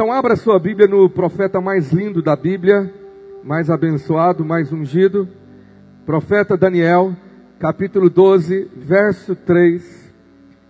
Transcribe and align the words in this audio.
Então 0.00 0.10
abra 0.10 0.34
sua 0.34 0.58
Bíblia 0.58 0.88
no 0.88 1.10
profeta 1.10 1.60
mais 1.60 1.92
lindo 1.92 2.22
da 2.22 2.34
Bíblia, 2.34 2.90
mais 3.44 3.68
abençoado, 3.68 4.42
mais 4.42 4.72
ungido, 4.72 5.28
profeta 6.06 6.56
Daniel, 6.56 7.14
capítulo 7.58 8.08
12, 8.08 8.70
verso 8.78 9.36
3. 9.36 10.10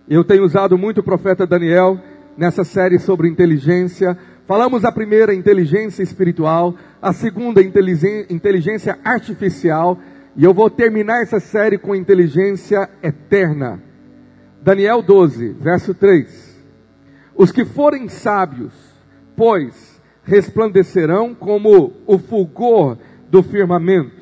Eu 0.09 0.25
tenho 0.25 0.43
usado 0.43 0.77
muito 0.77 0.97
o 0.97 1.03
profeta 1.03 1.47
Daniel 1.47 1.97
nessa 2.37 2.65
série 2.65 2.99
sobre 2.99 3.29
inteligência. 3.29 4.17
Falamos 4.45 4.83
a 4.83 4.91
primeira, 4.91 5.33
inteligência 5.33 6.03
espiritual, 6.03 6.75
a 7.01 7.13
segunda, 7.13 7.61
inteligência 7.61 8.99
artificial, 9.01 9.97
e 10.35 10.43
eu 10.43 10.53
vou 10.53 10.69
terminar 10.69 11.21
essa 11.21 11.39
série 11.39 11.77
com 11.77 11.95
inteligência 11.95 12.89
eterna. 13.01 13.81
Daniel 14.61 15.01
12, 15.01 15.53
verso 15.53 15.93
3. 15.93 16.51
Os 17.33 17.49
que 17.49 17.63
forem 17.63 18.09
sábios, 18.09 18.80
pois, 19.41 19.99
resplandecerão 20.23 21.33
como 21.33 21.93
o 22.05 22.19
fulgor 22.19 22.95
do 23.27 23.41
firmamento. 23.41 24.21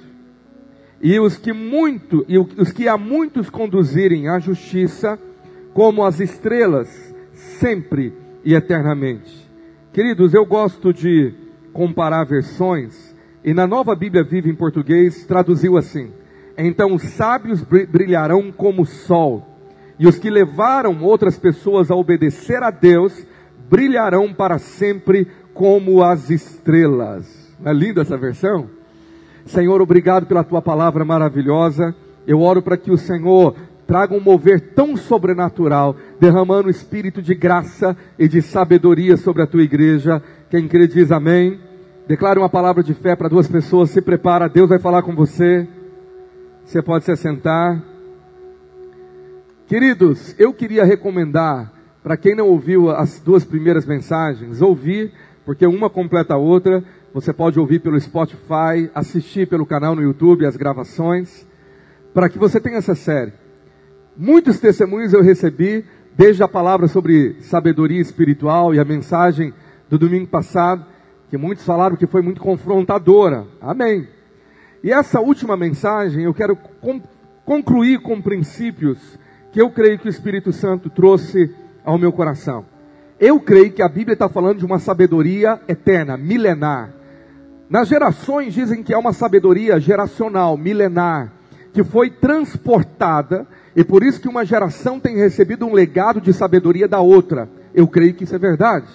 E 1.01 1.19
os 1.19 1.35
que 1.35 1.51
muito, 1.51 2.23
e 2.25 2.37
os 2.37 2.71
que 2.71 2.87
a 2.87 2.97
muitos 2.97 3.49
conduzirem 3.49 4.29
à 4.29 4.39
justiça, 4.39 5.19
como 5.73 6.05
as 6.05 6.21
estrelas, 6.21 7.13
sempre 7.33 8.13
e 8.45 8.53
eternamente. 8.53 9.45
Queridos, 9.91 10.33
eu 10.33 10.45
gosto 10.45 10.93
de 10.93 11.33
comparar 11.73 12.23
versões, 12.23 13.13
e 13.43 13.53
na 13.53 13.67
nova 13.67 13.93
Bíblia 13.97 14.23
Viva 14.23 14.47
em 14.47 14.55
português 14.55 15.25
traduziu 15.25 15.75
assim: 15.75 16.13
Então 16.57 16.93
os 16.93 17.03
sábios 17.03 17.61
brilharão 17.61 18.53
como 18.53 18.83
o 18.83 18.85
sol 18.85 19.45
e 19.99 20.07
os 20.07 20.17
que 20.17 20.29
levaram 20.29 21.03
outras 21.03 21.37
pessoas 21.37 21.91
a 21.91 21.95
obedecer 21.95 22.63
a 22.63 22.71
Deus 22.71 23.27
brilharão 23.69 24.33
para 24.33 24.57
sempre 24.57 25.27
como 25.53 26.03
as 26.03 26.29
estrelas. 26.29 27.53
Não 27.59 27.71
é 27.71 27.73
linda 27.73 28.01
essa 28.01 28.17
versão? 28.17 28.69
Senhor, 29.45 29.81
obrigado 29.81 30.25
pela 30.25 30.43
tua 30.43 30.61
palavra 30.61 31.03
maravilhosa. 31.05 31.95
Eu 32.25 32.41
oro 32.41 32.61
para 32.61 32.77
que 32.77 32.91
o 32.91 32.97
Senhor 32.97 33.55
traga 33.87 34.13
um 34.13 34.19
mover 34.19 34.73
tão 34.75 34.95
sobrenatural, 34.95 35.95
derramando 36.19 36.69
espírito 36.69 37.21
de 37.21 37.33
graça 37.33 37.97
e 38.17 38.27
de 38.27 38.41
sabedoria 38.41 39.17
sobre 39.17 39.41
a 39.41 39.47
tua 39.47 39.63
igreja. 39.63 40.21
Quem 40.49 40.67
crê 40.67 40.87
diz 40.87 41.11
amém. 41.11 41.59
Declare 42.07 42.39
uma 42.39 42.49
palavra 42.49 42.83
de 42.83 42.93
fé 42.93 43.15
para 43.15 43.29
duas 43.29 43.47
pessoas. 43.47 43.89
Se 43.89 44.01
prepara, 44.01 44.47
Deus 44.47 44.69
vai 44.69 44.79
falar 44.79 45.01
com 45.01 45.15
você. 45.15 45.67
Você 46.63 46.81
pode 46.81 47.03
se 47.03 47.11
assentar. 47.11 47.81
Queridos, 49.67 50.35
eu 50.39 50.53
queria 50.53 50.85
recomendar 50.85 51.78
para 52.09 52.17
quem 52.17 52.33
não 52.33 52.47
ouviu 52.47 52.89
as 52.89 53.19
duas 53.19 53.45
primeiras 53.45 53.85
mensagens, 53.85 54.63
ouvir, 54.63 55.13
porque 55.45 55.67
uma 55.67 55.91
completa 55.91 56.33
a 56.33 56.37
outra. 56.37 56.83
Você 57.13 57.31
pode 57.31 57.59
ouvir 57.59 57.81
pelo 57.81 58.01
Spotify, 58.01 58.89
assistir 58.95 59.47
pelo 59.47 59.63
canal 59.63 59.95
no 59.95 60.01
YouTube 60.01 60.43
as 60.43 60.57
gravações, 60.57 61.45
para 62.11 62.27
que 62.27 62.39
você 62.39 62.59
tenha 62.59 62.77
essa 62.77 62.95
série. 62.95 63.31
Muitos 64.17 64.59
testemunhos 64.59 65.13
eu 65.13 65.21
recebi, 65.21 65.85
desde 66.17 66.41
a 66.41 66.47
palavra 66.47 66.87
sobre 66.87 67.35
sabedoria 67.41 68.01
espiritual 68.01 68.73
e 68.73 68.79
a 68.79 68.85
mensagem 68.85 69.53
do 69.87 69.99
domingo 69.99 70.25
passado, 70.25 70.83
que 71.29 71.37
muitos 71.37 71.63
falaram 71.63 71.95
que 71.95 72.07
foi 72.07 72.23
muito 72.23 72.41
confrontadora. 72.41 73.45
Amém. 73.61 74.07
E 74.83 74.91
essa 74.91 75.19
última 75.19 75.55
mensagem 75.55 76.23
eu 76.23 76.33
quero 76.33 76.57
concluir 77.45 77.99
com 77.99 78.19
princípios 78.19 78.97
que 79.51 79.61
eu 79.61 79.69
creio 79.69 79.99
que 79.99 80.07
o 80.07 80.09
Espírito 80.09 80.51
Santo 80.51 80.89
trouxe 80.89 81.53
ao 81.83 81.97
meu 81.97 82.11
coração. 82.11 82.65
Eu 83.19 83.39
creio 83.39 83.71
que 83.71 83.81
a 83.81 83.89
Bíblia 83.89 84.13
está 84.13 84.29
falando 84.29 84.59
de 84.59 84.65
uma 84.65 84.79
sabedoria 84.79 85.59
eterna, 85.67 86.15
milenar. 86.15 86.91
Nas 87.69 87.87
gerações 87.87 88.53
dizem 88.53 88.81
que 88.81 88.93
é 88.93 88.97
uma 88.97 89.13
sabedoria 89.13 89.79
geracional, 89.79 90.57
milenar, 90.57 91.31
que 91.73 91.83
foi 91.83 92.09
transportada, 92.09 93.45
e 93.75 93.83
por 93.83 94.03
isso 94.03 94.21
que 94.21 94.27
uma 94.27 94.45
geração 94.45 94.99
tem 94.99 95.17
recebido 95.17 95.65
um 95.65 95.73
legado 95.73 96.19
de 96.19 96.33
sabedoria 96.33 96.87
da 96.87 96.99
outra. 96.99 97.49
Eu 97.73 97.87
creio 97.87 98.13
que 98.13 98.23
isso 98.23 98.35
é 98.35 98.39
verdade. 98.39 98.87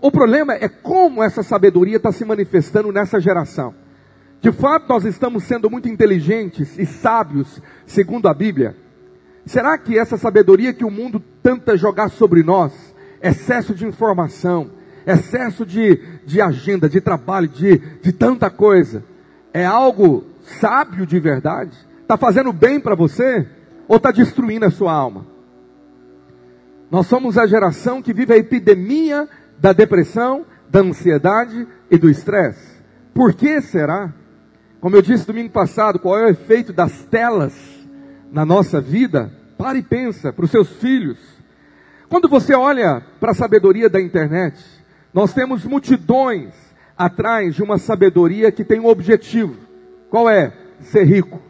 O 0.00 0.10
problema 0.10 0.54
é 0.54 0.68
como 0.68 1.22
essa 1.22 1.42
sabedoria 1.42 1.96
está 1.96 2.12
se 2.12 2.24
manifestando 2.24 2.92
nessa 2.92 3.18
geração. 3.18 3.74
De 4.40 4.52
fato, 4.52 4.88
nós 4.88 5.04
estamos 5.04 5.44
sendo 5.44 5.70
muito 5.70 5.88
inteligentes 5.88 6.78
e 6.78 6.86
sábios, 6.86 7.60
segundo 7.86 8.28
a 8.28 8.34
Bíblia. 8.34 8.76
Será 9.46 9.78
que 9.78 9.96
essa 9.96 10.16
sabedoria 10.16 10.74
que 10.74 10.84
o 10.84 10.90
mundo 10.90 11.22
tenta 11.40 11.76
jogar 11.76 12.10
sobre 12.10 12.42
nós, 12.42 12.72
excesso 13.22 13.76
de 13.76 13.86
informação, 13.86 14.72
excesso 15.06 15.64
de, 15.64 16.00
de 16.26 16.40
agenda, 16.40 16.88
de 16.88 17.00
trabalho, 17.00 17.46
de, 17.46 17.78
de 17.78 18.12
tanta 18.12 18.50
coisa, 18.50 19.04
é 19.54 19.64
algo 19.64 20.24
sábio 20.60 21.06
de 21.06 21.20
verdade? 21.20 21.76
Está 22.02 22.16
fazendo 22.16 22.52
bem 22.52 22.80
para 22.80 22.96
você? 22.96 23.46
Ou 23.86 23.98
está 23.98 24.10
destruindo 24.10 24.66
a 24.66 24.70
sua 24.70 24.92
alma? 24.92 25.24
Nós 26.90 27.06
somos 27.06 27.38
a 27.38 27.46
geração 27.46 28.02
que 28.02 28.12
vive 28.12 28.32
a 28.32 28.36
epidemia 28.36 29.28
da 29.58 29.72
depressão, 29.72 30.44
da 30.68 30.80
ansiedade 30.80 31.68
e 31.88 31.96
do 31.96 32.10
estresse. 32.10 32.82
Por 33.14 33.32
que 33.32 33.60
será? 33.60 34.12
Como 34.80 34.96
eu 34.96 35.02
disse 35.02 35.26
domingo 35.26 35.50
passado, 35.50 36.00
qual 36.00 36.18
é 36.18 36.24
o 36.24 36.30
efeito 36.30 36.72
das 36.72 37.04
telas 37.04 37.75
na 38.30 38.44
nossa 38.44 38.80
vida, 38.80 39.32
pare 39.56 39.80
e 39.80 39.82
pensa 39.82 40.32
para 40.32 40.44
os 40.44 40.50
seus 40.50 40.68
filhos. 40.76 41.18
Quando 42.08 42.28
você 42.28 42.54
olha 42.54 43.02
para 43.18 43.32
a 43.32 43.34
sabedoria 43.34 43.88
da 43.88 44.00
internet, 44.00 44.62
nós 45.12 45.32
temos 45.32 45.64
multidões 45.64 46.54
atrás 46.96 47.54
de 47.54 47.62
uma 47.62 47.78
sabedoria 47.78 48.52
que 48.52 48.64
tem 48.64 48.80
um 48.80 48.86
objetivo. 48.86 49.56
Qual 50.10 50.28
é? 50.28 50.52
Ser 50.80 51.04
rico. 51.04 51.40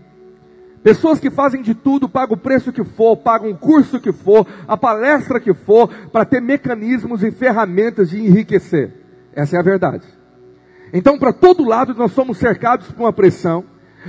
Pessoas 0.83 1.19
que 1.19 1.31
fazem 1.31 1.63
de 1.63 1.75
tudo, 1.75 2.09
pagam 2.09 2.37
o 2.37 2.41
preço 2.41 2.73
que 2.73 2.85
for, 2.85 3.17
pagam 3.17 3.51
o 3.51 3.57
curso 3.57 4.01
que 4.01 4.13
for, 4.13 4.47
a 4.69 4.77
palestra 4.77 5.41
que 5.41 5.53
for, 5.53 5.89
para 6.13 6.25
ter 6.25 6.41
mecanismos 6.41 7.25
e 7.25 7.33
ferramentas 7.33 8.11
de 8.11 8.21
enriquecer. 8.21 8.93
Essa 9.35 9.57
é 9.57 9.59
a 9.59 9.65
verdade. 9.65 10.07
Então, 10.93 11.19
para 11.19 11.33
todo 11.33 11.65
lado, 11.65 11.93
nós 11.95 12.13
somos 12.13 12.39
cercados 12.39 12.91
por 12.93 13.03
uma 13.03 13.13
pressão 13.13 13.65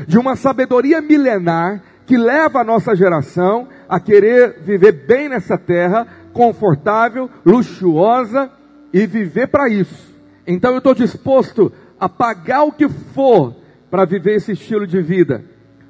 de 0.08 0.20
uma 0.20 0.36
sabedoria 0.36 1.02
milenar 1.02 1.82
que 2.08 2.18
leva 2.18 2.62
a 2.62 2.64
nossa 2.64 2.96
geração 2.96 3.68
a 3.88 4.00
querer 4.00 4.62
viver 4.62 4.94
bem 4.94 5.28
nessa 5.28 5.58
terra, 5.58 6.08
confortável, 6.32 7.30
luxuosa 7.46 8.50
e 8.94 9.06
viver 9.06 9.48
para 9.48 9.68
isso. 9.68 10.16
Então 10.48 10.72
eu 10.72 10.78
estou 10.78 10.96
disposto 10.96 11.72
a 12.00 12.08
pagar 12.08 12.64
o 12.64 12.72
que 12.72 12.88
for 12.88 13.54
para 13.92 14.06
viver 14.06 14.36
esse 14.36 14.54
estilo 14.54 14.88
de 14.88 15.02
vida. 15.02 15.44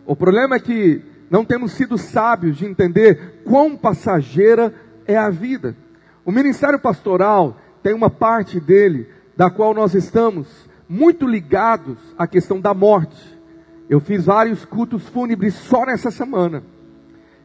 O 0.08 0.16
problema 0.16 0.56
é 0.56 0.60
que 0.60 1.04
não 1.30 1.46
temos 1.46 1.74
sido 1.74 1.98
sábios 1.98 2.58
de 2.58 2.66
entender 2.66 3.44
quão 3.46 3.78
passageira 3.78 4.74
é 5.06 5.16
a 5.16 5.30
vida. 5.30 5.76
O 6.26 6.32
ministério 6.32 6.80
pastoral 6.80 7.58
tem 7.84 7.94
uma 7.94 8.10
parte 8.10 8.60
dele 8.60 9.08
da 9.36 9.52
qual 9.52 9.72
nós 9.72 9.94
estamos 9.94 10.48
muito 10.90 11.28
ligados 11.28 11.98
à 12.18 12.26
questão 12.26 12.60
da 12.60 12.74
morte. 12.74 13.37
Eu 13.90 14.00
fiz 14.00 14.26
vários 14.26 14.66
cultos 14.66 15.04
fúnebres 15.08 15.54
só 15.54 15.86
nessa 15.86 16.12
semana. 16.12 16.64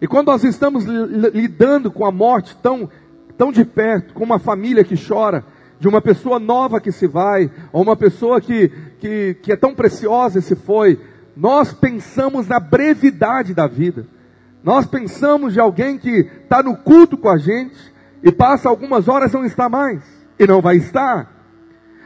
E 0.01 0.07
quando 0.09 0.27
nós 0.27 0.43
estamos 0.43 0.85
lidando 0.85 1.91
com 1.91 2.05
a 2.05 2.11
morte 2.11 2.57
tão, 2.61 2.91
tão 3.39 3.53
de 3.53 3.65
perto, 3.65 4.13
com 4.13 4.25
uma 4.25 4.39
família 4.39 4.83
que 4.83 4.97
chora, 4.97 5.45
de 5.79 5.87
uma 5.87 6.01
pessoa 6.01 6.39
nova 6.41 6.81
que 6.81 6.91
se 6.91 7.07
vai, 7.07 7.51
ou 7.73 7.83
uma 7.83 7.97
pessoa 7.97 8.41
que, 8.41 8.69
que, 8.99 9.37
que 9.43 9.53
é 9.53 9.57
tão 9.57 9.75
preciosa 9.75 10.41
e 10.41 10.43
se 10.43 10.57
foi, 10.57 10.99
nós 11.37 11.73
pensamos 11.73 12.49
na 12.49 12.59
brevidade 12.59 13.55
da 13.55 13.67
vida. 13.67 14.07
Nós 14.63 14.87
pensamos 14.87 15.53
de 15.53 15.61
alguém 15.61 15.99
que 15.99 16.29
está 16.43 16.63
no 16.63 16.77
culto 16.77 17.17
com 17.17 17.29
a 17.29 17.39
gente 17.39 17.77
e 18.23 18.31
passa 18.31 18.69
algumas 18.69 19.09
horas 19.09 19.33
não 19.33 19.45
está 19.45 19.69
mais 19.69 20.03
e 20.39 20.47
não 20.47 20.61
vai 20.61 20.77
estar. 20.77 21.42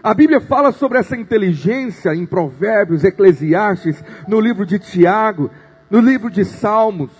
A 0.06 0.14
Bíblia 0.14 0.40
fala 0.40 0.70
sobre 0.70 0.98
essa 0.98 1.16
inteligência 1.16 2.14
em 2.14 2.24
Provérbios, 2.24 3.02
Eclesiastes, 3.02 4.04
no 4.28 4.38
livro 4.38 4.64
de 4.64 4.78
Tiago, 4.78 5.50
no 5.90 5.98
livro 5.98 6.30
de 6.30 6.44
Salmos, 6.44 7.10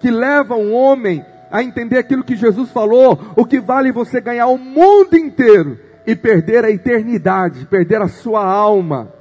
que 0.00 0.10
leva 0.10 0.54
um 0.54 0.72
homem 0.72 1.22
a 1.50 1.62
entender 1.62 1.98
aquilo 1.98 2.24
que 2.24 2.34
Jesus 2.34 2.70
falou: 2.70 3.20
o 3.36 3.44
que 3.44 3.60
vale 3.60 3.92
você 3.92 4.22
ganhar 4.22 4.46
o 4.46 4.56
mundo 4.56 5.18
inteiro 5.18 5.78
e 6.06 6.16
perder 6.16 6.64
a 6.64 6.70
eternidade, 6.70 7.66
perder 7.66 8.00
a 8.00 8.08
sua 8.08 8.42
alma. 8.42 9.12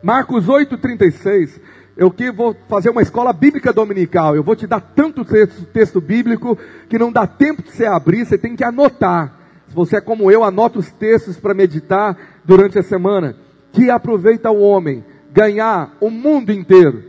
Marcos 0.00 0.46
8,36. 0.46 1.60
Eu 1.96 2.12
que 2.12 2.30
vou 2.30 2.56
fazer 2.68 2.90
uma 2.90 3.02
escola 3.02 3.32
bíblica 3.32 3.72
dominical. 3.72 4.36
Eu 4.36 4.44
vou 4.44 4.54
te 4.54 4.68
dar 4.68 4.80
tanto 4.80 5.24
texto, 5.24 5.64
texto 5.64 6.00
bíblico 6.00 6.56
que 6.88 6.96
não 6.96 7.10
dá 7.10 7.26
tempo 7.26 7.60
de 7.60 7.72
você 7.72 7.86
abrir, 7.86 8.24
você 8.24 8.38
tem 8.38 8.54
que 8.54 8.62
anotar. 8.62 9.40
Se 9.66 9.74
você 9.74 9.96
é 9.96 10.00
como 10.00 10.30
eu, 10.30 10.44
anota 10.44 10.78
os 10.78 10.92
textos 10.92 11.40
para 11.40 11.54
meditar 11.54 12.16
durante 12.44 12.78
a 12.78 12.82
semana. 12.82 13.36
Que 13.72 13.90
aproveita 13.90 14.50
o 14.50 14.60
homem 14.60 15.04
ganhar 15.32 15.96
o 16.00 16.10
mundo 16.10 16.52
inteiro. 16.52 17.02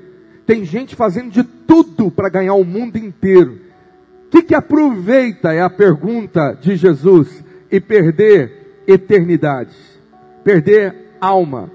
Tem 0.46 0.64
gente 0.64 0.96
fazendo 0.96 1.32
de 1.32 1.44
tudo 1.44 2.10
para 2.10 2.30
ganhar 2.30 2.54
o 2.54 2.64
mundo 2.64 2.98
inteiro. 2.98 3.60
O 4.28 4.30
que, 4.30 4.42
que 4.42 4.56
aproveita 4.56 5.54
é 5.54 5.62
a 5.62 5.70
pergunta 5.70 6.58
de 6.60 6.76
Jesus 6.76 7.44
e 7.70 7.80
perder 7.80 8.84
eternidade, 8.88 9.76
perder 10.44 10.96
alma. 11.20 11.70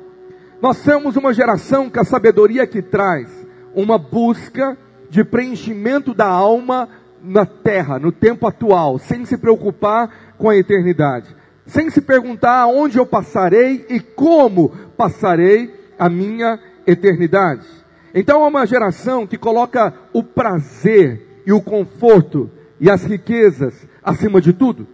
Nós 0.61 0.79
somos 0.79 1.17
uma 1.17 1.33
geração 1.33 1.89
que 1.89 1.99
a 1.99 2.05
sabedoria 2.05 2.67
que 2.67 2.83
traz 2.83 3.29
uma 3.75 3.97
busca 3.97 4.77
de 5.09 5.25
preenchimento 5.25 6.13
da 6.13 6.27
alma 6.27 6.89
na 7.23 7.47
terra, 7.47 7.99
no 7.99 8.13
tempo 8.13 8.47
atual, 8.47 8.99
sem 8.99 9.25
se 9.25 9.37
preocupar 9.37 10.35
com 10.37 10.49
a 10.49 10.57
eternidade, 10.57 11.35
sem 11.69 11.91
se 11.91 12.01
perguntar 12.01 12.63
aonde 12.63 12.99
eu 12.99 13.07
passarei 13.07 13.87
e 13.89 14.01
como 14.01 14.71
passarei 14.97 15.73
a 15.99 16.09
minha 16.09 16.59
eternidade. 16.87 17.67
Então 18.15 18.43
é 18.43 18.49
uma 18.49 18.67
geração 18.67 19.27
que 19.27 19.37
coloca 19.37 19.95
o 20.13 20.25
prazer 20.25 21.43
e 21.47 21.53
o 21.53 21.61
conforto 21.61 22.51
e 22.81 22.91
as 22.91 23.05
riquezas 23.05 23.87
acima 24.03 24.41
de 24.41 24.53
tudo. 24.53 24.89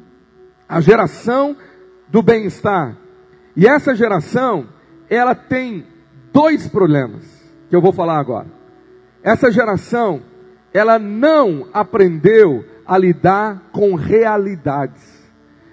A 0.68 0.80
geração 0.80 1.56
do 2.08 2.20
bem-estar. 2.22 2.96
E 3.56 3.66
essa 3.66 3.94
geração, 3.94 4.66
ela 5.08 5.34
tem 5.34 5.86
dois 6.32 6.66
problemas 6.66 7.22
que 7.70 7.76
eu 7.76 7.80
vou 7.80 7.92
falar 7.92 8.18
agora. 8.18 8.48
Essa 9.22 9.50
geração, 9.50 10.22
ela 10.72 10.98
não 10.98 11.68
aprendeu 11.72 12.64
a 12.84 12.98
lidar 12.98 13.70
com 13.72 13.94
realidades. 13.94 15.13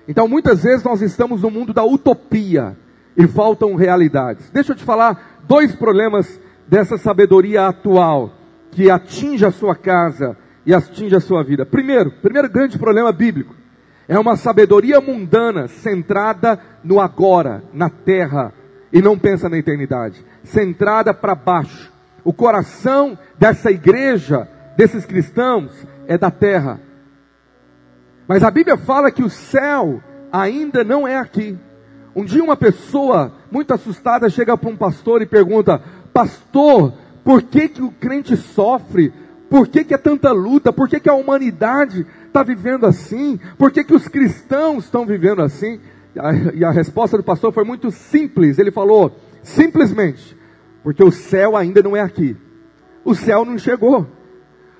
Então, 0.07 0.27
muitas 0.27 0.63
vezes 0.63 0.83
nós 0.83 1.01
estamos 1.01 1.41
no 1.41 1.51
mundo 1.51 1.73
da 1.73 1.83
utopia 1.83 2.75
e 3.15 3.27
faltam 3.27 3.75
realidades. 3.75 4.49
Deixa 4.49 4.71
eu 4.71 4.75
te 4.75 4.83
falar 4.83 5.39
dois 5.47 5.75
problemas 5.75 6.39
dessa 6.67 6.97
sabedoria 6.97 7.67
atual 7.67 8.33
que 8.71 8.89
atinge 8.89 9.45
a 9.45 9.51
sua 9.51 9.75
casa 9.75 10.37
e 10.65 10.73
atinge 10.73 11.15
a 11.15 11.19
sua 11.19 11.43
vida. 11.43 11.65
Primeiro, 11.65 12.11
primeiro 12.11 12.49
grande 12.49 12.77
problema 12.77 13.11
bíblico 13.11 13.55
é 14.07 14.17
uma 14.19 14.35
sabedoria 14.35 14.99
mundana 14.99 15.67
centrada 15.67 16.59
no 16.83 16.99
agora, 16.99 17.63
na 17.73 17.89
terra, 17.89 18.53
e 18.91 19.01
não 19.01 19.17
pensa 19.17 19.47
na 19.47 19.57
eternidade, 19.57 20.25
centrada 20.43 21.13
para 21.13 21.33
baixo. 21.33 21.91
O 22.23 22.33
coração 22.33 23.17
dessa 23.39 23.71
igreja, 23.71 24.47
desses 24.75 25.05
cristãos, 25.05 25.71
é 26.07 26.17
da 26.17 26.29
terra. 26.29 26.79
Mas 28.31 28.45
a 28.45 28.49
Bíblia 28.49 28.77
fala 28.77 29.11
que 29.11 29.21
o 29.21 29.29
céu 29.29 30.01
ainda 30.31 30.85
não 30.85 31.05
é 31.05 31.17
aqui. 31.17 31.57
Um 32.15 32.23
dia 32.23 32.41
uma 32.41 32.55
pessoa 32.55 33.33
muito 33.51 33.73
assustada 33.73 34.29
chega 34.29 34.55
para 34.55 34.69
um 34.69 34.77
pastor 34.77 35.21
e 35.21 35.25
pergunta: 35.25 35.83
Pastor, 36.13 36.93
por 37.25 37.41
que, 37.41 37.67
que 37.67 37.81
o 37.81 37.91
crente 37.91 38.37
sofre? 38.37 39.11
Por 39.49 39.67
que, 39.67 39.83
que 39.83 39.93
é 39.93 39.97
tanta 39.97 40.31
luta? 40.31 40.71
Por 40.71 40.87
que, 40.87 41.01
que 41.01 41.09
a 41.09 41.13
humanidade 41.13 42.07
está 42.25 42.41
vivendo 42.41 42.85
assim? 42.85 43.37
Por 43.57 43.69
que, 43.69 43.83
que 43.83 43.93
os 43.93 44.07
cristãos 44.07 44.85
estão 44.85 45.05
vivendo 45.05 45.41
assim? 45.41 45.81
E 46.15 46.19
a, 46.21 46.31
e 46.55 46.63
a 46.63 46.71
resposta 46.71 47.17
do 47.17 47.23
pastor 47.23 47.51
foi 47.51 47.65
muito 47.65 47.91
simples. 47.91 48.57
Ele 48.57 48.71
falou: 48.71 49.13
simplesmente, 49.43 50.37
porque 50.81 51.03
o 51.03 51.11
céu 51.11 51.57
ainda 51.57 51.83
não 51.83 51.97
é 51.97 51.99
aqui. 51.99 52.37
O 53.03 53.13
céu 53.13 53.43
não 53.43 53.57
chegou. 53.57 54.07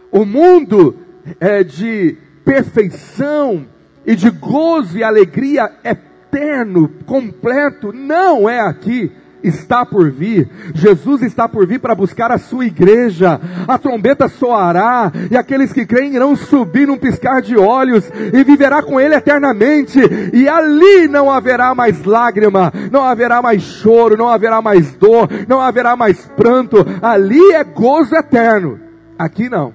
O 0.10 0.24
mundo 0.24 0.96
é 1.38 1.66
de 1.66 2.18
perfeição 2.44 3.66
e 4.06 4.16
de 4.16 4.30
gozo 4.30 4.98
e 4.98 5.04
alegria 5.04 5.72
eterno, 5.84 6.90
completo, 7.06 7.94
não 7.94 8.50
é 8.50 8.60
aqui 8.60 9.12
está 9.44 9.86
por 9.86 10.10
vir. 10.12 10.50
Jesus 10.74 11.22
está 11.22 11.48
por 11.48 11.66
vir 11.66 11.80
para 11.80 11.96
buscar 11.96 12.32
a 12.32 12.38
sua 12.38 12.66
igreja. 12.66 13.40
A 13.68 13.78
trombeta 13.78 14.28
soará 14.28 15.12
e 15.30 15.38
aqueles 15.38 15.74
que 15.74 15.86
creem 15.86 16.16
irão 16.16 16.36
subir 16.36 16.88
num 16.88 16.98
piscar 16.98 17.42
de 17.42 17.58
olhos 17.58 18.10
e 18.34 18.44
viverá 18.44 18.82
com 18.82 19.00
ele 19.00 19.16
eternamente. 19.16 20.00
E 20.34 20.48
ali 20.48 21.08
não 21.08 21.32
haverá 21.32 21.74
mais 21.74 22.04
lágrima, 22.04 22.72
não 22.92 23.04
haverá 23.04 23.42
mais 23.42 23.62
choro, 23.62 24.18
não 24.18 24.28
haverá 24.28 24.62
mais 24.62 24.94
dor, 24.94 25.28
não 25.48 25.62
haverá 25.62 25.96
mais 25.96 26.26
pranto. 26.36 26.78
Ali 27.02 27.54
é 27.54 27.64
gozo 27.64 28.16
eterno. 28.16 28.80
Aqui 29.18 29.50
não. 29.50 29.74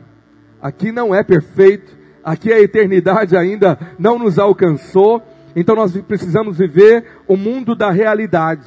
Aqui 0.61 0.91
não 0.91 1.15
é 1.15 1.23
perfeito. 1.23 1.96
Aqui 2.27 2.53
a 2.53 2.61
eternidade 2.61 3.37
ainda 3.37 3.79
não 3.97 4.19
nos 4.19 4.37
alcançou. 4.37 5.23
Então 5.55 5.77
nós 5.77 5.97
precisamos 5.97 6.59
viver 6.59 7.05
o 7.29 7.37
mundo 7.37 7.77
da 7.77 7.93
realidade. 7.93 8.67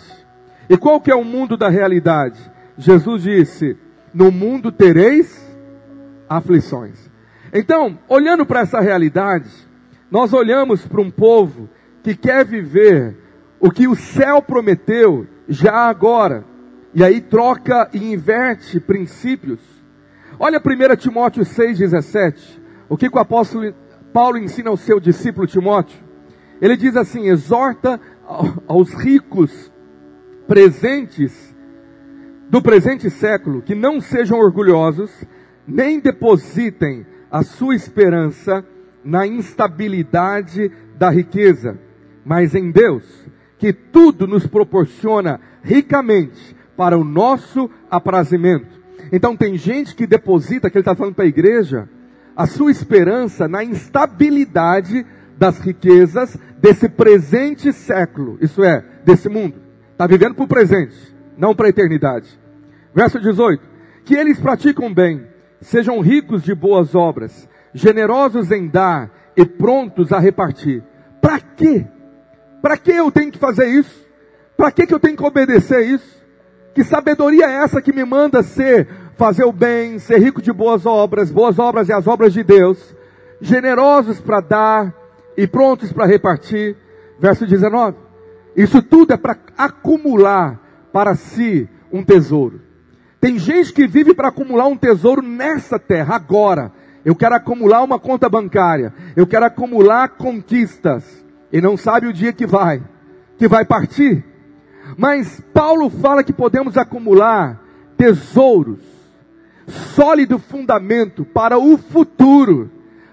E 0.70 0.78
qual 0.78 1.02
que 1.02 1.12
é 1.12 1.16
o 1.16 1.26
mundo 1.26 1.58
da 1.58 1.68
realidade? 1.68 2.40
Jesus 2.78 3.24
disse: 3.24 3.76
"No 4.14 4.32
mundo 4.32 4.72
tereis 4.72 5.46
aflições". 6.30 7.12
Então, 7.54 8.00
olhando 8.08 8.46
para 8.46 8.62
essa 8.62 8.80
realidade, 8.80 9.50
nós 10.10 10.32
olhamos 10.32 10.88
para 10.88 11.02
um 11.02 11.12
povo 11.12 11.68
que 12.02 12.16
quer 12.16 12.46
viver 12.46 13.18
o 13.60 13.70
que 13.70 13.90
o 13.90 13.96
céu 13.96 14.42
prometeu 14.42 15.28
já 15.50 15.90
agora. 15.90 16.46
E 16.94 17.04
aí 17.04 17.20
troca 17.20 17.90
e 17.94 18.14
inverte 18.14 18.80
princípios. 18.80 19.60
Olha 20.40 20.62
1 20.62 20.96
Timóteo 20.96 21.44
6,17. 21.44 22.59
O 22.90 22.98
que, 22.98 23.10
que 23.10 23.16
o 23.16 23.22
apóstolo 23.22 23.74
Paulo 24.12 24.38
ensina 24.38 24.70
ao 24.70 24.78
seu 24.78 25.00
discípulo 25.00 25.46
Timóteo? 25.46 26.00
Ele 26.60 26.76
diz 26.76 26.98
assim: 26.98 27.28
exorta 27.28 28.00
aos 28.68 28.94
ricos 28.94 29.72
presentes 30.48 31.56
do 32.50 32.62
presente 32.62 33.10
século 33.10 33.62
que 33.62 33.76
não 33.76 34.02
sejam 34.02 34.40
orgulhosos, 34.40 35.12
nem 35.68 36.00
depositem 36.00 37.06
a 37.30 37.44
sua 37.44 37.76
esperança 37.76 38.66
na 39.04 39.28
instabilidade 39.28 40.72
da 40.98 41.10
riqueza, 41.10 41.80
mas 42.26 42.56
em 42.56 42.72
Deus, 42.72 43.04
que 43.58 43.72
tudo 43.72 44.28
nos 44.28 44.48
proporciona 44.48 45.40
ricamente 45.62 46.56
para 46.76 46.98
o 46.98 47.04
nosso 47.04 47.70
aprazimento. 47.90 48.80
Então 49.12 49.38
tem 49.38 49.56
gente 49.56 49.96
que 49.96 50.08
deposita, 50.08 50.70
que 50.70 50.78
ele 50.78 50.82
está 50.82 50.96
falando 50.96 51.16
para 51.16 51.26
a 51.26 51.30
igreja, 51.30 51.88
a 52.40 52.48
sua 52.48 52.72
esperança 52.72 53.50
na 53.50 53.66
instabilidade 53.66 55.06
das 55.38 55.60
riquezas 55.60 56.38
desse 56.58 56.88
presente 56.88 57.74
século, 57.74 58.38
isso 58.40 58.64
é, 58.64 58.82
desse 59.04 59.28
mundo. 59.28 59.56
Está 59.92 60.08
vivendo 60.08 60.36
para 60.36 60.46
o 60.46 60.48
presente, 60.48 60.96
não 61.38 61.54
para 61.54 61.66
a 61.66 61.70
eternidade. 61.70 62.40
Verso 62.96 63.20
18: 63.20 63.62
Que 64.06 64.16
eles 64.16 64.40
praticam 64.40 64.94
bem, 64.94 65.28
sejam 65.60 66.00
ricos 66.00 66.42
de 66.42 66.56
boas 66.56 66.96
obras, 66.96 67.46
generosos 67.74 68.54
em 68.54 68.70
dar 68.70 69.12
e 69.36 69.44
prontos 69.44 70.14
a 70.14 70.20
repartir. 70.20 70.82
Para 71.22 71.42
quê? 71.42 71.86
Para 72.62 72.78
que 72.78 72.92
eu 72.92 73.12
tenho 73.12 73.34
que 73.34 73.38
fazer 73.38 73.68
isso? 73.68 74.08
Para 74.56 74.72
que, 74.72 74.88
que 74.88 74.94
eu 74.94 75.00
tenho 75.00 75.18
que 75.18 75.26
obedecer 75.26 75.86
isso? 75.86 76.24
Que 76.74 76.86
sabedoria 76.86 77.48
é 77.48 77.64
essa 77.64 77.82
que 77.82 77.92
me 77.92 78.06
manda 78.06 78.42
ser, 78.42 78.88
fazer 79.20 79.44
o 79.44 79.52
bem, 79.52 80.00
ser 80.00 80.18
rico 80.20 80.42
de 80.42 80.54
boas 80.54 80.86
obras, 80.86 81.30
boas 81.30 81.60
obras 81.60 81.90
e 81.90 81.94
as 81.94 82.08
obras 82.08 82.32
de 82.32 82.42
Deus, 82.42 82.96
generosos 83.42 84.22
para 84.22 84.40
dar 84.40 84.94
e 85.36 85.46
prontos 85.46 85.92
para 85.92 86.06
repartir? 86.06 86.78
Verso 87.20 87.46
19. 87.46 87.98
Isso 88.56 88.82
tudo 88.82 89.12
é 89.12 89.18
para 89.18 89.38
acumular 89.58 90.58
para 90.94 91.16
si 91.16 91.68
um 91.92 92.02
tesouro. 92.02 92.62
Tem 93.20 93.38
gente 93.38 93.74
que 93.74 93.86
vive 93.86 94.14
para 94.14 94.30
acumular 94.30 94.68
um 94.68 94.78
tesouro 94.78 95.22
nessa 95.22 95.78
terra, 95.78 96.16
agora. 96.16 96.72
Eu 97.04 97.14
quero 97.14 97.36
acumular 97.36 97.84
uma 97.84 98.00
conta 98.00 98.30
bancária. 98.30 98.94
Eu 99.18 99.28
quero 99.28 99.46
acumular 99.46 100.08
conquistas. 100.08 101.26
E 101.52 101.60
não 101.60 101.76
sabe 101.76 102.08
o 102.08 102.14
dia 102.14 102.32
que 102.32 102.48
vai, 102.48 102.82
que 103.38 103.50
vai 103.50 103.66
partir. 103.66 104.24
Mas 104.98 105.42
Paulo 105.54 105.90
fala 105.90 106.24
que 106.24 106.32
podemos 106.32 106.78
acumular 106.78 107.62
tesouros, 107.98 108.80
sólido 109.70 110.40
fundamento 110.40 111.24
para 111.24 111.58
o 111.58 111.78
futuro, 111.78 112.70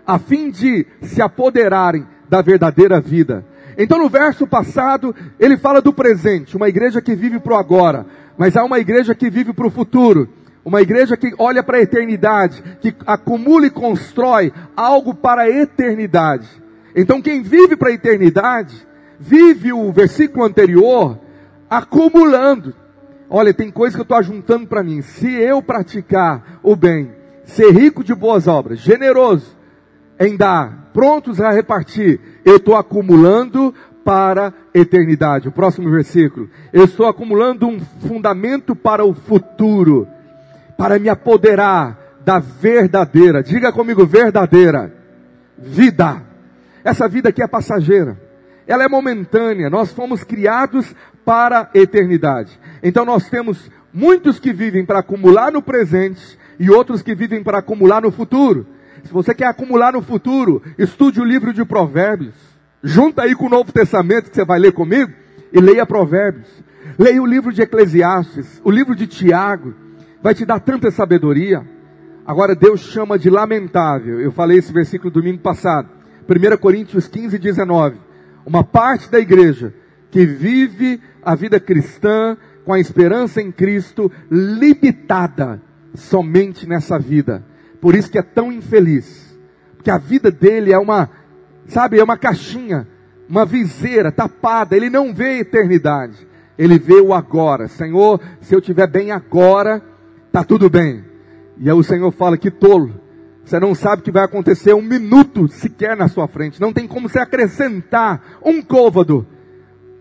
a 0.06 0.18
fim 0.18 0.50
de 0.50 0.86
se 1.02 1.20
apoderarem 1.20 2.06
da 2.28 2.40
verdadeira 2.42 3.00
vida. 3.00 3.44
Então 3.78 3.98
no 3.98 4.08
verso 4.08 4.46
passado, 4.46 5.14
ele 5.38 5.56
fala 5.56 5.80
do 5.80 5.92
presente, 5.92 6.56
uma 6.56 6.68
igreja 6.68 7.02
que 7.02 7.14
vive 7.14 7.38
para 7.38 7.54
o 7.54 7.58
agora, 7.58 8.06
mas 8.38 8.56
há 8.56 8.64
uma 8.64 8.78
igreja 8.78 9.14
que 9.14 9.30
vive 9.30 9.52
para 9.52 9.66
o 9.66 9.70
futuro. 9.70 10.28
Uma 10.64 10.82
igreja 10.82 11.16
que 11.16 11.32
olha 11.38 11.62
para 11.62 11.76
a 11.76 11.82
eternidade, 11.82 12.60
que 12.80 12.92
acumula 13.06 13.66
e 13.66 13.70
constrói 13.70 14.52
algo 14.76 15.14
para 15.14 15.42
a 15.42 15.48
eternidade. 15.48 16.48
Então 16.94 17.22
quem 17.22 17.40
vive 17.40 17.76
para 17.76 17.90
a 17.90 17.92
eternidade, 17.92 18.74
vive 19.16 19.72
o 19.72 19.92
versículo 19.92 20.44
anterior 20.44 21.20
acumulando. 21.70 22.74
Olha, 23.28 23.52
tem 23.52 23.70
coisa 23.70 23.96
que 23.96 24.00
eu 24.00 24.04
estou 24.04 24.16
ajuntando 24.16 24.66
para 24.66 24.82
mim. 24.82 25.02
Se 25.02 25.30
eu 25.32 25.62
praticar 25.62 26.60
o 26.62 26.76
bem, 26.76 27.10
ser 27.44 27.72
rico 27.72 28.04
de 28.04 28.14
boas 28.14 28.46
obras, 28.46 28.78
generoso 28.78 29.56
em 30.18 30.36
dar, 30.36 30.90
prontos 30.92 31.40
a 31.40 31.50
repartir, 31.50 32.20
eu 32.44 32.56
estou 32.56 32.76
acumulando 32.76 33.74
para 34.04 34.48
a 34.48 34.78
eternidade. 34.78 35.48
O 35.48 35.52
próximo 35.52 35.90
versículo. 35.90 36.48
Eu 36.72 36.84
estou 36.84 37.06
acumulando 37.06 37.66
um 37.66 37.80
fundamento 37.80 38.74
para 38.74 39.04
o 39.04 39.12
futuro, 39.12 40.06
para 40.78 40.98
me 40.98 41.08
apoderar 41.08 41.98
da 42.24 42.38
verdadeira, 42.38 43.42
diga 43.42 43.72
comigo, 43.72 44.04
verdadeira 44.04 44.92
vida. 45.56 46.22
Essa 46.82 47.08
vida 47.08 47.28
aqui 47.28 47.42
é 47.42 47.46
passageira. 47.46 48.25
Ela 48.66 48.84
é 48.84 48.88
momentânea. 48.88 49.70
Nós 49.70 49.92
fomos 49.92 50.24
criados 50.24 50.94
para 51.24 51.70
a 51.74 51.78
eternidade. 51.78 52.58
Então 52.82 53.04
nós 53.04 53.28
temos 53.28 53.70
muitos 53.92 54.38
que 54.38 54.52
vivem 54.52 54.84
para 54.84 55.00
acumular 55.00 55.52
no 55.52 55.62
presente 55.62 56.38
e 56.58 56.70
outros 56.70 57.02
que 57.02 57.14
vivem 57.14 57.42
para 57.42 57.58
acumular 57.58 58.02
no 58.02 58.10
futuro. 58.10 58.66
Se 59.04 59.12
você 59.12 59.34
quer 59.34 59.46
acumular 59.46 59.92
no 59.92 60.02
futuro, 60.02 60.62
estude 60.76 61.20
o 61.20 61.24
livro 61.24 61.52
de 61.52 61.64
Provérbios. 61.64 62.34
Junta 62.82 63.22
aí 63.22 63.34
com 63.34 63.46
o 63.46 63.50
Novo 63.50 63.72
Testamento 63.72 64.30
que 64.30 64.36
você 64.36 64.44
vai 64.44 64.58
ler 64.58 64.72
comigo 64.72 65.12
e 65.52 65.60
leia 65.60 65.86
Provérbios. 65.86 66.48
Leia 66.98 67.22
o 67.22 67.26
livro 67.26 67.52
de 67.52 67.62
Eclesiastes, 67.62 68.60
o 68.64 68.70
livro 68.70 68.94
de 68.94 69.06
Tiago. 69.06 69.74
Vai 70.22 70.34
te 70.34 70.44
dar 70.44 70.60
tanta 70.60 70.90
sabedoria. 70.90 71.66
Agora 72.26 72.54
Deus 72.54 72.80
chama 72.80 73.18
de 73.18 73.30
lamentável. 73.30 74.20
Eu 74.20 74.32
falei 74.32 74.58
esse 74.58 74.72
versículo 74.72 75.10
domingo 75.10 75.38
passado. 75.38 75.88
1 76.28 76.56
Coríntios 76.56 77.06
15, 77.06 77.38
19. 77.38 78.05
Uma 78.46 78.62
parte 78.62 79.10
da 79.10 79.18
igreja 79.18 79.74
que 80.10 80.24
vive 80.24 81.00
a 81.22 81.34
vida 81.34 81.58
cristã 81.58 82.36
com 82.64 82.72
a 82.72 82.78
esperança 82.78 83.42
em 83.42 83.50
Cristo 83.50 84.10
limitada 84.30 85.60
somente 85.94 86.66
nessa 86.66 86.98
vida. 86.98 87.44
Por 87.80 87.94
isso 87.94 88.10
que 88.10 88.18
é 88.18 88.22
tão 88.22 88.52
infeliz. 88.52 89.36
Porque 89.76 89.90
a 89.90 89.98
vida 89.98 90.30
dele 90.30 90.72
é 90.72 90.78
uma, 90.78 91.10
sabe, 91.66 91.98
é 91.98 92.04
uma 92.04 92.16
caixinha, 92.16 92.86
uma 93.28 93.44
viseira 93.44 94.12
tapada. 94.12 94.76
Ele 94.76 94.88
não 94.88 95.12
vê 95.12 95.26
a 95.26 95.38
eternidade. 95.38 96.26
Ele 96.56 96.78
vê 96.78 97.00
o 97.00 97.12
agora. 97.12 97.68
Senhor, 97.68 98.20
se 98.40 98.54
eu 98.54 98.60
estiver 98.60 98.86
bem 98.86 99.10
agora, 99.10 99.82
tá 100.32 100.44
tudo 100.44 100.70
bem. 100.70 101.04
E 101.58 101.68
aí 101.68 101.76
o 101.76 101.82
Senhor 101.82 102.10
fala 102.12 102.38
que 102.38 102.50
tolo. 102.50 103.00
Você 103.46 103.60
não 103.60 103.76
sabe 103.76 104.02
o 104.02 104.04
que 104.04 104.10
vai 104.10 104.24
acontecer 104.24 104.74
um 104.74 104.82
minuto 104.82 105.46
sequer 105.46 105.96
na 105.96 106.08
sua 106.08 106.26
frente. 106.26 106.60
Não 106.60 106.72
tem 106.72 106.84
como 106.84 107.08
você 107.08 107.20
acrescentar 107.20 108.40
um 108.44 108.60
côvado, 108.60 109.24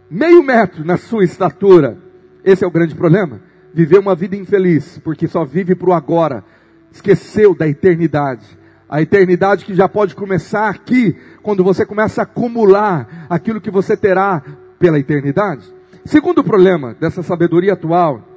meio 0.10 0.42
metro 0.42 0.84
na 0.84 0.98
sua 0.98 1.24
estatura. 1.24 1.96
Esse 2.44 2.64
é 2.64 2.68
o 2.68 2.72
grande 2.72 2.96
problema. 2.96 3.40
Viver 3.72 4.00
uma 4.00 4.16
vida 4.16 4.36
infeliz, 4.36 5.00
porque 5.04 5.28
só 5.28 5.46
vive 5.46 5.76
para 5.76 5.90
o 5.92 5.94
agora. 5.94 6.44
Esqueceu 6.92 7.54
da 7.54 7.68
eternidade. 7.68 8.46
A 8.90 9.00
eternidade 9.00 9.64
que 9.64 9.76
já 9.76 9.88
pode 9.88 10.16
começar 10.16 10.68
aqui, 10.70 11.16
quando 11.44 11.64
você 11.64 11.86
começa 11.86 12.22
a 12.22 12.24
acumular 12.24 13.28
aquilo 13.30 13.62
que 13.62 13.70
você 13.70 13.96
terá 13.96 14.42
pela 14.80 14.98
eternidade. 14.98 15.72
Segundo 16.04 16.44
problema 16.44 16.96
dessa 17.00 17.22
sabedoria 17.22 17.74
atual 17.74 18.28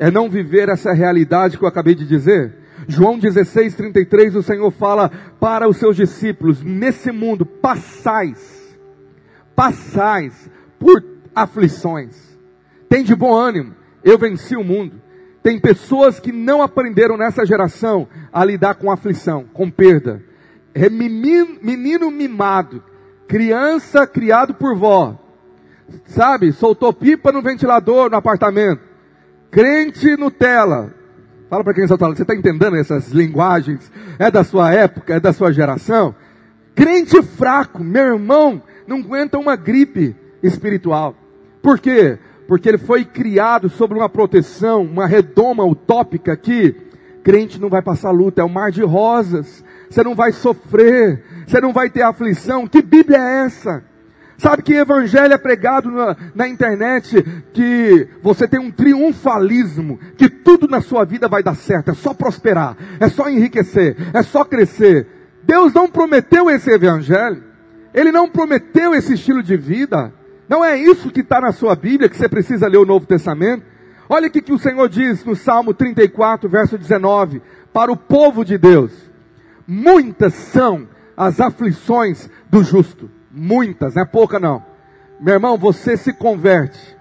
é 0.00 0.10
não 0.10 0.28
viver 0.28 0.68
essa 0.68 0.92
realidade 0.92 1.56
que 1.56 1.62
eu 1.62 1.68
acabei 1.68 1.94
de 1.94 2.04
dizer. 2.04 2.56
João 2.88 3.18
16, 3.18 3.74
33, 3.74 4.34
o 4.34 4.42
Senhor 4.42 4.70
fala 4.70 5.10
para 5.38 5.68
os 5.68 5.76
seus 5.76 5.94
discípulos: 5.94 6.62
nesse 6.62 7.12
mundo 7.12 7.44
passais, 7.44 8.74
passais 9.54 10.50
por 10.78 11.04
aflições. 11.34 12.38
Tem 12.88 13.04
de 13.04 13.14
bom 13.14 13.34
ânimo, 13.34 13.74
eu 14.02 14.16
venci 14.16 14.56
o 14.56 14.64
mundo. 14.64 15.02
Tem 15.42 15.60
pessoas 15.60 16.18
que 16.18 16.32
não 16.32 16.62
aprenderam 16.62 17.18
nessa 17.18 17.44
geração 17.44 18.08
a 18.32 18.42
lidar 18.42 18.76
com 18.76 18.90
aflição, 18.90 19.44
com 19.52 19.70
perda. 19.70 20.22
É 20.74 20.88
menino, 20.88 21.58
menino 21.60 22.10
mimado, 22.10 22.82
criança 23.28 24.06
criado 24.06 24.54
por 24.54 24.74
vó, 24.74 25.18
sabe? 26.06 26.52
Soltou 26.52 26.92
pipa 26.92 27.30
no 27.30 27.42
ventilador 27.42 28.10
no 28.10 28.16
apartamento. 28.16 28.80
Crente 29.50 30.16
Nutella, 30.16 30.94
Fala 31.48 31.64
para 31.64 31.72
quem 31.72 31.84
está 31.84 31.96
falando, 31.96 32.16
você 32.16 32.22
está 32.22 32.34
entendendo 32.34 32.76
essas 32.76 33.08
linguagens? 33.08 33.90
É 34.18 34.30
da 34.30 34.44
sua 34.44 34.72
época, 34.72 35.14
é 35.14 35.20
da 35.20 35.32
sua 35.32 35.50
geração? 35.50 36.14
Crente 36.74 37.22
fraco, 37.22 37.82
meu 37.82 38.04
irmão, 38.04 38.62
não 38.86 38.98
aguenta 38.98 39.38
uma 39.38 39.56
gripe 39.56 40.14
espiritual. 40.42 41.14
Por 41.62 41.78
quê? 41.78 42.18
Porque 42.46 42.68
ele 42.68 42.78
foi 42.78 43.04
criado 43.04 43.70
sobre 43.70 43.96
uma 43.96 44.08
proteção, 44.08 44.82
uma 44.82 45.06
redoma 45.06 45.64
utópica 45.64 46.36
que 46.36 46.76
crente 47.24 47.60
não 47.60 47.68
vai 47.68 47.82
passar 47.82 48.10
luta, 48.10 48.42
é 48.42 48.44
um 48.44 48.48
mar 48.48 48.70
de 48.70 48.82
rosas. 48.82 49.64
Você 49.88 50.02
não 50.02 50.14
vai 50.14 50.32
sofrer, 50.32 51.24
você 51.46 51.60
não 51.60 51.72
vai 51.72 51.88
ter 51.88 52.02
aflição. 52.02 52.66
Que 52.66 52.82
Bíblia 52.82 53.18
é 53.18 53.44
essa? 53.46 53.82
Sabe 54.38 54.62
que 54.62 54.72
evangelho 54.72 55.34
é 55.34 55.36
pregado 55.36 55.90
na, 55.90 56.16
na, 56.32 56.48
internet 56.48 57.24
que 57.52 58.08
você 58.22 58.46
tem 58.46 58.60
um 58.60 58.70
triunfalismo, 58.70 59.98
que 60.16 60.28
tudo 60.28 60.68
na 60.68 60.80
sua 60.80 61.04
vida 61.04 61.26
vai 61.26 61.42
dar 61.42 61.56
certo, 61.56 61.90
é 61.90 61.94
só 61.94 62.14
prosperar, 62.14 62.76
é 63.00 63.08
só 63.08 63.28
enriquecer, 63.28 63.96
é 64.14 64.22
só 64.22 64.44
crescer. 64.44 65.08
Deus 65.42 65.74
não 65.74 65.88
prometeu 65.88 66.48
esse 66.48 66.70
evangelho, 66.70 67.42
Ele 67.92 68.12
não 68.12 68.28
prometeu 68.28 68.94
esse 68.94 69.14
estilo 69.14 69.42
de 69.42 69.56
vida. 69.56 70.12
Não 70.48 70.64
é 70.64 70.78
isso 70.78 71.10
que 71.10 71.20
está 71.20 71.40
na 71.40 71.50
sua 71.50 71.74
Bíblia, 71.74 72.08
que 72.08 72.16
você 72.16 72.28
precisa 72.28 72.68
ler 72.68 72.78
o 72.78 72.86
Novo 72.86 73.06
Testamento. 73.06 73.64
Olha 74.08 74.28
o 74.28 74.30
que 74.30 74.52
o 74.52 74.58
Senhor 74.58 74.88
diz 74.88 75.24
no 75.24 75.34
Salmo 75.34 75.74
34, 75.74 76.48
verso 76.48 76.78
19, 76.78 77.42
para 77.72 77.90
o 77.90 77.96
povo 77.96 78.44
de 78.44 78.56
Deus: 78.56 78.92
muitas 79.66 80.32
são 80.32 80.86
as 81.16 81.40
aflições 81.40 82.30
do 82.48 82.62
justo 82.62 83.17
Muitas, 83.30 83.94
não 83.94 84.02
é 84.02 84.06
pouca 84.06 84.38
não. 84.38 84.62
Meu 85.20 85.34
irmão, 85.34 85.56
você 85.58 85.96
se 85.96 86.12
converte 86.12 86.96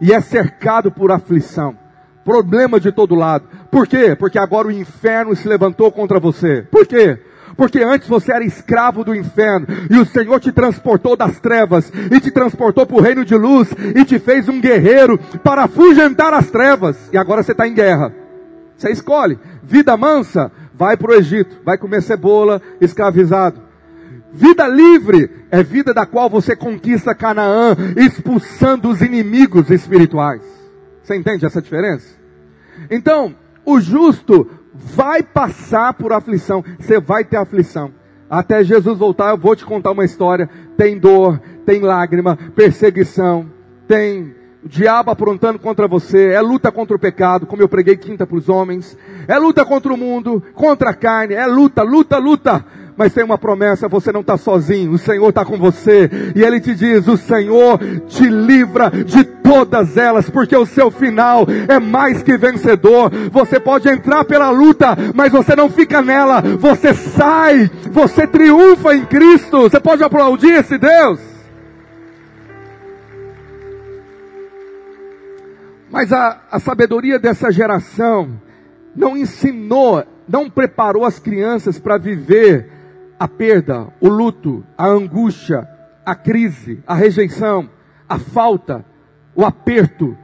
e 0.00 0.12
é 0.12 0.20
cercado 0.20 0.90
por 0.90 1.10
aflição, 1.10 1.76
problema 2.24 2.80
de 2.80 2.90
todo 2.90 3.14
lado. 3.14 3.48
Por 3.70 3.86
quê? 3.86 4.16
Porque 4.16 4.38
agora 4.38 4.68
o 4.68 4.72
inferno 4.72 5.36
se 5.36 5.46
levantou 5.46 5.90
contra 5.92 6.18
você. 6.18 6.62
Por 6.70 6.86
quê? 6.86 7.18
Porque 7.56 7.82
antes 7.82 8.08
você 8.08 8.32
era 8.32 8.44
escravo 8.44 9.02
do 9.02 9.14
inferno 9.14 9.66
e 9.90 9.98
o 9.98 10.06
Senhor 10.06 10.38
te 10.38 10.52
transportou 10.52 11.16
das 11.16 11.40
trevas 11.40 11.92
e 12.10 12.20
te 12.20 12.30
transportou 12.30 12.86
para 12.86 12.96
o 12.96 13.00
reino 13.00 13.24
de 13.24 13.34
luz 13.34 13.68
e 13.96 14.04
te 14.04 14.18
fez 14.18 14.48
um 14.48 14.60
guerreiro 14.60 15.18
para 15.42 15.64
afugentar 15.64 16.32
as 16.32 16.50
trevas. 16.50 17.10
E 17.12 17.18
agora 17.18 17.42
você 17.42 17.52
está 17.52 17.66
em 17.66 17.74
guerra. 17.74 18.14
Você 18.76 18.90
escolhe 18.92 19.38
vida 19.68 19.96
mansa, 19.96 20.50
vai 20.74 20.96
para 20.96 21.10
o 21.10 21.14
Egito, 21.14 21.58
vai 21.64 21.76
comer 21.76 22.00
cebola, 22.00 22.62
escravizado. 22.80 23.67
Vida 24.32 24.66
livre 24.66 25.30
é 25.50 25.62
vida 25.62 25.94
da 25.94 26.04
qual 26.04 26.28
você 26.28 26.54
conquista 26.54 27.14
Canaã, 27.14 27.74
expulsando 27.96 28.88
os 28.88 29.00
inimigos 29.00 29.70
espirituais. 29.70 30.42
Você 31.02 31.16
entende 31.16 31.46
essa 31.46 31.62
diferença? 31.62 32.16
Então, 32.90 33.34
o 33.64 33.80
justo 33.80 34.46
vai 34.74 35.22
passar 35.22 35.94
por 35.94 36.12
aflição, 36.12 36.62
você 36.78 37.00
vai 37.00 37.24
ter 37.24 37.38
aflição. 37.38 37.92
Até 38.28 38.62
Jesus 38.62 38.98
voltar, 38.98 39.30
eu 39.30 39.38
vou 39.38 39.56
te 39.56 39.64
contar 39.64 39.92
uma 39.92 40.04
história. 40.04 40.48
Tem 40.76 40.98
dor, 40.98 41.40
tem 41.64 41.80
lágrima, 41.80 42.38
perseguição, 42.54 43.50
tem 43.86 44.34
o 44.62 44.68
diabo 44.68 45.10
aprontando 45.10 45.58
contra 45.58 45.88
você, 45.88 46.32
é 46.32 46.40
luta 46.42 46.70
contra 46.70 46.94
o 46.94 47.00
pecado, 47.00 47.46
como 47.46 47.62
eu 47.62 47.68
preguei 47.68 47.96
quinta 47.96 48.26
para 48.26 48.36
os 48.36 48.50
homens, 48.50 48.98
é 49.26 49.38
luta 49.38 49.64
contra 49.64 49.92
o 49.92 49.96
mundo, 49.96 50.42
contra 50.52 50.90
a 50.90 50.94
carne, 50.94 51.34
é 51.34 51.46
luta, 51.46 51.82
luta, 51.82 52.18
luta 52.18 52.64
mas 52.98 53.14
tem 53.14 53.22
uma 53.22 53.38
promessa, 53.38 53.86
você 53.86 54.10
não 54.10 54.22
está 54.22 54.36
sozinho, 54.36 54.90
o 54.90 54.98
Senhor 54.98 55.28
está 55.28 55.44
com 55.44 55.56
você, 55.56 56.10
e 56.34 56.42
Ele 56.42 56.58
te 56.58 56.74
diz, 56.74 57.06
o 57.06 57.16
Senhor 57.16 57.78
te 58.08 58.28
livra 58.28 58.90
de 58.90 59.22
todas 59.22 59.96
elas, 59.96 60.28
porque 60.28 60.56
o 60.56 60.66
seu 60.66 60.90
final 60.90 61.46
é 61.68 61.78
mais 61.78 62.24
que 62.24 62.36
vencedor, 62.36 63.08
você 63.30 63.60
pode 63.60 63.88
entrar 63.88 64.24
pela 64.24 64.50
luta, 64.50 64.96
mas 65.14 65.30
você 65.30 65.54
não 65.54 65.70
fica 65.70 66.02
nela, 66.02 66.40
você 66.40 66.92
sai, 66.92 67.70
você 67.92 68.26
triunfa 68.26 68.92
em 68.96 69.04
Cristo, 69.04 69.62
você 69.62 69.78
pode 69.78 70.02
aplaudir 70.02 70.54
esse 70.54 70.76
Deus? 70.76 71.20
Mas 75.88 76.12
a, 76.12 76.42
a 76.50 76.58
sabedoria 76.58 77.18
dessa 77.18 77.52
geração 77.52 78.28
não 78.94 79.16
ensinou, 79.16 80.04
não 80.28 80.50
preparou 80.50 81.04
as 81.04 81.20
crianças 81.20 81.78
para 81.78 81.96
viver 81.96 82.77
a 83.18 83.26
perda, 83.26 83.88
o 84.00 84.08
luto, 84.08 84.64
a 84.76 84.86
angústia, 84.86 85.68
a 86.04 86.14
crise, 86.14 86.82
a 86.86 86.94
rejeição, 86.94 87.68
a 88.08 88.18
falta, 88.18 88.84
o 89.34 89.44
aperto. 89.44 90.16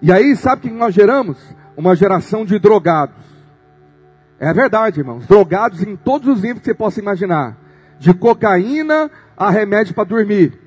E 0.00 0.12
aí, 0.12 0.36
sabe 0.36 0.66
o 0.66 0.70
que 0.70 0.76
nós 0.76 0.94
geramos? 0.94 1.36
Uma 1.76 1.96
geração 1.96 2.44
de 2.44 2.58
drogados. 2.58 3.16
É 4.38 4.52
verdade, 4.52 5.00
irmãos. 5.00 5.26
Drogados 5.26 5.82
em 5.82 5.96
todos 5.96 6.28
os 6.28 6.42
níveis 6.42 6.60
que 6.60 6.66
você 6.66 6.74
possa 6.74 7.00
imaginar. 7.00 7.56
De 7.98 8.14
cocaína 8.14 9.10
a 9.36 9.50
remédio 9.50 9.94
para 9.94 10.04
dormir. 10.04 10.58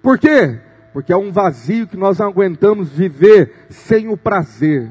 Por 0.00 0.18
quê? 0.18 0.60
Porque 0.92 1.12
é 1.12 1.16
um 1.16 1.32
vazio 1.32 1.86
que 1.86 1.96
nós 1.96 2.18
não 2.18 2.28
aguentamos 2.28 2.90
viver 2.90 3.66
sem 3.68 4.08
o 4.08 4.16
prazer. 4.16 4.90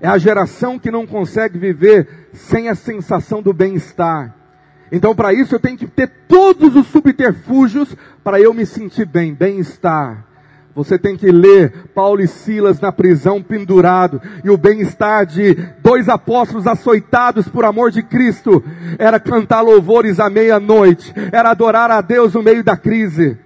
É 0.00 0.08
a 0.08 0.18
geração 0.18 0.78
que 0.78 0.90
não 0.90 1.06
consegue 1.06 1.58
viver 1.58 2.28
sem 2.32 2.68
a 2.68 2.74
sensação 2.74 3.40
do 3.40 3.52
bem-estar. 3.52 4.37
Então, 4.90 5.14
para 5.14 5.32
isso, 5.32 5.54
eu 5.54 5.60
tenho 5.60 5.76
que 5.76 5.86
ter 5.86 6.08
todos 6.28 6.74
os 6.74 6.86
subterfúgios 6.86 7.94
para 8.24 8.40
eu 8.40 8.54
me 8.54 8.64
sentir 8.64 9.06
bem, 9.06 9.34
bem-estar. 9.34 10.24
Você 10.74 10.96
tem 10.96 11.16
que 11.16 11.32
ler 11.32 11.88
Paulo 11.92 12.20
e 12.20 12.28
Silas 12.28 12.80
na 12.80 12.92
prisão 12.92 13.42
pendurado 13.42 14.22
e 14.44 14.48
o 14.48 14.56
bem-estar 14.56 15.26
de 15.26 15.54
dois 15.82 16.08
apóstolos 16.08 16.68
açoitados 16.68 17.48
por 17.48 17.64
amor 17.64 17.90
de 17.90 18.00
Cristo 18.00 18.62
era 18.96 19.18
cantar 19.18 19.60
louvores 19.60 20.20
à 20.20 20.30
meia-noite, 20.30 21.12
era 21.32 21.50
adorar 21.50 21.90
a 21.90 22.00
Deus 22.00 22.34
no 22.34 22.44
meio 22.44 22.62
da 22.62 22.76
crise. 22.76 23.36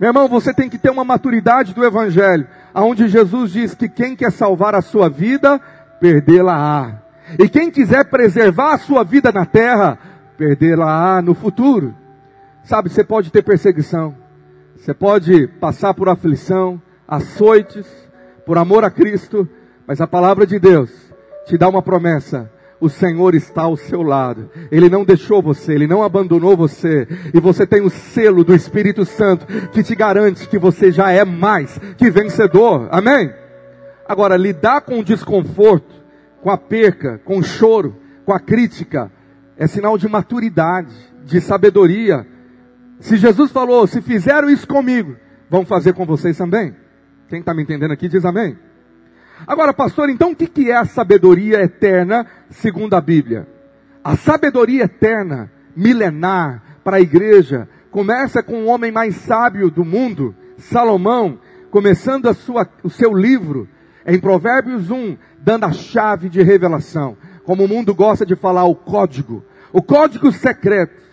Meu 0.00 0.08
irmão, 0.08 0.26
você 0.26 0.54
tem 0.54 0.70
que 0.70 0.78
ter 0.78 0.90
uma 0.90 1.04
maturidade 1.04 1.74
do 1.74 1.84
Evangelho, 1.84 2.46
aonde 2.72 3.08
Jesus 3.08 3.52
diz 3.52 3.74
que 3.74 3.86
quem 3.86 4.16
quer 4.16 4.32
salvar 4.32 4.74
a 4.74 4.80
sua 4.80 5.10
vida, 5.10 5.60
perdê-la-á. 6.00 7.02
E 7.38 7.46
quem 7.46 7.70
quiser 7.70 8.04
preservar 8.04 8.72
a 8.72 8.78
sua 8.78 9.04
vida 9.04 9.30
na 9.30 9.44
terra, 9.44 9.98
perdê-la-á 10.38 11.20
no 11.20 11.34
futuro. 11.34 11.94
Sabe, 12.64 12.88
você 12.88 13.04
pode 13.04 13.30
ter 13.30 13.42
perseguição, 13.42 14.14
você 14.76 14.94
pode 14.94 15.46
passar 15.60 15.92
por 15.92 16.08
aflição, 16.08 16.80
açoites, 17.06 17.86
por 18.46 18.56
amor 18.56 18.84
a 18.84 18.90
Cristo, 18.90 19.46
mas 19.86 20.00
a 20.00 20.06
palavra 20.06 20.46
de 20.46 20.58
Deus 20.58 20.90
te 21.46 21.58
dá 21.58 21.68
uma 21.68 21.82
promessa 21.82 22.50
o 22.80 22.88
Senhor 22.88 23.34
está 23.34 23.62
ao 23.62 23.76
seu 23.76 24.02
lado. 24.02 24.50
Ele 24.70 24.88
não 24.88 25.04
deixou 25.04 25.42
você, 25.42 25.72
ele 25.72 25.86
não 25.86 26.02
abandonou 26.02 26.56
você. 26.56 27.06
E 27.34 27.40
você 27.40 27.66
tem 27.66 27.80
o 27.80 27.90
selo 27.90 28.44
do 28.44 28.54
Espírito 28.54 29.04
Santo 29.04 29.46
que 29.70 29.82
te 29.82 29.94
garante 29.94 30.48
que 30.48 30.58
você 30.58 30.92
já 30.92 31.10
é 31.10 31.24
mais 31.24 31.78
que 31.96 32.10
vencedor. 32.10 32.88
Amém? 32.90 33.32
Agora, 34.08 34.36
lidar 34.36 34.82
com 34.82 35.00
o 35.00 35.04
desconforto, 35.04 35.94
com 36.40 36.50
a 36.50 36.56
perca, 36.56 37.20
com 37.24 37.38
o 37.38 37.42
choro, 37.42 37.96
com 38.24 38.32
a 38.32 38.40
crítica, 38.40 39.10
é 39.58 39.66
sinal 39.66 39.98
de 39.98 40.08
maturidade, 40.08 40.94
de 41.24 41.40
sabedoria. 41.40 42.24
Se 43.00 43.16
Jesus 43.16 43.50
falou, 43.50 43.86
se 43.86 44.00
fizeram 44.00 44.48
isso 44.48 44.66
comigo, 44.66 45.16
vão 45.50 45.66
fazer 45.66 45.92
com 45.92 46.06
vocês 46.06 46.38
também. 46.38 46.74
Quem 47.28 47.40
está 47.40 47.52
me 47.52 47.62
entendendo 47.62 47.90
aqui 47.90 48.08
diz 48.08 48.24
amém. 48.24 48.56
Agora, 49.46 49.74
pastor, 49.74 50.08
então 50.08 50.30
o 50.30 50.36
que 50.36 50.70
é 50.70 50.76
a 50.76 50.84
sabedoria 50.84 51.60
eterna 51.60 52.26
segundo 52.48 52.94
a 52.94 53.00
Bíblia? 53.00 53.46
A 54.02 54.16
sabedoria 54.16 54.84
eterna, 54.84 55.50
milenar, 55.76 56.62
para 56.82 56.96
a 56.96 57.00
igreja, 57.00 57.68
começa 57.90 58.42
com 58.42 58.62
o 58.62 58.66
homem 58.66 58.90
mais 58.90 59.16
sábio 59.16 59.70
do 59.70 59.84
mundo, 59.84 60.34
Salomão, 60.56 61.38
começando 61.70 62.32
sua, 62.32 62.66
o 62.82 62.88
seu 62.88 63.12
livro, 63.12 63.68
em 64.06 64.18
Provérbios 64.18 64.90
1, 64.90 65.16
dando 65.40 65.64
a 65.64 65.72
chave 65.72 66.28
de 66.28 66.42
revelação. 66.42 67.16
Como 67.44 67.64
o 67.64 67.68
mundo 67.68 67.94
gosta 67.94 68.24
de 68.24 68.36
falar, 68.36 68.64
o 68.64 68.74
código. 68.74 69.44
O 69.72 69.82
código 69.82 70.32
secreto. 70.32 71.08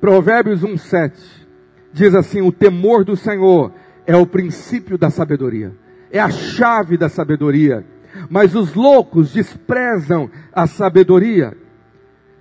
Provérbios 0.00 0.62
1, 0.64 0.76
7. 0.76 1.48
Diz 1.92 2.14
assim: 2.14 2.40
o 2.40 2.52
temor 2.52 3.04
do 3.04 3.16
Senhor 3.16 3.72
é 4.06 4.16
o 4.16 4.26
princípio 4.26 4.96
da 4.96 5.10
sabedoria 5.10 5.72
é 6.10 6.18
a 6.18 6.30
chave 6.30 6.96
da 6.96 7.08
sabedoria. 7.08 7.84
Mas 8.28 8.54
os 8.54 8.74
loucos 8.74 9.32
desprezam 9.32 10.30
a 10.52 10.66
sabedoria. 10.66 11.56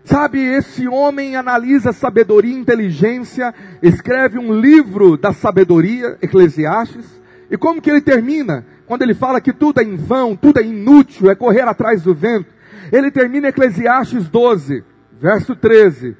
Sabe, 0.04 0.40
esse 0.40 0.88
homem 0.88 1.36
analisa 1.36 1.94
sabedoria 1.94 2.52
e 2.52 2.58
inteligência, 2.58 3.54
escreve 3.82 4.40
um 4.40 4.60
livro 4.60 5.16
da 5.16 5.32
sabedoria, 5.32 6.18
Eclesiastes, 6.22 7.06
e 7.52 7.58
como 7.58 7.82
que 7.82 7.92
ele 7.92 8.02
termina? 8.02 8.66
Quando 8.88 9.04
ele 9.04 9.14
fala 9.14 9.40
que 9.40 9.54
tudo 9.54 9.80
é 9.80 9.84
em 9.84 9.96
vão, 9.96 10.36
tudo 10.36 10.60
é 10.60 10.64
inútil, 10.64 11.30
é 11.30 11.36
correr 11.36 11.62
atrás 11.62 12.02
do 12.02 12.16
vento. 12.16 12.48
Ele 12.92 13.12
termina 13.12 13.50
Eclesiastes 13.50 14.28
12, 14.28 14.84
verso 15.20 15.56
13, 15.56 16.16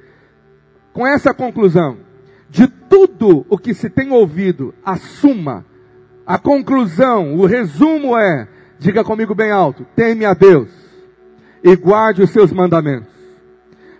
com 0.92 1.06
essa 1.06 1.32
conclusão: 1.32 1.98
de 2.48 2.66
tudo 2.66 3.46
o 3.48 3.58
que 3.58 3.74
se 3.74 3.88
tem 3.88 4.10
ouvido, 4.10 4.74
assuma 4.84 5.64
a 6.26 6.38
conclusão, 6.38 7.34
o 7.34 7.46
resumo 7.46 8.16
é, 8.16 8.46
diga 8.78 9.02
comigo 9.02 9.34
bem 9.34 9.50
alto, 9.50 9.84
teme 9.96 10.24
a 10.24 10.34
Deus 10.34 10.68
e 11.62 11.74
guarde 11.74 12.22
os 12.22 12.30
seus 12.30 12.52
mandamentos. 12.52 13.08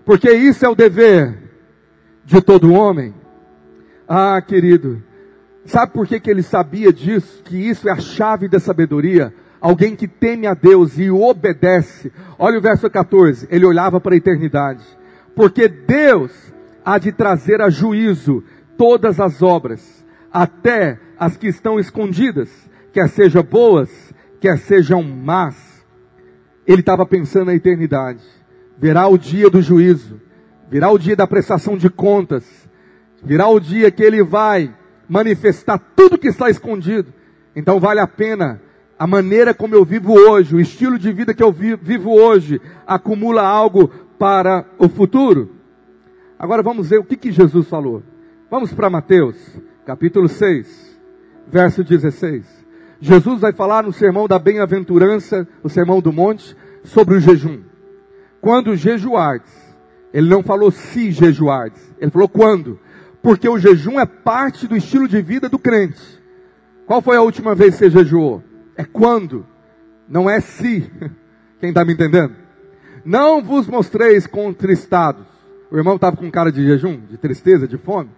Porque 0.04 0.30
isso 0.30 0.64
é 0.64 0.68
o 0.68 0.74
dever 0.74 1.36
de 2.24 2.40
todo 2.40 2.72
homem. 2.72 3.14
Ah, 4.08 4.40
querido, 4.40 5.02
sabe 5.64 5.92
por 5.92 6.06
que, 6.06 6.20
que 6.20 6.30
ele 6.30 6.42
sabia 6.42 6.92
disso? 6.92 7.42
Que 7.44 7.56
isso 7.56 7.88
é 7.88 7.92
a 7.92 8.00
chave 8.00 8.48
da 8.48 8.58
sabedoria. 8.58 9.34
Alguém 9.60 9.94
que 9.94 10.08
teme 10.08 10.46
a 10.46 10.54
Deus 10.54 10.98
e 10.98 11.10
obedece. 11.10 12.12
Olha 12.38 12.58
o 12.58 12.62
verso 12.62 12.88
14. 12.88 13.46
Ele 13.50 13.66
olhava 13.66 14.00
para 14.00 14.14
a 14.14 14.16
eternidade. 14.16 14.84
Porque 15.34 15.68
Deus 15.68 16.32
há 16.84 16.98
de 16.98 17.12
trazer 17.12 17.60
a 17.60 17.68
juízo 17.68 18.42
todas 18.76 19.20
as 19.20 19.42
obras 19.42 20.00
até 20.32 20.98
as 21.18 21.36
que 21.36 21.48
estão 21.48 21.78
escondidas, 21.78 22.48
quer 22.92 23.08
sejam 23.08 23.42
boas, 23.42 23.90
quer 24.40 24.58
sejam 24.58 25.02
más. 25.02 25.84
Ele 26.66 26.80
estava 26.80 27.04
pensando 27.04 27.46
na 27.46 27.54
eternidade. 27.54 28.22
Virá 28.78 29.06
o 29.08 29.18
dia 29.18 29.50
do 29.50 29.60
juízo, 29.60 30.20
virá 30.70 30.90
o 30.90 30.98
dia 30.98 31.14
da 31.14 31.26
prestação 31.26 31.76
de 31.76 31.90
contas, 31.90 32.44
virá 33.22 33.46
o 33.48 33.60
dia 33.60 33.90
que 33.90 34.02
ele 34.02 34.22
vai 34.22 34.74
manifestar 35.06 35.78
tudo 35.94 36.16
que 36.16 36.28
está 36.28 36.48
escondido. 36.48 37.12
Então 37.54 37.78
vale 37.78 38.00
a 38.00 38.06
pena 38.06 38.62
a 39.00 39.06
maneira 39.06 39.54
como 39.54 39.74
eu 39.74 39.82
vivo 39.82 40.12
hoje, 40.12 40.54
o 40.54 40.60
estilo 40.60 40.98
de 40.98 41.10
vida 41.10 41.32
que 41.32 41.42
eu 41.42 41.50
vivo 41.50 42.10
hoje, 42.10 42.60
acumula 42.86 43.40
algo 43.40 43.88
para 44.18 44.66
o 44.78 44.90
futuro. 44.90 45.56
Agora 46.38 46.62
vamos 46.62 46.90
ver 46.90 46.98
o 46.98 47.04
que, 47.04 47.16
que 47.16 47.32
Jesus 47.32 47.66
falou. 47.66 48.02
Vamos 48.50 48.74
para 48.74 48.90
Mateus, 48.90 49.36
capítulo 49.86 50.28
6, 50.28 51.00
verso 51.48 51.82
16. 51.82 52.44
Jesus 53.00 53.40
vai 53.40 53.54
falar 53.54 53.84
no 53.84 53.92
sermão 53.94 54.28
da 54.28 54.38
bem-aventurança, 54.38 55.48
o 55.62 55.70
sermão 55.70 56.02
do 56.02 56.12
monte, 56.12 56.54
sobre 56.84 57.14
o 57.14 57.20
jejum. 57.20 57.62
Quando 58.38 58.76
jejuardes, 58.76 59.50
ele 60.12 60.28
não 60.28 60.42
falou 60.42 60.70
se 60.70 61.10
jejuardes, 61.10 61.90
ele 61.98 62.10
falou 62.10 62.28
quando. 62.28 62.78
Porque 63.22 63.48
o 63.48 63.58
jejum 63.58 63.98
é 63.98 64.04
parte 64.04 64.68
do 64.68 64.76
estilo 64.76 65.08
de 65.08 65.22
vida 65.22 65.48
do 65.48 65.58
crente. 65.58 66.20
Qual 66.84 67.00
foi 67.00 67.16
a 67.16 67.22
última 67.22 67.54
vez 67.54 67.72
que 67.72 67.78
você 67.78 67.88
jejuou? 67.88 68.49
É 68.80 68.84
quando, 68.84 69.46
não 70.08 70.28
é 70.28 70.40
se. 70.40 70.90
Quem 71.60 71.68
está 71.68 71.84
me 71.84 71.92
entendendo? 71.92 72.34
Não 73.04 73.42
vos 73.42 73.66
mostreis 73.66 74.26
contristados. 74.26 75.26
O 75.70 75.76
irmão 75.76 75.96
estava 75.96 76.16
com 76.16 76.30
cara 76.30 76.50
de 76.50 76.64
jejum, 76.64 76.98
de 77.00 77.18
tristeza, 77.18 77.68
de 77.68 77.76
fome. 77.76 78.08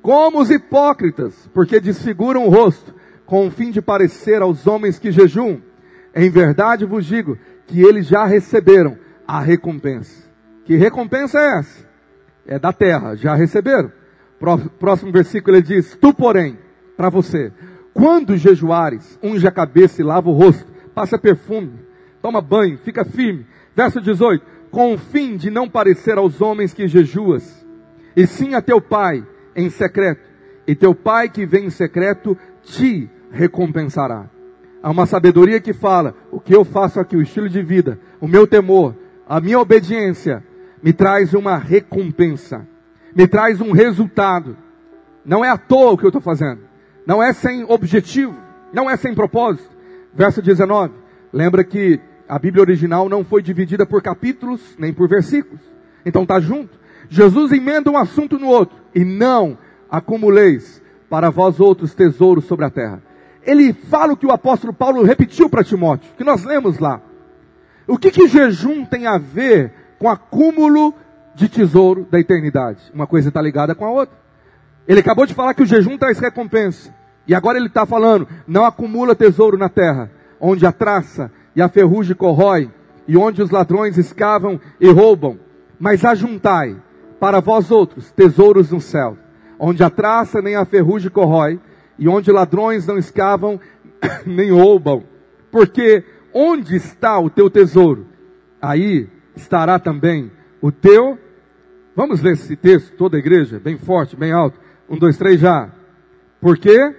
Como 0.00 0.40
os 0.40 0.50
hipócritas, 0.50 1.50
porque 1.52 1.78
desfiguram 1.78 2.46
o 2.46 2.48
rosto, 2.48 2.94
com 3.26 3.46
o 3.46 3.50
fim 3.50 3.70
de 3.70 3.82
parecer 3.82 4.40
aos 4.40 4.66
homens 4.66 4.98
que 4.98 5.12
jejuam. 5.12 5.60
Em 6.14 6.30
verdade 6.30 6.86
vos 6.86 7.04
digo 7.04 7.36
que 7.66 7.82
eles 7.82 8.06
já 8.06 8.24
receberam 8.24 8.96
a 9.28 9.38
recompensa. 9.38 10.24
Que 10.64 10.76
recompensa 10.76 11.38
é 11.38 11.58
essa? 11.58 11.86
É 12.46 12.58
da 12.58 12.72
terra, 12.72 13.16
já 13.16 13.34
receberam. 13.34 13.92
Próximo 14.78 15.12
versículo 15.12 15.58
ele 15.58 15.62
diz: 15.62 15.94
Tu, 16.00 16.14
porém, 16.14 16.58
para 16.96 17.10
você, 17.10 17.52
quando 18.00 18.34
jejuares, 18.34 19.18
unge 19.22 19.46
a 19.46 19.50
cabeça 19.50 20.00
e 20.00 20.04
lava 20.04 20.30
o 20.30 20.32
rosto, 20.32 20.64
passa 20.94 21.18
perfume, 21.18 21.74
toma 22.22 22.40
banho, 22.40 22.78
fica 22.78 23.04
firme. 23.04 23.44
Verso 23.76 24.00
18: 24.00 24.42
Com 24.70 24.94
o 24.94 24.98
fim 24.98 25.36
de 25.36 25.50
não 25.50 25.68
parecer 25.68 26.16
aos 26.16 26.40
homens 26.40 26.72
que 26.72 26.88
jejuas, 26.88 27.62
e 28.16 28.26
sim 28.26 28.54
a 28.54 28.62
teu 28.62 28.80
pai 28.80 29.22
em 29.54 29.68
secreto, 29.68 30.22
e 30.66 30.74
teu 30.74 30.94
pai 30.94 31.28
que 31.28 31.44
vem 31.44 31.66
em 31.66 31.70
secreto 31.70 32.38
te 32.62 33.06
recompensará. 33.30 34.30
Há 34.82 34.88
uma 34.88 35.04
sabedoria 35.04 35.60
que 35.60 35.74
fala: 35.74 36.14
o 36.32 36.40
que 36.40 36.56
eu 36.56 36.64
faço 36.64 36.98
aqui, 37.00 37.18
o 37.18 37.22
estilo 37.22 37.50
de 37.50 37.62
vida, 37.62 38.00
o 38.18 38.26
meu 38.26 38.46
temor, 38.46 38.96
a 39.28 39.42
minha 39.42 39.60
obediência, 39.60 40.42
me 40.82 40.94
traz 40.94 41.34
uma 41.34 41.58
recompensa, 41.58 42.66
me 43.14 43.28
traz 43.28 43.60
um 43.60 43.72
resultado. 43.72 44.56
Não 45.22 45.44
é 45.44 45.50
à 45.50 45.58
toa 45.58 45.92
o 45.92 45.98
que 45.98 46.04
eu 46.04 46.08
estou 46.08 46.22
fazendo, 46.22 46.69
não 47.06 47.22
é 47.22 47.32
sem 47.32 47.64
objetivo, 47.64 48.36
não 48.72 48.88
é 48.88 48.96
sem 48.96 49.14
propósito. 49.14 49.70
Verso 50.14 50.42
19: 50.42 50.92
lembra 51.32 51.64
que 51.64 52.00
a 52.28 52.38
Bíblia 52.38 52.62
original 52.62 53.08
não 53.08 53.24
foi 53.24 53.42
dividida 53.42 53.84
por 53.84 54.02
capítulos 54.02 54.76
nem 54.78 54.92
por 54.92 55.08
versículos, 55.08 55.60
então 56.04 56.22
está 56.22 56.40
junto. 56.40 56.78
Jesus 57.08 57.50
emenda 57.50 57.90
um 57.90 57.96
assunto 57.96 58.38
no 58.38 58.46
outro. 58.46 58.78
E 58.94 59.04
não 59.04 59.58
acumuleis 59.90 60.80
para 61.08 61.28
vós 61.28 61.58
outros 61.58 61.94
tesouros 61.94 62.44
sobre 62.44 62.64
a 62.64 62.70
terra. 62.70 63.02
Ele 63.42 63.72
fala 63.72 64.12
o 64.12 64.16
que 64.16 64.26
o 64.26 64.32
apóstolo 64.32 64.72
Paulo 64.72 65.02
repetiu 65.02 65.50
para 65.50 65.64
Timóteo, 65.64 66.12
que 66.16 66.24
nós 66.24 66.44
lemos 66.44 66.78
lá. 66.78 67.00
O 67.86 67.98
que, 67.98 68.10
que 68.10 68.28
jejum 68.28 68.84
tem 68.84 69.06
a 69.06 69.18
ver 69.18 69.72
com 69.98 70.08
acúmulo 70.08 70.94
de 71.34 71.48
tesouro 71.48 72.06
da 72.08 72.20
eternidade? 72.20 72.78
Uma 72.94 73.06
coisa 73.06 73.28
está 73.28 73.42
ligada 73.42 73.74
com 73.74 73.84
a 73.84 73.90
outra. 73.90 74.16
Ele 74.86 75.00
acabou 75.00 75.26
de 75.26 75.34
falar 75.34 75.54
que 75.54 75.62
o 75.62 75.66
jejum 75.66 75.96
traz 75.96 76.18
recompensa. 76.18 76.94
E 77.26 77.34
agora 77.34 77.58
ele 77.58 77.68
está 77.68 77.86
falando, 77.86 78.26
não 78.46 78.64
acumula 78.64 79.14
tesouro 79.14 79.56
na 79.56 79.68
terra, 79.68 80.10
onde 80.40 80.66
a 80.66 80.72
traça 80.72 81.30
e 81.54 81.62
a 81.62 81.68
ferrugem 81.68 82.16
corrói, 82.16 82.70
e 83.06 83.16
onde 83.16 83.42
os 83.42 83.50
ladrões 83.50 83.98
escavam 83.98 84.60
e 84.80 84.90
roubam, 84.90 85.38
mas 85.78 86.04
ajuntai 86.04 86.76
para 87.18 87.40
vós 87.40 87.70
outros 87.70 88.10
tesouros 88.10 88.70
no 88.70 88.80
céu, 88.80 89.16
onde 89.58 89.82
a 89.82 89.90
traça 89.90 90.40
nem 90.40 90.56
a 90.56 90.64
ferrugem 90.64 91.10
corrói, 91.10 91.60
e 91.98 92.08
onde 92.08 92.32
ladrões 92.32 92.86
não 92.86 92.96
escavam 92.96 93.60
nem 94.24 94.50
roubam. 94.50 95.04
Porque 95.50 96.02
onde 96.32 96.76
está 96.76 97.18
o 97.18 97.28
teu 97.28 97.50
tesouro? 97.50 98.06
Aí 98.60 99.08
estará 99.36 99.78
também 99.78 100.30
o 100.62 100.72
teu. 100.72 101.18
Vamos 101.94 102.22
ler 102.22 102.32
esse 102.32 102.56
texto, 102.56 102.96
toda 102.96 103.16
a 103.16 103.20
igreja, 103.20 103.60
bem 103.60 103.76
forte, 103.76 104.16
bem 104.16 104.32
alto. 104.32 104.58
Um, 104.90 104.98
dois, 104.98 105.16
três 105.16 105.38
já. 105.38 105.70
Por 106.40 106.58
quê? 106.58 106.96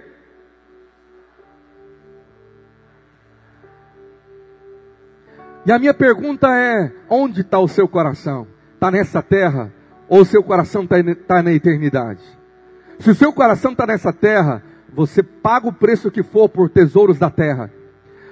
E 5.66 5.70
a 5.70 5.78
minha 5.78 5.92
pergunta 5.92 6.48
é: 6.56 6.90
onde 7.10 7.42
está 7.42 7.58
o 7.58 7.68
seu 7.68 7.86
coração? 7.86 8.46
Está 8.72 8.90
nessa 8.90 9.22
terra? 9.22 9.70
Ou 10.08 10.22
o 10.22 10.24
seu 10.24 10.42
coração 10.42 10.84
está 10.84 10.96
tá 11.26 11.42
na 11.42 11.52
eternidade? 11.52 12.22
Se 12.98 13.10
o 13.10 13.14
seu 13.14 13.30
coração 13.30 13.72
está 13.72 13.86
nessa 13.86 14.12
terra, 14.12 14.62
você 14.90 15.22
paga 15.22 15.68
o 15.68 15.72
preço 15.72 16.10
que 16.10 16.22
for 16.22 16.48
por 16.48 16.70
tesouros 16.70 17.18
da 17.18 17.28
terra. 17.28 17.70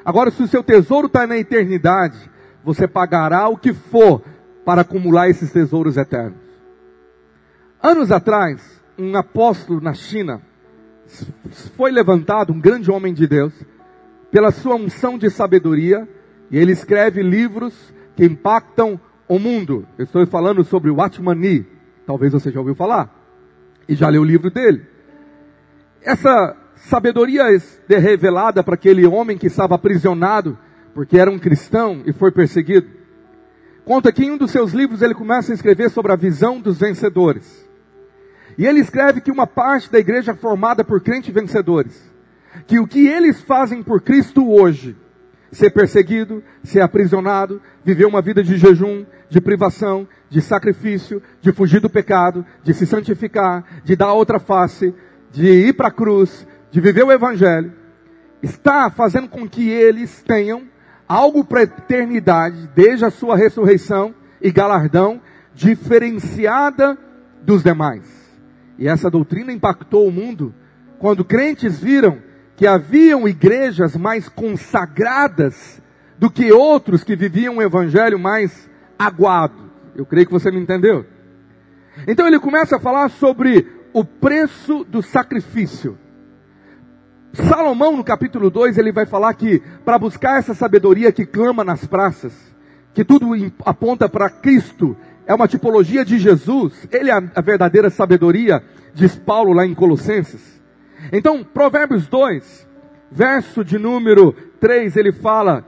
Agora, 0.04 0.30
se 0.30 0.42
o 0.42 0.48
seu 0.48 0.62
tesouro 0.62 1.06
está 1.06 1.26
na 1.26 1.36
eternidade, 1.36 2.30
você 2.64 2.88
pagará 2.88 3.46
o 3.48 3.58
que 3.58 3.74
for 3.74 4.22
para 4.64 4.80
acumular 4.80 5.28
esses 5.28 5.52
tesouros 5.52 5.98
eternos. 5.98 6.38
Anos 7.82 8.10
atrás, 8.10 8.79
um 9.00 9.16
apóstolo 9.16 9.80
na 9.80 9.94
China 9.94 10.42
foi 11.76 11.90
levantado, 11.90 12.52
um 12.52 12.60
grande 12.60 12.90
homem 12.90 13.12
de 13.12 13.26
Deus, 13.26 13.52
pela 14.30 14.52
sua 14.52 14.76
unção 14.76 15.18
de 15.18 15.28
sabedoria, 15.30 16.08
e 16.50 16.58
ele 16.58 16.72
escreve 16.72 17.22
livros 17.22 17.74
que 18.14 18.24
impactam 18.24 19.00
o 19.26 19.38
mundo. 19.38 19.86
Eu 19.98 20.04
estou 20.04 20.24
falando 20.26 20.62
sobre 20.62 20.90
o 20.90 21.00
Atmani, 21.00 21.66
talvez 22.06 22.32
você 22.32 22.50
já 22.50 22.60
ouviu 22.60 22.74
falar, 22.74 23.12
e 23.88 23.94
já 23.94 24.08
leu 24.08 24.22
o 24.22 24.24
livro 24.24 24.50
dele. 24.50 24.82
Essa 26.02 26.56
sabedoria 26.76 27.44
é 27.88 27.98
revelada 27.98 28.62
para 28.62 28.74
aquele 28.74 29.06
homem 29.06 29.36
que 29.36 29.46
estava 29.46 29.74
aprisionado, 29.74 30.56
porque 30.94 31.18
era 31.18 31.30
um 31.30 31.38
cristão 31.38 32.02
e 32.06 32.12
foi 32.12 32.30
perseguido. 32.30 32.88
Conta 33.84 34.12
que 34.12 34.24
em 34.24 34.30
um 34.30 34.38
dos 34.38 34.50
seus 34.50 34.72
livros 34.72 35.02
ele 35.02 35.14
começa 35.14 35.52
a 35.52 35.54
escrever 35.54 35.90
sobre 35.90 36.12
a 36.12 36.16
visão 36.16 36.60
dos 36.60 36.78
vencedores. 36.78 37.69
E 38.60 38.66
ele 38.66 38.80
escreve 38.80 39.22
que 39.22 39.32
uma 39.32 39.46
parte 39.46 39.90
da 39.90 39.98
igreja 39.98 40.34
formada 40.34 40.84
por 40.84 41.00
crentes 41.00 41.32
vencedores. 41.32 42.12
Que 42.66 42.78
o 42.78 42.86
que 42.86 43.08
eles 43.08 43.40
fazem 43.40 43.82
por 43.82 44.02
Cristo 44.02 44.46
hoje, 44.50 44.94
ser 45.50 45.70
perseguido, 45.70 46.44
ser 46.62 46.82
aprisionado, 46.82 47.62
viver 47.82 48.04
uma 48.04 48.20
vida 48.20 48.44
de 48.44 48.58
jejum, 48.58 49.06
de 49.30 49.40
privação, 49.40 50.06
de 50.28 50.42
sacrifício, 50.42 51.22
de 51.40 51.52
fugir 51.52 51.80
do 51.80 51.88
pecado, 51.88 52.44
de 52.62 52.74
se 52.74 52.86
santificar, 52.86 53.64
de 53.82 53.96
dar 53.96 54.12
outra 54.12 54.38
face, 54.38 54.94
de 55.32 55.46
ir 55.46 55.72
para 55.72 55.88
a 55.88 55.90
cruz, 55.90 56.46
de 56.70 56.82
viver 56.82 57.04
o 57.04 57.12
evangelho, 57.12 57.72
está 58.42 58.90
fazendo 58.90 59.30
com 59.30 59.48
que 59.48 59.70
eles 59.70 60.22
tenham 60.22 60.64
algo 61.08 61.46
para 61.46 61.60
a 61.60 61.62
eternidade, 61.62 62.68
desde 62.74 63.06
a 63.06 63.10
sua 63.10 63.38
ressurreição 63.38 64.14
e 64.38 64.52
galardão, 64.52 65.18
diferenciada 65.54 66.98
dos 67.42 67.62
demais. 67.62 68.19
E 68.80 68.88
essa 68.88 69.10
doutrina 69.10 69.52
impactou 69.52 70.08
o 70.08 70.10
mundo 70.10 70.54
quando 70.98 71.22
crentes 71.22 71.78
viram 71.78 72.18
que 72.56 72.66
haviam 72.66 73.28
igrejas 73.28 73.94
mais 73.94 74.26
consagradas 74.26 75.82
do 76.18 76.30
que 76.30 76.50
outros 76.50 77.04
que 77.04 77.14
viviam 77.14 77.56
um 77.56 77.62
evangelho 77.62 78.18
mais 78.18 78.68
aguado. 78.98 79.70
Eu 79.94 80.06
creio 80.06 80.26
que 80.26 80.32
você 80.32 80.50
me 80.50 80.58
entendeu. 80.58 81.04
Então 82.06 82.26
ele 82.26 82.38
começa 82.38 82.76
a 82.76 82.80
falar 82.80 83.10
sobre 83.10 83.66
o 83.92 84.02
preço 84.02 84.82
do 84.84 85.02
sacrifício. 85.02 85.98
Salomão, 87.34 87.96
no 87.96 88.04
capítulo 88.04 88.50
2, 88.50 88.78
ele 88.78 88.92
vai 88.92 89.04
falar 89.04 89.34
que 89.34 89.62
para 89.84 89.98
buscar 89.98 90.38
essa 90.38 90.54
sabedoria 90.54 91.12
que 91.12 91.26
clama 91.26 91.62
nas 91.62 91.86
praças, 91.86 92.32
que 92.94 93.04
tudo 93.04 93.30
aponta 93.64 94.08
para 94.08 94.30
Cristo, 94.30 94.96
é 95.26 95.34
uma 95.34 95.48
tipologia 95.48 96.04
de 96.04 96.18
Jesus, 96.18 96.88
ele 96.90 97.10
é 97.10 97.14
a 97.14 97.40
verdadeira 97.40 97.90
sabedoria, 97.90 98.62
diz 98.94 99.16
Paulo 99.16 99.52
lá 99.52 99.66
em 99.66 99.74
Colossenses. 99.74 100.60
Então, 101.12 101.42
Provérbios 101.42 102.06
2, 102.08 102.68
verso 103.10 103.64
de 103.64 103.78
número 103.78 104.32
3, 104.60 104.96
ele 104.96 105.12
fala: 105.12 105.64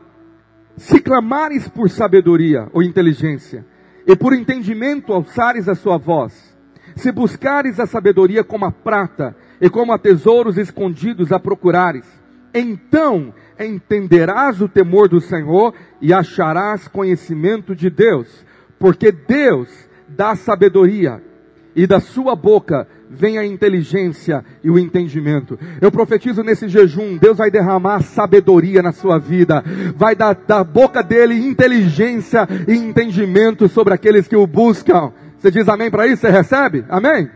Se 0.77 1.01
clamares 1.01 1.69
por 1.69 1.89
sabedoria 1.89 2.69
ou 2.73 2.83
inteligência, 2.83 3.65
e 4.07 4.17
por 4.17 4.35
entendimento 4.35 5.13
alçares 5.13 5.69
a 5.69 5.75
sua 5.75 5.97
voz, 5.97 6.57
se 6.97 7.11
buscares 7.11 7.81
a 7.81 7.87
sabedoria 7.87 8.45
como 8.45 8.65
a 8.65 8.73
prata, 8.73 9.35
e 9.61 9.71
como 9.71 9.93
a 9.93 9.99
tesouros 9.99 10.59
escondidos 10.59 11.31
a 11.31 11.39
procurares, 11.39 12.05
então 12.53 13.33
entenderás 13.59 14.61
o 14.61 14.69
temor 14.69 15.09
do 15.09 15.21
Senhor 15.21 15.73
e 16.01 16.13
acharás 16.13 16.89
conhecimento 16.89 17.75
de 17.75 17.89
Deus, 17.89 18.45
porque 18.83 19.13
Deus 19.13 19.69
dá 20.09 20.35
sabedoria, 20.35 21.23
e 21.73 21.87
da 21.87 22.01
sua 22.01 22.35
boca 22.35 22.89
vem 23.09 23.39
a 23.39 23.47
inteligência 23.47 24.45
e 24.61 24.69
o 24.69 24.77
entendimento. 24.77 25.57
Eu 25.81 25.93
profetizo 25.93 26.43
nesse 26.43 26.69
jejum, 26.69 27.17
Deus 27.17 27.39
vai 27.39 27.49
derramar 27.49 28.03
sabedoria 28.03 28.83
na 28.83 28.91
sua 28.91 29.21
vida, 29.21 29.63
vai 29.95 30.17
dar 30.17 30.35
da 30.35 30.65
boca 30.65 31.01
dele 31.01 31.47
inteligência 31.47 32.49
e 32.67 32.73
entendimento 32.73 33.69
sobre 33.69 33.95
aqueles 33.95 34.27
que 34.27 34.35
o 34.35 34.49
buscam. 34.49 35.13
Você 35.39 35.53
diz 35.53 35.69
amém 35.69 35.89
para 35.89 36.09
isso? 36.09 36.23
Você 36.23 36.31
recebe? 36.31 36.85
Amém? 36.89 37.31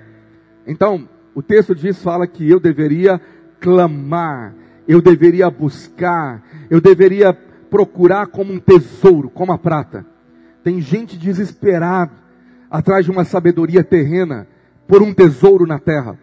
Então, 0.66 1.08
o 1.32 1.40
texto 1.40 1.76
diz, 1.76 2.02
fala 2.02 2.26
que 2.26 2.50
eu 2.50 2.58
deveria 2.58 3.20
clamar, 3.60 4.52
eu 4.88 5.00
deveria 5.00 5.48
buscar, 5.48 6.42
eu 6.68 6.80
deveria 6.80 7.32
procurar 7.70 8.26
como 8.26 8.52
um 8.52 8.58
tesouro, 8.58 9.30
como 9.30 9.52
a 9.52 9.58
prata. 9.58 10.15
Tem 10.66 10.80
gente 10.80 11.16
desesperada 11.16 12.10
atrás 12.68 13.04
de 13.04 13.10
uma 13.12 13.24
sabedoria 13.24 13.84
terrena 13.84 14.48
por 14.88 15.00
um 15.00 15.14
tesouro 15.14 15.64
na 15.64 15.78
terra. 15.78 16.18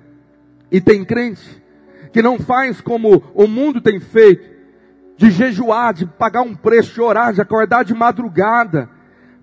E 0.69 0.81
tem 0.81 1.05
crente 1.05 1.63
que 2.11 2.21
não 2.21 2.37
faz 2.37 2.81
como 2.81 3.23
o 3.33 3.47
mundo 3.47 3.79
tem 3.79 4.01
feito, 4.01 4.43
de 5.15 5.31
jejuar, 5.31 5.93
de 5.93 6.05
pagar 6.05 6.41
um 6.41 6.53
preço, 6.53 6.93
de 6.93 6.99
orar, 6.99 7.31
de 7.31 7.39
acordar 7.39 7.85
de 7.85 7.93
madrugada, 7.93 8.89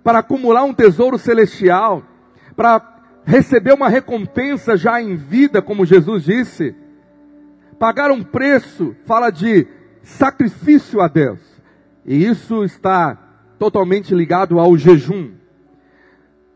para 0.05 0.19
acumular 0.19 0.65
um 0.65 0.75
tesouro 0.75 1.17
celestial, 1.17 2.03
para 2.55 3.01
receber 3.25 3.73
uma 3.73 3.89
recompensa 3.89 4.77
já 4.77 5.01
em 5.01 5.17
vida, 5.17 5.63
como 5.63 5.87
Jesus 5.87 6.25
disse. 6.25 6.77
Pagar 7.79 8.11
um 8.11 8.23
preço 8.23 8.95
fala 9.07 9.31
de 9.31 9.67
sacrifício 10.03 11.01
a 11.01 11.09
Deus. 11.09 11.41
E 12.05 12.23
isso 12.23 12.63
está 12.65 13.30
totalmente 13.61 14.15
ligado 14.15 14.59
ao 14.59 14.75
jejum. 14.75 15.33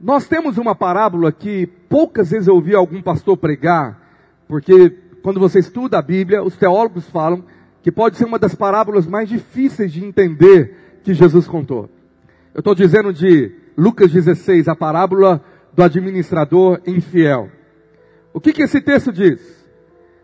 Nós 0.00 0.26
temos 0.26 0.56
uma 0.56 0.74
parábola 0.74 1.30
que 1.30 1.66
poucas 1.66 2.30
vezes 2.30 2.48
eu 2.48 2.54
ouvi 2.54 2.74
algum 2.74 3.02
pastor 3.02 3.36
pregar, 3.36 4.00
porque 4.48 4.88
quando 5.22 5.38
você 5.38 5.58
estuda 5.58 5.98
a 5.98 6.02
Bíblia, 6.02 6.42
os 6.42 6.56
teólogos 6.56 7.06
falam 7.10 7.44
que 7.82 7.92
pode 7.92 8.16
ser 8.16 8.24
uma 8.24 8.38
das 8.38 8.54
parábolas 8.54 9.06
mais 9.06 9.28
difíceis 9.28 9.92
de 9.92 10.02
entender 10.02 11.00
que 11.04 11.12
Jesus 11.12 11.46
contou. 11.46 11.90
Eu 12.54 12.60
estou 12.60 12.74
dizendo 12.74 13.12
de 13.12 13.54
Lucas 13.76 14.10
16, 14.10 14.66
a 14.66 14.74
parábola 14.74 15.44
do 15.74 15.82
administrador 15.82 16.80
infiel. 16.86 17.50
O 18.32 18.40
que, 18.40 18.50
que 18.50 18.62
esse 18.62 18.80
texto 18.80 19.12
diz? 19.12 19.62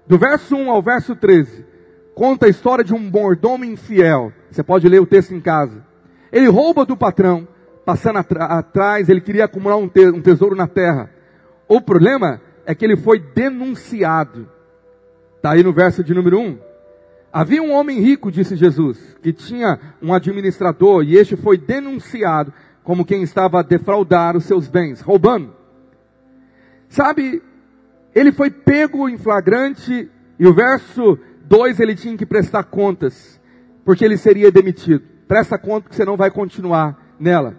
Do 0.06 0.16
verso 0.16 0.56
1 0.56 0.70
ao 0.70 0.80
verso 0.80 1.14
13, 1.14 1.62
conta 2.14 2.46
a 2.46 2.48
história 2.48 2.82
de 2.82 2.94
um 2.94 2.98
mordomo 2.98 3.66
infiel. 3.66 4.32
Você 4.50 4.62
pode 4.62 4.88
ler 4.88 5.00
o 5.00 5.06
texto 5.06 5.34
em 5.34 5.40
casa. 5.42 5.89
Ele 6.32 6.48
rouba 6.48 6.84
do 6.84 6.96
patrão, 6.96 7.46
passando 7.84 8.18
atrás, 8.18 9.08
ele 9.08 9.20
queria 9.20 9.44
acumular 9.44 9.76
um, 9.76 9.88
te 9.88 10.06
um 10.06 10.20
tesouro 10.20 10.54
na 10.54 10.66
terra. 10.66 11.10
O 11.68 11.80
problema 11.80 12.40
é 12.64 12.74
que 12.74 12.84
ele 12.84 12.96
foi 12.96 13.18
denunciado. 13.18 14.48
Está 15.36 15.52
aí 15.52 15.62
no 15.62 15.72
verso 15.72 16.04
de 16.04 16.14
número 16.14 16.38
1. 16.38 16.58
Havia 17.32 17.62
um 17.62 17.72
homem 17.72 18.00
rico, 18.00 18.30
disse 18.30 18.56
Jesus, 18.56 19.16
que 19.22 19.32
tinha 19.32 19.78
um 20.02 20.12
administrador, 20.12 21.04
e 21.04 21.16
este 21.16 21.36
foi 21.36 21.56
denunciado 21.56 22.52
como 22.82 23.04
quem 23.04 23.22
estava 23.22 23.60
a 23.60 23.62
defraudar 23.62 24.36
os 24.36 24.44
seus 24.44 24.68
bens, 24.68 25.00
roubando. 25.00 25.54
Sabe, 26.88 27.40
ele 28.14 28.32
foi 28.32 28.50
pego 28.50 29.08
em 29.08 29.16
flagrante, 29.16 30.10
e 30.38 30.46
o 30.46 30.52
verso 30.52 31.18
2 31.44 31.78
ele 31.78 31.94
tinha 31.94 32.16
que 32.16 32.26
prestar 32.26 32.64
contas, 32.64 33.40
porque 33.84 34.04
ele 34.04 34.16
seria 34.16 34.50
demitido. 34.50 35.09
Presta 35.30 35.56
conta 35.56 35.88
que 35.88 35.94
você 35.94 36.04
não 36.04 36.16
vai 36.16 36.28
continuar 36.28 37.14
nela. 37.16 37.54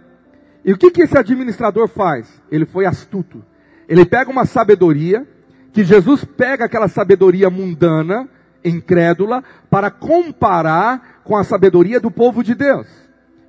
E 0.66 0.74
o 0.74 0.78
que, 0.78 0.92
que 0.92 1.04
esse 1.04 1.18
administrador 1.18 1.88
faz? 1.88 2.28
Ele 2.52 2.66
foi 2.66 2.86
astuto. 2.86 3.42
Ele 3.88 4.04
pega 4.04 4.30
uma 4.30 4.46
sabedoria, 4.46 5.26
que 5.72 5.82
Jesus 5.86 6.26
pega 6.26 6.66
aquela 6.66 6.90
sabedoria 6.90 7.50
mundana, 7.50 8.28
incrédula, 8.62 9.42
para 9.70 9.90
comparar 9.90 11.22
com 11.24 11.38
a 11.38 11.46
sabedoria 11.46 11.98
do 11.98 12.12
povo 12.12 12.44
de 12.44 12.54
Deus. 12.54 12.88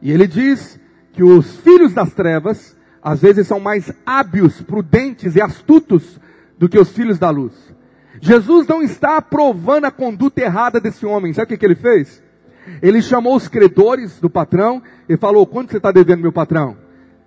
E 0.01 0.13
ele 0.13 0.29
diz 0.29 0.79
que 1.13 1.25
os 1.25 1.57
filhos 1.57 1.93
das 1.93 2.15
trevas, 2.15 2.77
às 3.03 3.21
vezes, 3.21 3.49
são 3.49 3.59
mais 3.59 3.93
hábeis, 4.07 4.63
prudentes 4.63 5.35
e 5.35 5.43
astutos 5.43 6.21
do 6.57 6.69
que 6.69 6.79
os 6.79 6.91
filhos 6.91 7.19
da 7.19 7.29
luz. 7.29 7.55
Jesus 8.21 8.69
não 8.69 8.83
está 8.83 9.17
aprovando 9.17 9.87
a 9.87 9.91
conduta 9.91 10.43
errada 10.43 10.81
desse 10.81 11.05
homem. 11.05 11.33
Sabe 11.33 11.47
o 11.47 11.49
que, 11.49 11.57
que 11.57 11.67
ele 11.67 11.75
fez? 11.75 12.23
Ele 12.81 13.03
chamou 13.03 13.37
os 13.37 13.49
credores 13.49 14.21
do 14.21 14.31
patrão 14.31 14.83
e 15.09 15.17
falou: 15.17 15.47
Quanto 15.47 15.71
você 15.71 15.77
está 15.79 15.91
devendo, 15.91 16.23
meu 16.23 16.33
patrão? 16.33 16.77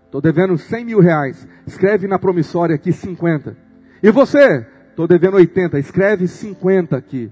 Estou 0.06 0.22
devendo 0.22 0.58
100 0.58 0.86
mil 0.86 1.00
reais. 1.00 1.48
Escreve 1.68 2.08
na 2.08 2.18
promissória 2.18 2.76
aqui 2.76 2.92
50. 2.92 3.58
E 4.02 4.12
você? 4.12 4.66
estou 4.96 5.08
devendo 5.08 5.36
80, 5.36 5.78
escreve 5.78 6.26
50 6.26 6.96
aqui. 6.96 7.30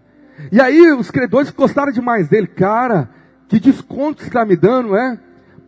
E 0.51 0.59
aí 0.59 0.91
os 0.91 1.09
credores 1.09 1.49
gostaram 1.49 1.93
demais 1.93 2.27
dele. 2.27 2.47
Cara, 2.47 3.09
que 3.47 3.59
desconto 3.59 4.21
está 4.21 4.45
me 4.45 4.57
dando, 4.57 4.95
é? 4.95 5.17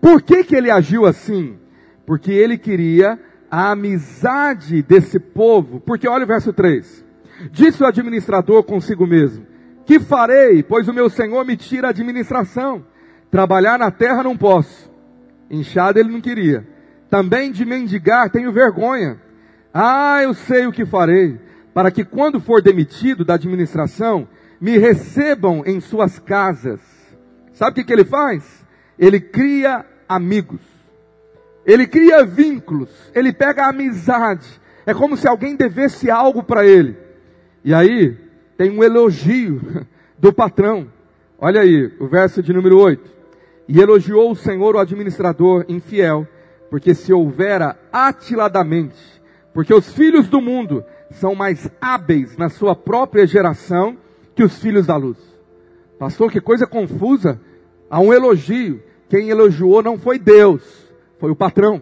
Por 0.01 0.21
que, 0.21 0.43
que 0.43 0.55
ele 0.55 0.69
agiu 0.69 1.05
assim? 1.05 1.57
Porque 2.05 2.31
ele 2.31 2.57
queria 2.57 3.17
a 3.49 3.71
amizade 3.71 4.81
desse 4.81 5.17
povo. 5.19 5.79
Porque 5.79 6.07
olha 6.07 6.25
o 6.25 6.27
verso 6.27 6.51
3. 6.51 7.05
Disse 7.51 7.81
o 7.81 7.87
administrador 7.87 8.63
consigo 8.63 9.07
mesmo: 9.07 9.45
Que 9.85 9.99
farei, 9.99 10.63
pois 10.63 10.87
o 10.87 10.93
meu 10.93 11.09
senhor 11.09 11.45
me 11.45 11.55
tira 11.55 11.87
a 11.87 11.89
administração? 11.91 12.85
Trabalhar 13.29 13.77
na 13.77 13.91
terra 13.91 14.23
não 14.23 14.35
posso. 14.35 14.91
Inchado 15.49 15.99
ele 15.99 16.11
não 16.11 16.21
queria. 16.21 16.67
Também 17.09 17.51
de 17.51 17.63
mendigar 17.65 18.29
tenho 18.29 18.51
vergonha. 18.51 19.21
Ah, 19.73 20.21
eu 20.23 20.33
sei 20.33 20.65
o 20.65 20.71
que 20.71 20.85
farei, 20.85 21.39
para 21.73 21.91
que 21.91 22.03
quando 22.03 22.39
for 22.39 22.61
demitido 22.61 23.23
da 23.23 23.35
administração, 23.35 24.27
me 24.59 24.77
recebam 24.77 25.63
em 25.65 25.79
suas 25.79 26.17
casas. 26.17 26.79
Sabe 27.53 27.71
o 27.71 27.75
que, 27.75 27.83
que 27.83 27.93
ele 27.93 28.05
faz? 28.05 28.65
Ele 28.97 29.19
cria 29.19 29.85
amigos. 30.07 30.61
Ele 31.65 31.85
cria 31.85 32.25
vínculos. 32.25 32.89
Ele 33.13 33.33
pega 33.33 33.67
amizade. 33.67 34.47
É 34.85 34.93
como 34.93 35.17
se 35.17 35.27
alguém 35.27 35.55
devesse 35.55 36.09
algo 36.09 36.41
para 36.41 36.65
ele. 36.65 36.97
E 37.63 37.73
aí, 37.73 38.17
tem 38.57 38.71
um 38.71 38.83
elogio 38.83 39.85
do 40.17 40.33
patrão. 40.33 40.87
Olha 41.37 41.61
aí, 41.61 41.93
o 41.99 42.07
verso 42.07 42.41
de 42.41 42.53
número 42.53 42.77
8. 42.77 43.15
E 43.67 43.79
elogiou 43.79 44.31
o 44.31 44.35
Senhor 44.35 44.75
o 44.75 44.79
administrador 44.79 45.65
infiel, 45.67 46.27
porque 46.69 46.93
se 46.93 47.11
houvera 47.11 47.77
atiladamente, 47.91 49.21
porque 49.53 49.73
os 49.73 49.91
filhos 49.93 50.27
do 50.27 50.39
mundo 50.39 50.83
são 51.11 51.35
mais 51.35 51.69
hábeis 51.81 52.37
na 52.37 52.49
sua 52.49 52.75
própria 52.75 53.25
geração 53.25 53.97
que 54.33 54.43
os 54.43 54.57
filhos 54.59 54.85
da 54.85 54.95
luz. 54.95 55.17
Pastor, 55.97 56.31
que 56.31 56.41
coisa 56.41 56.67
confusa. 56.67 57.39
Há 57.89 57.99
um 57.99 58.13
elogio. 58.13 58.81
Quem 59.07 59.29
elogiou 59.29 59.81
não 59.81 59.97
foi 59.97 60.19
Deus, 60.19 60.61
foi 61.19 61.31
o 61.31 61.35
patrão. 61.35 61.81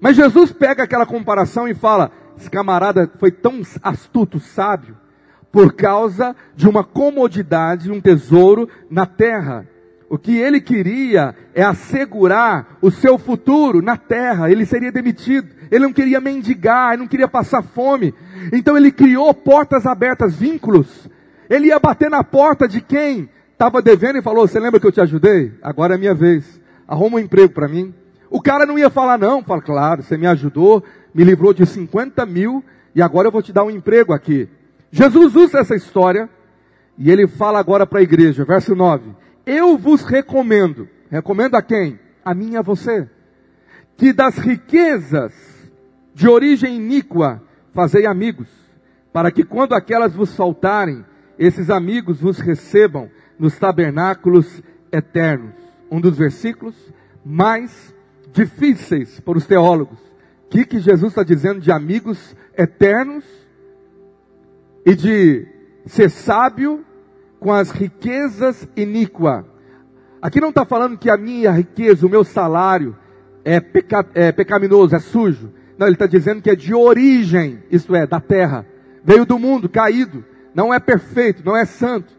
Mas 0.00 0.16
Jesus 0.16 0.50
pega 0.50 0.82
aquela 0.82 1.06
comparação 1.06 1.68
e 1.68 1.74
fala: 1.74 2.10
esse 2.36 2.50
camarada 2.50 3.10
foi 3.18 3.30
tão 3.30 3.60
astuto, 3.82 4.40
sábio, 4.40 4.96
por 5.52 5.74
causa 5.74 6.34
de 6.56 6.66
uma 6.66 6.82
comodidade, 6.82 7.92
um 7.92 8.00
tesouro 8.00 8.68
na 8.90 9.04
terra. 9.04 9.68
O 10.08 10.18
que 10.18 10.36
ele 10.36 10.60
queria 10.60 11.34
é 11.54 11.62
assegurar 11.62 12.78
o 12.80 12.90
seu 12.90 13.18
futuro 13.18 13.80
na 13.80 13.96
terra. 13.96 14.50
Ele 14.50 14.66
seria 14.66 14.90
demitido. 14.90 15.48
Ele 15.70 15.84
não 15.84 15.92
queria 15.92 16.20
mendigar, 16.20 16.92
ele 16.92 17.02
não 17.02 17.08
queria 17.08 17.28
passar 17.28 17.62
fome. 17.62 18.14
Então 18.52 18.76
ele 18.76 18.90
criou 18.90 19.32
portas 19.32 19.86
abertas, 19.86 20.34
vínculos. 20.34 21.08
Ele 21.48 21.68
ia 21.68 21.78
bater 21.78 22.10
na 22.10 22.24
porta 22.24 22.66
de 22.66 22.80
quem 22.80 23.28
estava 23.52 23.80
devendo 23.80 24.18
e 24.18 24.22
falou: 24.22 24.46
Você 24.46 24.58
lembra 24.58 24.80
que 24.80 24.86
eu 24.86 24.92
te 24.92 25.00
ajudei? 25.00 25.52
Agora 25.62 25.94
é 25.94 25.98
minha 25.98 26.14
vez. 26.14 26.60
Arruma 26.86 27.16
um 27.16 27.20
emprego 27.20 27.52
para 27.52 27.68
mim. 27.68 27.94
O 28.28 28.40
cara 28.40 28.66
não 28.66 28.78
ia 28.78 28.90
falar, 28.90 29.18
não. 29.18 29.42
Fala, 29.42 29.62
claro, 29.62 30.02
você 30.02 30.16
me 30.16 30.26
ajudou, 30.26 30.82
me 31.14 31.24
livrou 31.24 31.52
de 31.52 31.64
50 31.66 32.24
mil 32.26 32.64
e 32.94 33.02
agora 33.02 33.28
eu 33.28 33.32
vou 33.32 33.42
te 33.42 33.52
dar 33.52 33.64
um 33.64 33.70
emprego 33.70 34.12
aqui. 34.12 34.48
Jesus 34.92 35.34
usa 35.34 35.58
essa 35.58 35.74
história 35.74 36.30
e 36.96 37.10
ele 37.10 37.26
fala 37.26 37.58
agora 37.58 37.84
para 37.84 37.98
a 37.98 38.02
igreja, 38.02 38.44
verso 38.44 38.76
9 38.76 39.22
eu 39.46 39.76
vos 39.76 40.02
recomendo, 40.02 40.88
recomendo 41.10 41.56
a 41.56 41.62
quem? 41.62 41.98
A 42.24 42.34
mim 42.34 42.52
e 42.52 42.56
a 42.56 42.62
você, 42.62 43.08
que 43.96 44.12
das 44.12 44.38
riquezas 44.38 45.32
de 46.14 46.28
origem 46.28 46.76
iníqua 46.76 47.42
fazei 47.72 48.06
amigos, 48.06 48.48
para 49.12 49.30
que 49.30 49.44
quando 49.44 49.74
aquelas 49.74 50.14
vos 50.14 50.34
faltarem, 50.34 51.04
esses 51.38 51.70
amigos 51.70 52.20
vos 52.20 52.38
recebam 52.38 53.10
nos 53.38 53.58
tabernáculos 53.58 54.62
eternos. 54.92 55.54
Um 55.90 56.00
dos 56.00 56.16
versículos 56.16 56.74
mais 57.24 57.94
difíceis 58.32 59.18
para 59.20 59.36
os 59.36 59.46
teólogos. 59.46 59.98
O 59.98 60.48
que, 60.50 60.64
que 60.64 60.78
Jesus 60.78 61.12
está 61.12 61.22
dizendo 61.22 61.60
de 61.60 61.72
amigos 61.72 62.36
eternos 62.56 63.24
e 64.84 64.94
de 64.94 65.46
ser 65.86 66.10
sábio 66.10 66.84
com 67.38 67.52
as 67.52 67.70
riquezas 67.70 68.68
iníqua. 68.76 69.46
Aqui 70.20 70.40
não 70.40 70.50
está 70.50 70.64
falando 70.64 70.96
que 70.96 71.10
a 71.10 71.16
minha 71.16 71.50
riqueza, 71.50 72.06
o 72.06 72.10
meu 72.10 72.22
salário 72.22 72.96
é, 73.44 73.60
peca, 73.60 74.06
é 74.14 74.30
pecaminoso, 74.30 74.94
é 74.94 75.00
sujo. 75.00 75.52
Não, 75.76 75.86
ele 75.86 75.96
está 75.96 76.06
dizendo 76.06 76.40
que 76.40 76.50
é 76.50 76.54
de 76.54 76.72
origem, 76.72 77.62
isto 77.70 77.94
é, 77.94 78.06
da 78.06 78.20
terra. 78.20 78.64
Veio 79.02 79.26
do 79.26 79.38
mundo, 79.38 79.68
caído. 79.68 80.24
Não 80.54 80.72
é 80.72 80.78
perfeito, 80.78 81.42
não 81.44 81.56
é 81.56 81.64
santo. 81.64 82.12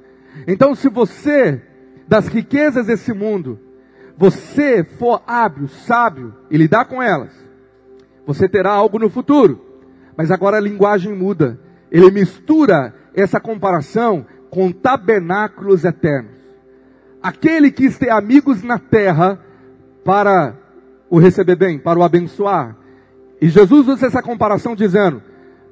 Então, 0.47 0.75
se 0.75 0.89
você, 0.89 1.61
das 2.07 2.27
riquezas 2.27 2.87
desse 2.87 3.13
mundo, 3.13 3.59
você 4.17 4.83
for 4.83 5.23
hábil, 5.25 5.67
sábio 5.67 6.33
e 6.51 6.57
lidar 6.57 6.85
com 6.85 7.01
elas, 7.01 7.31
você 8.25 8.49
terá 8.49 8.71
algo 8.71 8.99
no 8.99 9.09
futuro. 9.09 9.61
Mas 10.17 10.29
agora 10.31 10.57
a 10.57 10.61
linguagem 10.61 11.13
muda. 11.13 11.59
Ele 11.93 12.09
mistura 12.09 12.91
essa 13.13 13.39
comparação 13.39 14.25
com 14.49 14.71
tabernáculos 14.71 15.85
eternos. 15.85 16.31
Aquele 17.21 17.71
quis 17.71 17.99
ter 17.99 18.09
amigos 18.09 18.63
na 18.63 18.79
terra 18.79 19.39
para 20.03 20.55
o 21.07 21.19
receber 21.19 21.55
bem, 21.55 21.77
para 21.77 21.99
o 21.99 22.03
abençoar. 22.03 22.75
E 23.39 23.47
Jesus 23.47 23.87
usa 23.87 24.07
essa 24.07 24.23
comparação 24.23 24.75
dizendo: 24.75 25.21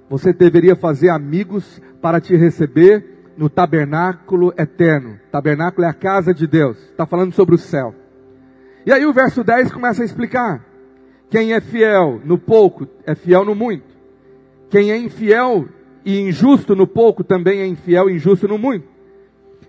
você 0.08 0.32
deveria 0.32 0.76
fazer 0.76 1.10
amigos 1.10 1.82
para 2.00 2.22
te 2.22 2.36
receber 2.36 3.34
no 3.36 3.50
tabernáculo 3.50 4.54
eterno. 4.58 5.20
Tabernáculo 5.32 5.86
é 5.86 5.90
a 5.90 5.94
casa 5.94 6.34
de 6.34 6.46
Deus. 6.46 6.78
Está 6.78 7.08
falando 7.08 7.34
sobre 7.34 7.56
o 7.56 7.58
céu. 7.58 7.96
E 8.86 8.92
aí 8.92 9.06
o 9.06 9.14
verso 9.14 9.44
10 9.44 9.72
começa 9.72 10.04
a 10.04 10.06
explicar. 10.06 10.64
Quem 11.30 11.54
é 11.54 11.62
fiel 11.62 12.22
no 12.24 12.38
pouco 12.38 12.88
é 13.06 13.16
fiel 13.16 13.44
no 13.44 13.56
muito. 13.56 13.90
Quem 14.70 14.92
é 14.92 14.98
infiel 14.98 15.68
e 16.06 16.20
injusto 16.20 16.76
no 16.76 16.88
pouco 16.88 17.24
também 17.24 17.60
é 17.60 17.68
infiel 17.68 18.10
e 18.10 18.14
injusto 18.14 18.48
no 18.48 18.58
muito. 18.58 18.88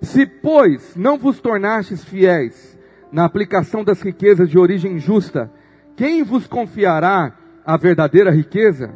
Se, 0.01 0.27
pois, 0.27 0.97
não 0.97 1.19
vos 1.19 1.41
tornastes 1.41 2.05
fiéis 2.05 2.79
na 3.11 3.25
aplicação 3.25 3.85
das 3.85 4.01
riquezas 4.03 4.49
de 4.49 4.59
origem 4.59 4.99
justa, 4.99 5.51
quem 5.97 6.23
vos 6.23 6.47
confiará 6.47 7.37
a 7.65 7.77
verdadeira 7.77 8.31
riqueza? 8.31 8.91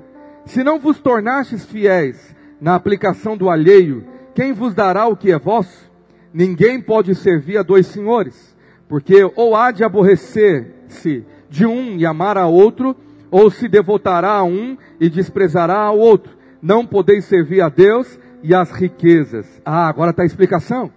Se 0.45 0.65
não 0.65 0.79
vos 0.79 0.99
tornastes 0.99 1.65
fiéis 1.65 2.35
na 2.61 2.75
aplicação 2.75 3.37
do 3.37 3.51
alheio, 3.51 4.05
quem 4.35 4.53
vos 4.53 4.75
dará 4.75 5.07
o 5.07 5.17
que 5.17 5.31
é 5.31 5.39
vosso? 5.39 5.91
Ninguém 6.33 6.81
pode 6.81 7.15
servir 7.15 7.59
a 7.59 7.63
dois 7.63 7.87
senhores, 7.87 8.57
porque 8.89 9.23
ou 9.37 9.55
há 9.55 9.71
de 9.71 9.85
aborrecer-se 9.85 11.25
de 11.49 11.67
um 11.67 11.97
e 11.97 12.05
amar 12.05 12.37
a 12.37 12.47
outro, 12.47 12.97
ou 13.31 13.51
se 13.51 13.69
devotará 13.69 14.33
a 14.33 14.45
um 14.45 14.77
e 14.99 15.09
desprezará 15.09 15.79
ao 15.79 15.99
outro 15.99 16.37
não 16.61 16.87
podeis 16.87 17.25
servir 17.25 17.61
a 17.61 17.69
Deus 17.69 18.19
e 18.43 18.55
as 18.55 18.71
riquezas. 18.71 19.47
Ah, 19.65 19.89
agora 19.89 20.11
está 20.11 20.23
a 20.23 20.27
explicação. 20.27 20.91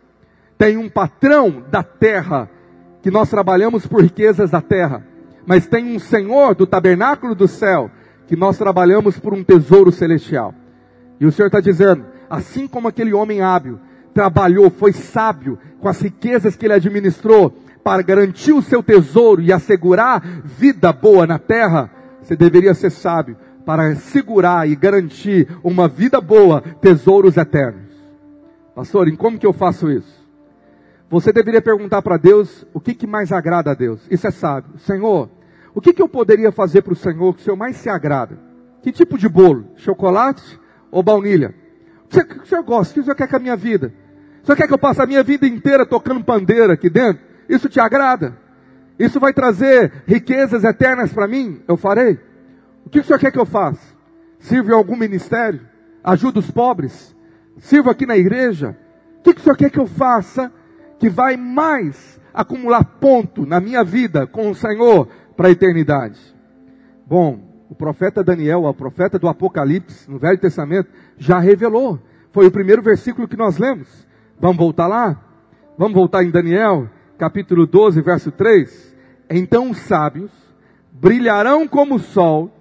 Tem 0.57 0.77
um 0.77 0.89
patrão 0.89 1.63
da 1.69 1.83
terra, 1.83 2.49
que 3.01 3.09
nós 3.09 3.29
trabalhamos 3.29 3.87
por 3.87 4.01
riquezas 4.01 4.51
da 4.51 4.61
terra, 4.61 5.05
mas 5.45 5.67
tem 5.67 5.95
um 5.95 5.99
Senhor 5.99 6.53
do 6.53 6.67
tabernáculo 6.67 7.33
do 7.33 7.47
céu, 7.47 7.89
que 8.27 8.35
nós 8.35 8.57
trabalhamos 8.57 9.17
por 9.17 9.33
um 9.33 9.43
tesouro 9.43 9.91
celestial. 9.91 10.53
E 11.19 11.25
o 11.25 11.31
Senhor 11.31 11.47
está 11.47 11.59
dizendo, 11.59 12.05
assim 12.29 12.67
como 12.67 12.87
aquele 12.87 13.13
homem 13.13 13.41
hábil 13.41 13.79
trabalhou, 14.13 14.69
foi 14.69 14.91
sábio 14.91 15.57
com 15.79 15.87
as 15.87 16.01
riquezas 16.01 16.55
que 16.55 16.65
ele 16.65 16.73
administrou 16.73 17.53
para 17.83 18.03
garantir 18.03 18.51
o 18.51 18.61
seu 18.61 18.83
tesouro 18.83 19.41
e 19.41 19.51
assegurar 19.51 20.21
vida 20.43 20.91
boa 20.91 21.25
na 21.25 21.39
terra, 21.39 21.89
você 22.21 22.35
deveria 22.35 22.73
ser 22.73 22.91
sábio 22.91 23.37
para 23.65 23.95
segurar 23.95 24.67
e 24.69 24.75
garantir 24.75 25.47
uma 25.63 25.87
vida 25.87 26.19
boa, 26.19 26.61
tesouros 26.81 27.37
eternos. 27.37 27.89
Pastor, 28.75 29.07
em 29.07 29.15
como 29.15 29.37
que 29.37 29.45
eu 29.45 29.53
faço 29.53 29.91
isso? 29.91 30.19
Você 31.09 31.33
deveria 31.33 31.61
perguntar 31.61 32.01
para 32.01 32.17
Deus 32.17 32.65
o 32.73 32.79
que, 32.79 32.93
que 32.93 33.07
mais 33.07 33.31
agrada 33.31 33.71
a 33.71 33.73
Deus. 33.73 33.99
Isso 34.11 34.27
é 34.27 34.31
sábio. 34.31 34.77
Senhor, 34.79 35.29
o 35.73 35.81
que, 35.81 35.91
que 35.91 36.01
eu 36.01 36.07
poderia 36.07 36.51
fazer 36.51 36.81
para 36.81 36.93
o 36.93 36.95
Senhor 36.95 37.33
que 37.33 37.41
o 37.41 37.43
Senhor 37.43 37.55
mais 37.55 37.77
se 37.77 37.89
agrada? 37.89 38.37
Que 38.81 38.91
tipo 38.91 39.17
de 39.17 39.27
bolo? 39.27 39.65
Chocolate 39.75 40.59
ou 40.91 41.01
baunilha? 41.01 41.53
O 42.05 42.09
que, 42.09 42.39
o 42.39 42.45
Senhor 42.45 42.63
gosta? 42.63 42.91
O 42.91 42.93
que 42.93 42.99
o 42.99 43.03
Senhor 43.03 43.15
quer 43.15 43.27
com 43.27 43.35
a 43.35 43.39
minha 43.39 43.55
vida? 43.55 43.93
O 44.43 44.45
Senhor 44.45 44.55
quer 44.55 44.67
que 44.67 44.73
eu 44.73 44.79
passe 44.79 45.01
a 45.01 45.05
minha 45.05 45.23
vida 45.23 45.47
inteira 45.47 45.85
tocando 45.85 46.23
pandeira 46.23 46.73
aqui 46.73 46.89
dentro? 46.89 47.23
Isso 47.47 47.67
te 47.67 47.79
agrada? 47.79 48.37
Isso 48.97 49.19
vai 49.19 49.33
trazer 49.33 50.03
riquezas 50.05 50.63
eternas 50.63 51.11
para 51.11 51.27
mim? 51.27 51.61
Eu 51.67 51.75
farei. 51.75 52.19
O 52.89 52.91
que 52.91 53.01
o 53.01 53.03
senhor 53.03 53.19
quer 53.19 53.31
que 53.31 53.37
eu 53.37 53.45
faça? 53.45 53.95
Sirva 54.39 54.71
em 54.71 54.73
algum 54.73 54.95
ministério? 54.95 55.61
Ajuda 56.03 56.39
os 56.39 56.49
pobres? 56.49 57.15
Sirva 57.59 57.91
aqui 57.91 58.03
na 58.03 58.17
igreja? 58.17 58.75
O 59.19 59.21
que 59.21 59.39
o 59.39 59.39
senhor 59.39 59.55
quer 59.55 59.69
que 59.69 59.79
eu 59.79 59.85
faça 59.85 60.51
que 60.97 61.07
vai 61.07 61.37
mais 61.37 62.19
acumular 62.33 62.83
ponto 62.83 63.45
na 63.45 63.59
minha 63.59 63.83
vida 63.83 64.25
com 64.25 64.49
o 64.49 64.55
Senhor 64.55 65.07
para 65.37 65.49
a 65.49 65.51
eternidade? 65.51 66.19
Bom, 67.05 67.67
o 67.69 67.75
profeta 67.75 68.23
Daniel, 68.23 68.63
o 68.63 68.73
profeta 68.73 69.19
do 69.19 69.27
Apocalipse, 69.27 70.09
no 70.09 70.17
Velho 70.17 70.39
Testamento, 70.39 70.89
já 71.15 71.37
revelou. 71.37 71.99
Foi 72.31 72.47
o 72.47 72.51
primeiro 72.51 72.81
versículo 72.81 73.27
que 73.27 73.37
nós 73.37 73.59
lemos. 73.59 73.87
Vamos 74.39 74.57
voltar 74.57 74.87
lá? 74.87 75.15
Vamos 75.77 75.93
voltar 75.93 76.23
em 76.23 76.31
Daniel, 76.31 76.89
capítulo 77.19 77.67
12, 77.67 78.01
verso 78.01 78.31
3. 78.31 78.95
Então 79.29 79.69
os 79.69 79.77
sábios 79.77 80.31
brilharão 80.91 81.67
como 81.67 81.95
o 81.95 81.99
sol, 81.99 82.51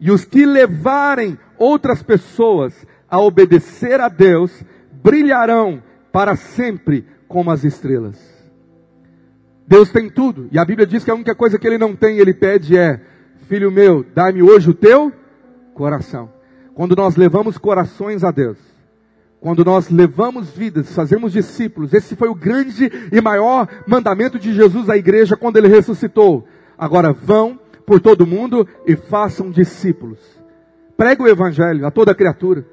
e 0.00 0.10
os 0.10 0.24
que 0.24 0.44
levarem 0.44 1.38
outras 1.58 2.02
pessoas 2.02 2.86
a 3.08 3.18
obedecer 3.18 4.00
a 4.00 4.08
Deus 4.08 4.64
brilharão 5.02 5.82
para 6.12 6.36
sempre 6.36 7.06
como 7.28 7.50
as 7.50 7.64
estrelas. 7.64 8.18
Deus 9.66 9.90
tem 9.90 10.08
tudo, 10.08 10.48
e 10.52 10.58
a 10.58 10.64
Bíblia 10.64 10.86
diz 10.86 11.02
que 11.02 11.10
a 11.10 11.14
única 11.14 11.34
coisa 11.34 11.58
que 11.58 11.66
ele 11.66 11.78
não 11.78 11.96
tem, 11.96 12.18
ele 12.18 12.32
pede 12.32 12.76
é: 12.76 13.00
Filho 13.48 13.70
meu, 13.70 14.04
dá-me 14.14 14.42
hoje 14.42 14.70
o 14.70 14.74
teu 14.74 15.12
coração. 15.74 16.30
Quando 16.74 16.94
nós 16.94 17.16
levamos 17.16 17.58
corações 17.58 18.22
a 18.22 18.30
Deus, 18.30 18.58
quando 19.40 19.64
nós 19.64 19.88
levamos 19.90 20.50
vidas, 20.50 20.92
fazemos 20.94 21.32
discípulos, 21.32 21.92
esse 21.92 22.16
foi 22.16 22.28
o 22.28 22.34
grande 22.34 22.90
e 23.12 23.20
maior 23.20 23.68
mandamento 23.86 24.38
de 24.38 24.52
Jesus 24.52 24.88
à 24.88 24.96
igreja 24.96 25.36
quando 25.36 25.56
ele 25.56 25.68
ressuscitou. 25.68 26.46
Agora 26.78 27.12
vão 27.12 27.58
por 27.86 28.00
todo 28.00 28.26
mundo 28.26 28.66
e 28.84 28.96
façam 28.96 29.50
discípulos. 29.50 30.18
Prega 30.96 31.22
o 31.22 31.28
evangelho 31.28 31.86
a 31.86 31.90
toda 31.90 32.14
criatura. 32.14 32.66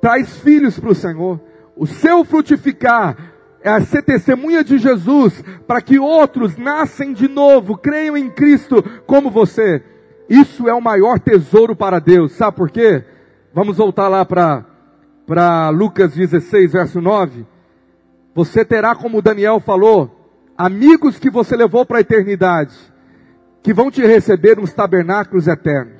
Traz 0.00 0.38
filhos 0.38 0.78
para 0.78 0.90
o 0.90 0.94
Senhor. 0.94 1.40
O 1.76 1.86
seu 1.86 2.24
frutificar 2.24 3.16
é 3.60 3.80
ser 3.80 4.02
testemunha 4.02 4.64
de 4.64 4.78
Jesus 4.78 5.42
para 5.66 5.80
que 5.80 5.98
outros 5.98 6.56
nascem 6.56 7.12
de 7.12 7.28
novo, 7.28 7.76
creiam 7.76 8.16
em 8.16 8.30
Cristo 8.30 8.82
como 9.06 9.30
você. 9.30 9.82
Isso 10.28 10.68
é 10.68 10.74
o 10.74 10.80
maior 10.80 11.18
tesouro 11.20 11.76
para 11.76 11.98
Deus. 11.98 12.32
Sabe 12.32 12.56
por 12.56 12.70
quê? 12.70 13.04
Vamos 13.54 13.76
voltar 13.76 14.08
lá 14.08 14.24
para 14.24 15.70
Lucas 15.70 16.14
16, 16.14 16.72
verso 16.72 17.00
9. 17.00 17.46
Você 18.34 18.64
terá, 18.64 18.94
como 18.94 19.22
Daniel 19.22 19.60
falou, 19.60 20.30
amigos 20.56 21.18
que 21.18 21.30
você 21.30 21.56
levou 21.56 21.86
para 21.86 21.98
a 21.98 22.00
eternidade, 22.00 22.74
que 23.66 23.74
vão 23.74 23.90
te 23.90 24.00
receber 24.00 24.58
nos 24.58 24.72
tabernáculos 24.72 25.48
eternos. 25.48 25.96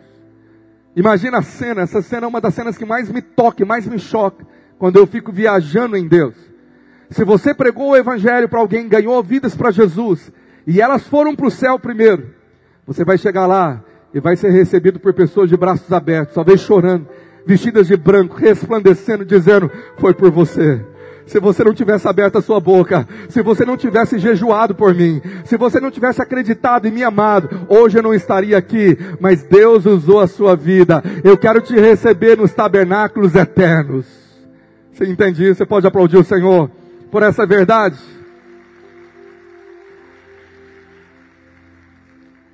Imagina 0.94 1.38
a 1.38 1.42
cena, 1.42 1.82
essa 1.82 2.00
cena 2.00 2.24
é 2.24 2.28
uma 2.28 2.40
das 2.40 2.54
cenas 2.54 2.78
que 2.78 2.84
mais 2.84 3.10
me 3.10 3.20
toca, 3.20 3.66
mais 3.66 3.84
me 3.88 3.98
choca, 3.98 4.46
quando 4.78 5.00
eu 5.00 5.04
fico 5.04 5.32
viajando 5.32 5.96
em 5.96 6.06
Deus. 6.06 6.36
Se 7.10 7.24
você 7.24 7.52
pregou 7.52 7.90
o 7.90 7.96
evangelho 7.96 8.48
para 8.48 8.60
alguém, 8.60 8.88
ganhou 8.88 9.20
vidas 9.20 9.56
para 9.56 9.72
Jesus, 9.72 10.30
e 10.64 10.80
elas 10.80 11.08
foram 11.08 11.34
para 11.34 11.48
o 11.48 11.50
céu 11.50 11.76
primeiro, 11.76 12.32
você 12.86 13.04
vai 13.04 13.18
chegar 13.18 13.46
lá 13.48 13.82
e 14.14 14.20
vai 14.20 14.36
ser 14.36 14.50
recebido 14.50 15.00
por 15.00 15.12
pessoas 15.12 15.50
de 15.50 15.56
braços 15.56 15.92
abertos, 15.92 16.36
talvez 16.36 16.60
chorando, 16.60 17.08
vestidas 17.44 17.88
de 17.88 17.96
branco, 17.96 18.36
resplandecendo, 18.36 19.24
dizendo: 19.24 19.68
Foi 19.98 20.14
por 20.14 20.30
você. 20.30 20.84
Se 21.26 21.40
você 21.40 21.64
não 21.64 21.74
tivesse 21.74 22.06
aberto 22.06 22.38
a 22.38 22.42
sua 22.42 22.60
boca, 22.60 23.06
se 23.28 23.42
você 23.42 23.64
não 23.64 23.76
tivesse 23.76 24.16
jejuado 24.16 24.76
por 24.76 24.94
mim, 24.94 25.20
se 25.44 25.56
você 25.56 25.80
não 25.80 25.90
tivesse 25.90 26.22
acreditado 26.22 26.86
e 26.86 26.90
me 26.90 27.02
amado, 27.02 27.66
hoje 27.68 27.98
eu 27.98 28.02
não 28.02 28.14
estaria 28.14 28.56
aqui, 28.56 28.96
mas 29.18 29.42
Deus 29.42 29.84
usou 29.86 30.20
a 30.20 30.28
sua 30.28 30.54
vida. 30.54 31.02
Eu 31.24 31.36
quero 31.36 31.60
te 31.60 31.74
receber 31.74 32.36
nos 32.36 32.52
tabernáculos 32.52 33.34
eternos. 33.34 34.06
Você 34.92 35.04
entende 35.04 35.44
isso? 35.44 35.56
Você 35.56 35.66
pode 35.66 35.86
aplaudir 35.86 36.16
o 36.16 36.24
Senhor 36.24 36.70
por 37.10 37.24
essa 37.24 37.44
verdade? 37.44 37.98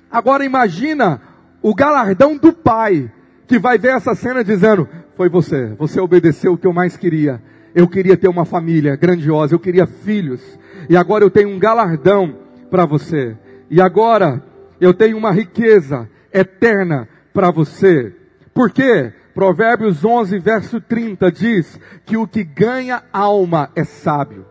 Agora 0.09 0.43
imagina 0.43 1.21
o 1.61 1.75
galardão 1.75 2.35
do 2.37 2.51
Pai 2.51 3.09
que 3.47 3.59
vai 3.59 3.77
ver 3.77 3.95
essa 3.95 4.15
cena 4.15 4.43
dizendo: 4.43 4.89
Foi 5.15 5.29
você, 5.29 5.67
você 5.77 5.99
obedeceu 5.99 6.53
o 6.53 6.57
que 6.57 6.65
eu 6.65 6.73
mais 6.73 6.97
queria. 6.97 7.39
Eu 7.75 7.87
queria 7.87 8.15
ter 8.15 8.27
uma 8.27 8.45
família 8.45 8.95
grandiosa, 8.95 9.55
eu 9.55 9.59
queria 9.59 9.87
filhos, 9.87 10.41
e 10.89 10.95
agora 10.95 11.23
eu 11.23 11.31
tenho 11.31 11.49
um 11.49 11.57
galardão 11.59 12.37
para 12.69 12.85
você. 12.85 13.35
E 13.69 13.81
agora 13.81 14.43
eu 14.79 14.93
tenho 14.93 15.17
uma 15.17 15.31
riqueza 15.31 16.09
eterna 16.31 17.07
para 17.33 17.49
você. 17.49 18.13
Por 18.53 18.69
quê? 18.71 19.11
Provérbios 19.33 20.05
11, 20.05 20.37
verso 20.37 20.79
30 20.79 21.31
diz 21.31 21.79
que 22.05 22.15
o 22.15 22.27
que 22.27 22.43
ganha 22.43 23.01
alma 23.11 23.71
é 23.75 23.83
sábio. 23.83 24.45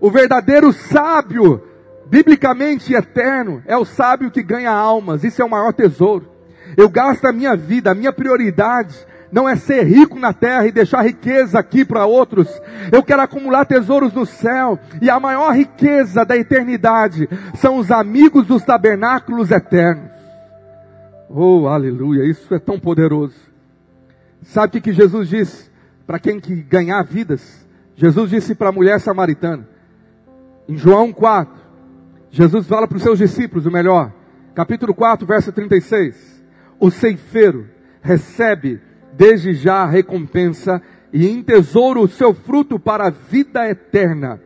O 0.00 0.10
verdadeiro 0.10 0.72
sábio, 0.72 1.62
biblicamente 2.06 2.94
eterno, 2.94 3.62
é 3.66 3.76
o 3.76 3.84
sábio 3.84 4.30
que 4.30 4.42
ganha 4.42 4.72
almas. 4.72 5.22
Isso 5.22 5.40
é 5.40 5.44
o 5.44 5.50
maior 5.50 5.72
tesouro. 5.72 6.28
Eu 6.76 6.88
gasto 6.88 7.24
a 7.26 7.32
minha 7.32 7.56
vida, 7.56 7.92
a 7.92 7.94
minha 7.94 8.12
prioridade 8.12 9.06
não 9.30 9.48
é 9.48 9.56
ser 9.56 9.84
rico 9.84 10.18
na 10.18 10.32
terra 10.32 10.66
e 10.66 10.72
deixar 10.72 11.02
riqueza 11.02 11.58
aqui 11.58 11.84
para 11.84 12.06
outros. 12.06 12.48
Eu 12.90 13.02
quero 13.02 13.22
acumular 13.22 13.64
tesouros 13.64 14.12
no 14.12 14.24
céu. 14.24 14.78
E 15.00 15.10
a 15.10 15.20
maior 15.20 15.54
riqueza 15.54 16.24
da 16.24 16.36
eternidade 16.36 17.28
são 17.54 17.76
os 17.76 17.90
amigos 17.90 18.46
dos 18.46 18.62
tabernáculos 18.62 19.50
eternos. 19.50 20.10
Oh, 21.28 21.66
aleluia, 21.66 22.24
isso 22.24 22.54
é 22.54 22.58
tão 22.58 22.78
poderoso. 22.78 23.36
Sabe 24.42 24.78
o 24.78 24.82
que, 24.82 24.92
Jesus 24.92 25.28
disse 25.28 25.70
para 26.06 26.18
quem 26.18 26.40
que 26.40 26.54
ganhar 26.56 27.02
vidas? 27.02 27.66
Jesus 27.94 28.30
disse 28.30 28.54
para 28.54 28.70
a 28.70 28.72
mulher 28.72 28.98
samaritana, 29.00 29.68
em 30.68 30.76
João 30.76 31.12
4, 31.12 31.52
Jesus 32.30 32.66
fala 32.66 32.86
para 32.86 32.96
os 32.96 33.02
seus 33.02 33.18
discípulos, 33.18 33.66
o 33.66 33.70
melhor, 33.70 34.12
capítulo 34.54 34.94
4, 34.94 35.26
verso 35.26 35.52
36 35.52 36.38
o 36.78 36.90
ceifeiro 36.90 37.68
recebe 38.00 38.80
desde 39.18 39.52
já 39.52 39.82
a 39.82 39.86
recompensa 39.86 40.80
e 41.12 41.28
entesoura 41.28 41.98
o 41.98 42.06
seu 42.06 42.32
fruto 42.32 42.78
para 42.78 43.08
a 43.08 43.10
vida 43.10 43.68
eterna. 43.68 44.40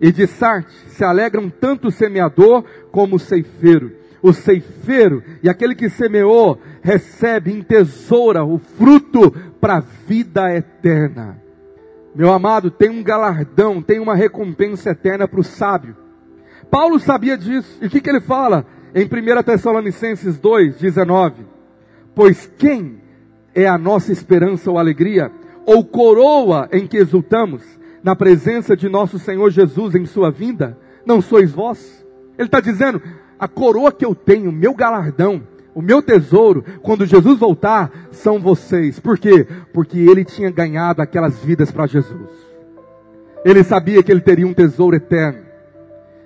E 0.00 0.10
de 0.10 0.26
Sarte 0.26 0.72
se 0.88 1.04
alegram 1.04 1.50
tanto 1.50 1.88
o 1.88 1.92
semeador 1.92 2.64
como 2.90 3.16
o 3.16 3.18
ceifeiro. 3.18 3.92
O 4.22 4.32
ceifeiro 4.32 5.22
e 5.42 5.48
aquele 5.50 5.74
que 5.74 5.90
semeou 5.90 6.58
recebe 6.80 7.52
em 7.52 7.62
tesoura 7.62 8.42
o 8.42 8.58
fruto 8.58 9.30
para 9.60 9.76
a 9.76 9.80
vida 9.80 10.50
eterna. 10.54 11.38
Meu 12.14 12.32
amado, 12.32 12.70
tem 12.70 12.88
um 12.88 13.02
galardão, 13.02 13.82
tem 13.82 13.98
uma 13.98 14.14
recompensa 14.14 14.90
eterna 14.90 15.28
para 15.28 15.40
o 15.40 15.44
sábio. 15.44 15.96
Paulo 16.70 16.98
sabia 16.98 17.36
disso. 17.36 17.78
E 17.82 17.86
o 17.86 17.90
que, 17.90 18.00
que 18.00 18.08
ele 18.08 18.20
fala? 18.20 18.64
Em 18.94 19.04
1 19.04 19.42
Tessalonicenses 19.42 20.38
2, 20.38 20.76
19. 20.76 21.44
Pois 22.14 22.50
quem 22.56 23.03
é 23.54 23.66
a 23.66 23.78
nossa 23.78 24.12
esperança 24.12 24.70
ou 24.70 24.78
alegria, 24.78 25.30
ou 25.64 25.84
coroa 25.84 26.68
em 26.72 26.86
que 26.86 26.96
exultamos, 26.96 27.62
na 28.02 28.14
presença 28.14 28.76
de 28.76 28.88
nosso 28.88 29.18
Senhor 29.18 29.50
Jesus 29.50 29.94
em 29.94 30.04
sua 30.04 30.30
vinda? 30.30 30.76
Não 31.06 31.20
sois 31.20 31.52
vós? 31.52 32.04
Ele 32.36 32.48
está 32.48 32.60
dizendo, 32.60 33.00
a 33.38 33.48
coroa 33.48 33.92
que 33.92 34.04
eu 34.04 34.14
tenho, 34.14 34.52
meu 34.52 34.74
galardão, 34.74 35.42
o 35.74 35.82
meu 35.82 36.00
tesouro, 36.00 36.64
quando 36.82 37.06
Jesus 37.06 37.38
voltar, 37.38 37.90
são 38.12 38.38
vocês. 38.38 39.00
Por 39.00 39.18
quê? 39.18 39.46
Porque 39.72 39.98
ele 39.98 40.24
tinha 40.24 40.50
ganhado 40.50 41.02
aquelas 41.02 41.42
vidas 41.42 41.70
para 41.72 41.86
Jesus. 41.86 42.30
Ele 43.44 43.64
sabia 43.64 44.02
que 44.02 44.12
ele 44.12 44.20
teria 44.20 44.46
um 44.46 44.54
tesouro 44.54 44.96
eterno. 44.96 45.44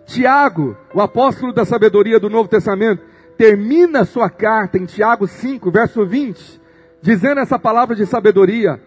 Tiago, 0.04 0.76
o 0.94 1.00
apóstolo 1.00 1.52
da 1.52 1.64
sabedoria 1.64 2.20
do 2.20 2.30
Novo 2.30 2.48
Testamento, 2.48 3.02
termina 3.36 4.04
sua 4.04 4.28
carta 4.28 4.78
em 4.78 4.84
Tiago 4.84 5.26
5, 5.26 5.70
verso 5.70 6.04
20, 6.04 6.60
dizendo 7.02 7.40
essa 7.40 7.58
palavra 7.58 7.94
de 7.94 8.06
sabedoria: 8.06 8.80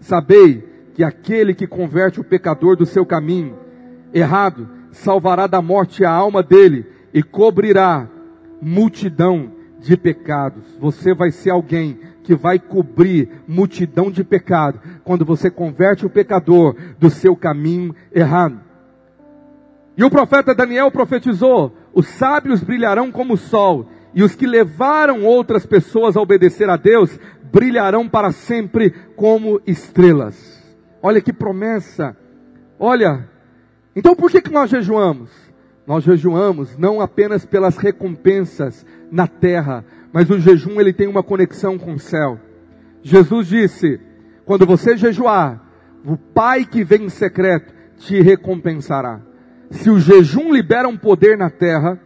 Sabei 0.00 0.62
que 0.94 1.02
aquele 1.02 1.54
que 1.54 1.66
converte 1.66 2.20
o 2.20 2.24
pecador 2.24 2.76
do 2.76 2.86
seu 2.86 3.06
caminho 3.06 3.58
errado 4.12 4.68
salvará 4.90 5.46
da 5.46 5.62
morte 5.62 6.04
a 6.04 6.10
alma 6.10 6.42
dele 6.42 6.86
e 7.14 7.22
cobrirá 7.22 8.08
multidão 8.60 9.52
de 9.80 9.96
pecados. 9.96 10.62
Você 10.78 11.14
vai 11.14 11.30
ser 11.30 11.50
alguém 11.50 11.98
que 12.22 12.34
vai 12.34 12.58
cobrir 12.58 13.42
multidão 13.48 14.10
de 14.10 14.22
pecado 14.22 14.80
quando 15.02 15.24
você 15.24 15.50
converte 15.50 16.06
o 16.06 16.10
pecador 16.10 16.76
do 16.98 17.10
seu 17.10 17.34
caminho 17.34 17.94
errado. 18.12 18.60
E 19.96 20.04
o 20.04 20.10
profeta 20.10 20.54
Daniel 20.54 20.90
profetizou: 20.90 21.76
os 21.92 22.06
sábios 22.06 22.62
brilharão 22.62 23.10
como 23.10 23.34
o 23.34 23.38
sol, 23.38 23.88
e 24.14 24.22
os 24.22 24.34
que 24.34 24.46
levaram 24.46 25.24
outras 25.24 25.66
pessoas 25.66 26.16
a 26.16 26.20
obedecer 26.20 26.68
a 26.70 26.76
Deus 26.76 27.18
brilharão 27.52 28.08
para 28.08 28.32
sempre 28.32 28.90
como 29.14 29.60
estrelas. 29.66 30.62
Olha 31.02 31.20
que 31.20 31.32
promessa. 31.32 32.16
Olha, 32.78 33.28
então 33.94 34.16
por 34.16 34.30
que, 34.30 34.40
que 34.40 34.50
nós 34.50 34.70
jejuamos? 34.70 35.30
Nós 35.86 36.04
jejuamos 36.04 36.76
não 36.78 37.00
apenas 37.00 37.44
pelas 37.44 37.76
recompensas 37.76 38.86
na 39.10 39.26
terra, 39.26 39.84
mas 40.12 40.30
o 40.30 40.38
jejum 40.38 40.80
ele 40.80 40.92
tem 40.92 41.08
uma 41.08 41.22
conexão 41.22 41.76
com 41.76 41.94
o 41.94 41.98
céu. 41.98 42.40
Jesus 43.02 43.48
disse: 43.48 44.00
quando 44.44 44.64
você 44.64 44.96
jejuar, 44.96 45.60
o 46.04 46.16
Pai 46.16 46.64
que 46.64 46.82
vem 46.82 47.04
em 47.04 47.08
secreto 47.08 47.74
te 47.98 48.20
recompensará. 48.20 49.20
Se 49.70 49.90
o 49.90 49.98
jejum 49.98 50.52
libera 50.52 50.88
um 50.88 50.96
poder 50.96 51.36
na 51.36 51.50
terra, 51.50 52.00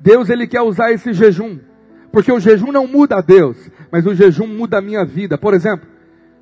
Deus 0.00 0.28
ele 0.28 0.46
quer 0.46 0.62
usar 0.62 0.92
esse 0.92 1.12
jejum, 1.12 1.58
porque 2.12 2.30
o 2.30 2.40
jejum 2.40 2.70
não 2.70 2.86
muda 2.86 3.16
a 3.16 3.20
Deus, 3.20 3.56
mas 3.90 4.06
o 4.06 4.14
jejum 4.14 4.46
muda 4.46 4.78
a 4.78 4.82
minha 4.82 5.04
vida. 5.04 5.38
Por 5.38 5.54
exemplo, 5.54 5.88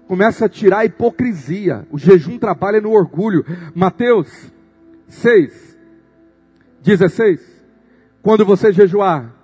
começa 0.06 0.46
a 0.46 0.48
tirar 0.48 0.78
a 0.78 0.84
hipocrisia. 0.84 1.86
O 1.90 1.98
jejum 1.98 2.38
trabalha 2.38 2.80
no 2.80 2.90
orgulho. 2.90 3.44
Mateus 3.74 4.52
6, 5.08 5.78
16. 6.82 7.40
Quando 8.22 8.44
você 8.44 8.72
jejuar, 8.72 9.34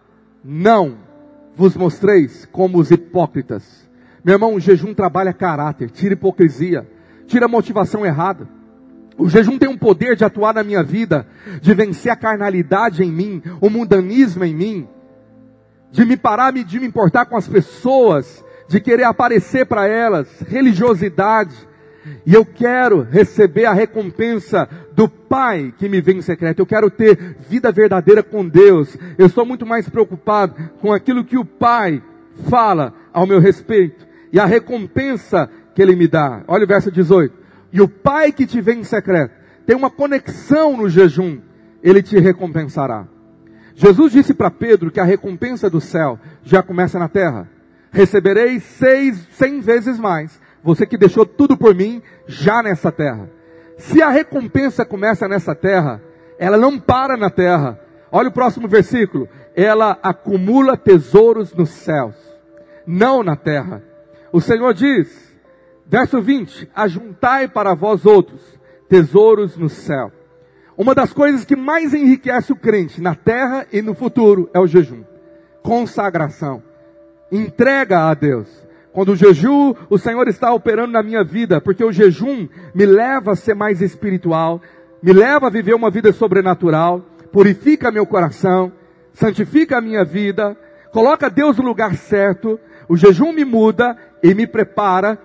não 0.45 0.99
vos 1.55 1.77
mostreis 1.77 2.49
como 2.51 2.79
os 2.79 2.91
hipócritas. 2.91 3.89
Meu 4.25 4.35
irmão, 4.35 4.55
o 4.55 4.61
jejum 4.61 4.95
trabalha 4.95 5.33
caráter, 5.33 5.91
tira 5.91 6.15
hipocrisia, 6.15 6.87
tira 7.27 7.49
motivação 7.49 8.05
errada. 8.05 8.49
O 9.17 9.29
jejum 9.29 9.59
tem 9.59 9.69
um 9.69 9.77
poder 9.77 10.17
de 10.17 10.25
atuar 10.25 10.55
na 10.55 10.63
minha 10.63 10.83
vida, 10.83 11.27
de 11.61 11.75
vencer 11.75 12.11
a 12.11 12.17
carnalidade 12.17 13.03
em 13.03 13.13
mim, 13.13 13.43
o 13.61 13.69
mundanismo 13.69 14.45
em 14.45 14.55
mim, 14.55 14.89
de 15.91 16.05
me 16.05 16.16
parar, 16.16 16.53
de 16.53 16.80
me 16.80 16.86
importar 16.86 17.26
com 17.26 17.36
as 17.36 17.49
pessoas, 17.49 18.45
de 18.68 18.80
querer 18.80 19.05
aparecer 19.05 19.66
para 19.66 19.86
elas, 19.86 20.28
religiosidade. 20.49 21.55
E 22.24 22.32
eu 22.32 22.45
quero 22.45 23.03
receber 23.03 23.66
a 23.66 23.72
recompensa 23.72 24.68
do 24.93 25.09
Pai 25.09 25.74
que 25.76 25.88
me 25.88 26.01
vem 26.01 26.18
em 26.18 26.22
secreto. 26.22 26.61
Eu 26.61 26.66
quero 26.66 26.91
ter 26.91 27.36
vida 27.49 27.70
verdadeira 27.70 28.22
com 28.22 28.47
Deus. 28.47 28.97
Eu 29.18 29.26
estou 29.26 29.45
muito 29.45 29.66
mais 29.66 29.88
preocupado 29.88 30.55
com 30.80 30.93
aquilo 30.93 31.24
que 31.24 31.36
o 31.36 31.45
Pai 31.45 32.03
fala 32.49 32.95
ao 33.12 33.26
meu 33.26 33.41
respeito 33.41 34.07
e 34.32 34.41
a 34.41 34.47
recompensa 34.47 35.51
que 35.74 35.82
Ele 35.82 35.95
me 35.95 36.09
dá. 36.09 36.43
Olha 36.49 36.64
o 36.64 36.68
verso 36.68 36.91
18. 36.91 37.34
E 37.72 37.80
o 37.80 37.88
Pai 37.88 38.32
que 38.32 38.47
te 38.47 38.61
vem 38.61 38.80
em 38.80 38.84
secreto 38.84 39.34
tem 39.66 39.76
uma 39.76 39.91
conexão 39.91 40.76
no 40.76 40.88
jejum. 40.88 41.38
Ele 41.82 42.03
te 42.03 42.18
recompensará. 42.18 43.07
Jesus 43.81 44.12
disse 44.12 44.35
para 44.35 44.51
Pedro 44.51 44.91
que 44.91 45.01
a 45.01 45.05
recompensa 45.05 45.70
do 45.70 45.81
céu 45.81 46.18
já 46.43 46.62
começa 46.62 46.99
na 46.99 47.09
terra 47.09 47.49
recebereis 47.91 48.62
seis, 48.62 49.26
cem 49.33 49.61
vezes 49.61 49.99
mais. 49.99 50.41
Você 50.62 50.87
que 50.87 50.99
deixou 50.99 51.24
tudo 51.24 51.57
por 51.57 51.74
mim, 51.74 52.03
já 52.26 52.62
nessa 52.62 52.93
terra. 52.93 53.28
Se 53.78 54.03
a 54.03 54.11
recompensa 54.11 54.85
começa 54.85 55.26
nessa 55.26 55.55
terra, 55.55 56.03
ela 56.39 56.57
não 56.57 56.78
para 56.78 57.16
na 57.16 57.31
terra. 57.31 57.81
Olha 58.12 58.28
o 58.28 58.33
próximo 58.33 58.68
versículo. 58.68 59.28
Ela 59.57 59.99
acumula 60.03 60.76
tesouros 60.76 61.55
nos 61.55 61.70
céus, 61.70 62.14
não 62.87 63.22
na 63.22 63.37
terra. 63.37 63.83
O 64.33 64.41
Senhor 64.41 64.74
diz, 64.74 65.35
verso 65.87 66.20
20: 66.20 66.70
Ajuntai 66.74 67.49
para 67.49 67.74
vós 67.74 68.05
outros 68.05 68.41
tesouros 68.89 69.57
no 69.57 69.68
céu. 69.68 70.12
Uma 70.81 70.95
das 70.95 71.12
coisas 71.12 71.45
que 71.45 71.55
mais 71.55 71.93
enriquece 71.93 72.55
o 72.55 72.57
crente 72.57 73.03
na 73.03 73.14
terra 73.14 73.66
e 73.70 73.83
no 73.83 73.95
futuro 73.95 74.49
é 74.55 74.59
o 74.59 74.66
jejum. 74.66 75.05
Consagração 75.62 76.62
entrega 77.31 78.09
a 78.09 78.14
Deus. 78.14 78.49
Quando 78.91 79.11
o 79.11 79.14
jejum, 79.14 79.74
o 79.91 79.99
Senhor 79.99 80.26
está 80.26 80.55
operando 80.55 80.93
na 80.93 81.03
minha 81.03 81.22
vida, 81.22 81.61
porque 81.61 81.85
o 81.85 81.93
jejum 81.93 82.49
me 82.74 82.87
leva 82.87 83.33
a 83.33 83.37
ser 83.37 83.55
mais 83.55 83.83
espiritual, 83.83 84.59
me 85.03 85.12
leva 85.12 85.49
a 85.49 85.51
viver 85.51 85.74
uma 85.74 85.91
vida 85.91 86.14
sobrenatural, 86.14 87.05
purifica 87.31 87.93
meu 87.93 88.07
coração, 88.07 88.72
santifica 89.12 89.76
a 89.76 89.83
minha 89.83 90.03
vida, 90.03 90.57
coloca 90.95 91.28
Deus 91.28 91.59
no 91.59 91.64
lugar 91.64 91.95
certo, 91.95 92.59
o 92.89 92.97
jejum 92.97 93.35
me 93.35 93.45
muda 93.45 93.95
e 94.22 94.33
me 94.33 94.47
prepara 94.47 95.18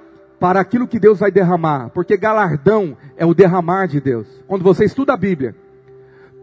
para 0.46 0.60
aquilo 0.60 0.88
que 0.88 1.00
Deus 1.00 1.22
vai 1.22 1.32
derramar, 1.32 1.89
porque 1.89 2.16
galardão 2.16 2.96
é 3.18 3.26
o 3.26 3.34
derramar 3.34 3.88
de 3.88 4.00
Deus. 4.00 4.28
Quando 4.46 4.62
você 4.62 4.86
estuda 4.86 5.12
a 5.12 5.18
Bíblia, 5.18 5.56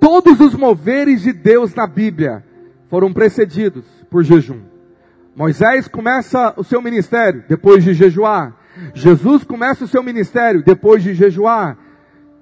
todos 0.00 0.40
os 0.40 0.56
moveres 0.56 1.22
de 1.22 1.32
Deus 1.32 1.72
na 1.72 1.86
Bíblia 1.86 2.42
foram 2.90 3.12
precedidos 3.12 3.84
por 4.10 4.24
jejum. 4.24 4.58
Moisés 5.36 5.86
começa 5.86 6.52
o 6.56 6.64
seu 6.64 6.82
ministério 6.82 7.44
depois 7.48 7.84
de 7.84 7.94
jejuar. 7.94 8.56
Jesus 8.92 9.44
começa 9.44 9.84
o 9.84 9.88
seu 9.88 10.02
ministério 10.02 10.64
depois 10.64 11.00
de 11.00 11.14
jejuar. 11.14 11.78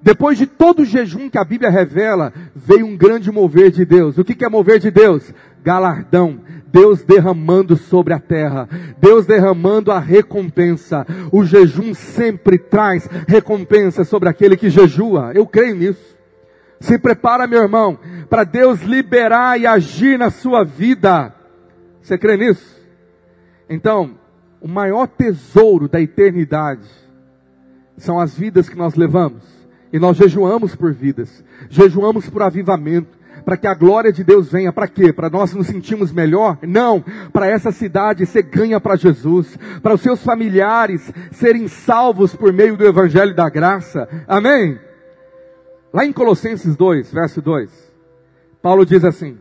Depois 0.01 0.39
de 0.39 0.47
todo 0.47 0.81
o 0.81 0.87
jejum 0.87 1.29
que 1.29 1.37
a 1.37 1.45
Bíblia 1.45 1.69
revela, 1.69 2.33
veio 2.57 2.87
um 2.87 2.97
grande 2.97 3.31
mover 3.31 3.71
de 3.71 3.85
Deus. 3.85 4.17
O 4.17 4.25
que 4.25 4.43
é 4.43 4.49
mover 4.49 4.79
de 4.79 4.91
Deus? 4.91 5.31
Galardão. 5.63 6.41
Deus 6.73 7.03
derramando 7.03 7.77
sobre 7.77 8.15
a 8.15 8.19
terra. 8.19 8.69
Deus 8.99 9.27
derramando 9.27 9.91
a 9.91 9.99
recompensa. 9.99 11.07
O 11.33 11.45
jejum 11.45 11.95
sempre 11.95 12.59
traz 12.59 13.09
recompensa 13.27 14.05
sobre 14.05 14.29
aquele 14.29 14.57
que 14.57 14.71
jejua. 14.71 15.33
Eu 15.35 15.47
creio 15.47 15.77
nisso. 15.77 16.17
Se 16.81 16.99
prepara, 16.99 17.47
meu 17.47 17.63
irmão, 17.63 17.99
para 18.29 18.45
Deus 18.45 18.83
liberar 18.83 19.61
e 19.61 19.67
agir 19.67 20.19
na 20.19 20.31
sua 20.31 20.65
vida. 20.65 21.35
Você 22.01 22.17
crê 22.17 22.37
nisso? 22.37 22.81
Então, 23.69 24.19
o 24.61 24.69
maior 24.69 25.07
tesouro 25.07 25.89
da 25.89 26.01
eternidade 26.01 26.89
são 27.97 28.19
as 28.19 28.35
vidas 28.37 28.69
que 28.69 28.77
nós 28.77 28.95
levamos. 28.95 29.61
E 29.93 29.99
nós 29.99 30.17
jejuamos 30.17 30.77
por 30.77 30.93
vidas, 30.93 31.45
jejuamos 31.69 32.31
por 32.31 32.43
avivamento, 32.43 33.19
para 33.51 33.57
que 33.57 33.67
a 33.67 33.75
glória 33.75 34.13
de 34.13 34.23
Deus 34.23 34.49
venha. 34.49 34.73
Para 34.73 34.87
quê? 34.87 35.13
Para 35.13 35.29
nós 35.29 35.53
nos 35.53 35.67
sentirmos 35.67 36.13
melhor? 36.13 36.57
Não. 36.63 37.05
Para 37.33 37.49
essa 37.49 37.73
cidade 37.73 38.25
ser 38.25 38.43
ganha 38.43 38.81
para 38.81 38.95
Jesus, 38.95 39.59
para 39.83 39.93
os 39.93 40.01
seus 40.01 40.23
familiares 40.23 41.13
serem 41.33 41.67
salvos 41.67 42.37
por 42.37 42.53
meio 42.53 42.77
do 42.77 42.87
Evangelho 42.87 43.35
da 43.35 43.51
Graça. 43.51 44.09
Amém? 44.29 44.79
Lá 45.93 46.07
em 46.07 46.13
Colossenses 46.13 46.77
2, 46.77 47.13
verso 47.13 47.43
2, 47.43 47.93
Paulo 48.63 48.87
diz 48.87 49.05
assim: 49.05 49.37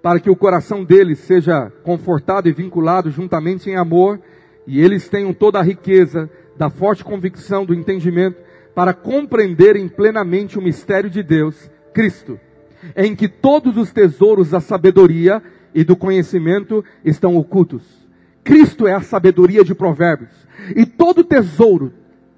para 0.00 0.20
que 0.20 0.30
o 0.30 0.36
coração 0.36 0.84
deles 0.84 1.18
seja 1.18 1.68
confortado 1.82 2.48
e 2.48 2.52
vinculado 2.52 3.10
juntamente 3.10 3.68
em 3.68 3.74
amor, 3.74 4.20
e 4.68 4.80
eles 4.80 5.08
tenham 5.08 5.34
toda 5.34 5.58
a 5.58 5.64
riqueza 5.64 6.30
da 6.56 6.70
forte 6.70 7.02
convicção 7.02 7.64
do 7.64 7.74
entendimento 7.74 8.40
para 8.72 8.94
compreenderem 8.94 9.88
plenamente 9.88 10.60
o 10.60 10.62
mistério 10.62 11.10
de 11.10 11.24
Deus, 11.24 11.68
Cristo, 11.92 12.38
em 12.96 13.14
que 13.14 13.28
todos 13.28 13.76
os 13.76 13.92
tesouros 13.92 14.50
da 14.50 14.60
sabedoria 14.60 15.42
e 15.74 15.84
do 15.84 15.96
conhecimento 15.96 16.84
estão 17.04 17.36
ocultos. 17.36 17.82
Cristo 18.44 18.86
é 18.86 18.94
a 18.94 19.00
sabedoria 19.00 19.64
de 19.64 19.74
Provérbios, 19.74 20.30
e 20.74 20.84
todo 20.84 21.24
tesouro, 21.24 21.92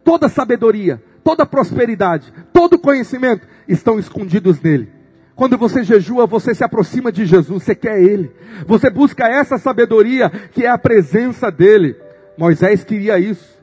toda 0.05 0.29
sabedoria, 0.29 1.03
toda 1.23 1.47
prosperidade, 1.47 2.33
todo 2.53 2.79
conhecimento 2.79 3.47
estão 3.67 3.99
escondidos 3.99 4.61
nele. 4.61 4.89
Quando 5.35 5.59
você 5.59 5.83
jejua, 5.83 6.27
você 6.27 6.55
se 6.55 6.63
aproxima 6.63 7.11
de 7.11 7.27
Jesus, 7.27 7.65
você 7.65 7.75
quer 7.75 8.01
Ele. 8.01 8.31
Você 8.67 8.89
busca 8.89 9.27
essa 9.27 9.59
sabedoria 9.59 10.31
que 10.31 10.65
é 10.65 10.69
a 10.69 10.79
presença 10.79 11.51
dEle. 11.51 11.97
Moisés 12.39 12.85
queria 12.85 13.19
isso. 13.19 13.55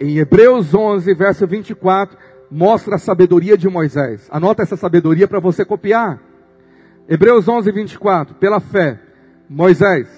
Em 0.00 0.16
Hebreus 0.16 0.72
11, 0.72 1.12
verso 1.12 1.46
24, 1.46 2.16
mostra 2.50 2.96
a 2.96 2.98
sabedoria 2.98 3.56
de 3.56 3.68
Moisés. 3.68 4.28
Anota 4.30 4.62
essa 4.62 4.76
sabedoria 4.76 5.28
para 5.28 5.38
você 5.38 5.64
copiar. 5.64 6.18
Hebreus 7.08 7.48
11, 7.48 7.70
24. 7.70 8.34
Pela 8.34 8.60
fé, 8.60 8.98
Moisés, 9.48 10.08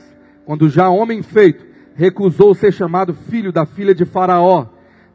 quando 0.44 0.68
já 0.68 0.88
homem 0.88 1.22
feito, 1.22 1.64
recusou 1.94 2.54
ser 2.54 2.72
chamado 2.72 3.14
filho 3.14 3.52
da 3.52 3.66
filha 3.66 3.94
de 3.94 4.04
Faraó, 4.04 4.66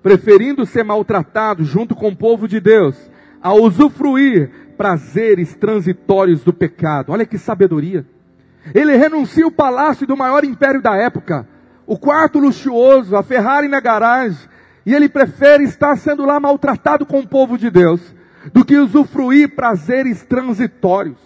preferindo 0.04 0.66
ser 0.66 0.84
maltratado 0.84 1.64
junto 1.64 1.96
com 1.96 2.10
o 2.10 2.16
povo 2.16 2.48
de 2.48 2.60
Deus, 2.60 2.96
a 3.42 3.54
usufruir 3.54 4.52
prazeres 4.78 5.56
transitórios 5.56 6.44
do 6.44 6.54
pecado. 6.54 7.12
Olha 7.12 7.26
que 7.26 7.38
sabedoria. 7.38 8.06
Ele 8.74 8.96
renuncia 8.96 9.48
o 9.48 9.52
palácio 9.52 10.06
do 10.06 10.16
maior 10.16 10.44
império 10.44 10.82
da 10.82 10.96
época, 10.96 11.48
o 11.86 11.98
quarto 11.98 12.38
luxuoso, 12.38 13.16
a 13.16 13.24
Ferrari 13.24 13.68
na 13.68 13.80
garagem, 13.80 14.38
e 14.88 14.96
ele 14.96 15.10
prefere 15.10 15.66
estar 15.66 15.98
sendo 15.98 16.26
lá 16.26 16.40
maltratado 16.40 17.06
com 17.06 17.20
o 17.20 17.28
povo 17.28 17.58
de 17.58 17.70
Deus, 17.70 18.00
do 18.54 18.64
que 18.64 18.78
usufruir 18.78 19.54
prazeres 19.54 20.24
transitórios. 20.24 21.20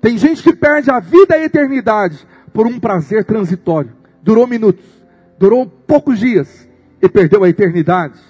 Tem 0.00 0.16
gente 0.16 0.40
que 0.40 0.54
perde 0.54 0.88
a 0.88 1.00
vida 1.00 1.36
e 1.36 1.40
a 1.40 1.44
eternidade 1.46 2.24
por 2.52 2.64
um 2.64 2.78
prazer 2.78 3.24
transitório. 3.24 3.92
Durou 4.22 4.46
minutos, 4.46 4.86
durou 5.36 5.66
poucos 5.66 6.20
dias 6.20 6.68
e 7.02 7.08
perdeu 7.08 7.42
a 7.42 7.48
eternidade. 7.48 8.20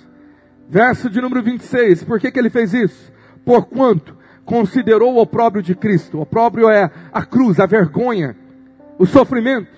Verso 0.71 1.11
de 1.11 1.21
número 1.21 1.43
26, 1.43 2.05
por 2.05 2.19
que, 2.19 2.31
que 2.31 2.39
ele 2.39 2.49
fez 2.49 2.73
isso? 2.73 3.13
Porquanto 3.45 4.17
considerou 4.47 5.17
o 5.17 5.21
opróbrio 5.21 5.63
de 5.63 5.75
Cristo. 5.75 6.17
O 6.17 6.23
opróbrio 6.23 6.71
é 6.71 6.91
a 7.13 7.27
cruz, 7.27 7.61
a 7.61 7.67
vergonha, 7.67 8.35
o 8.99 9.05
sofrimento, 9.05 9.69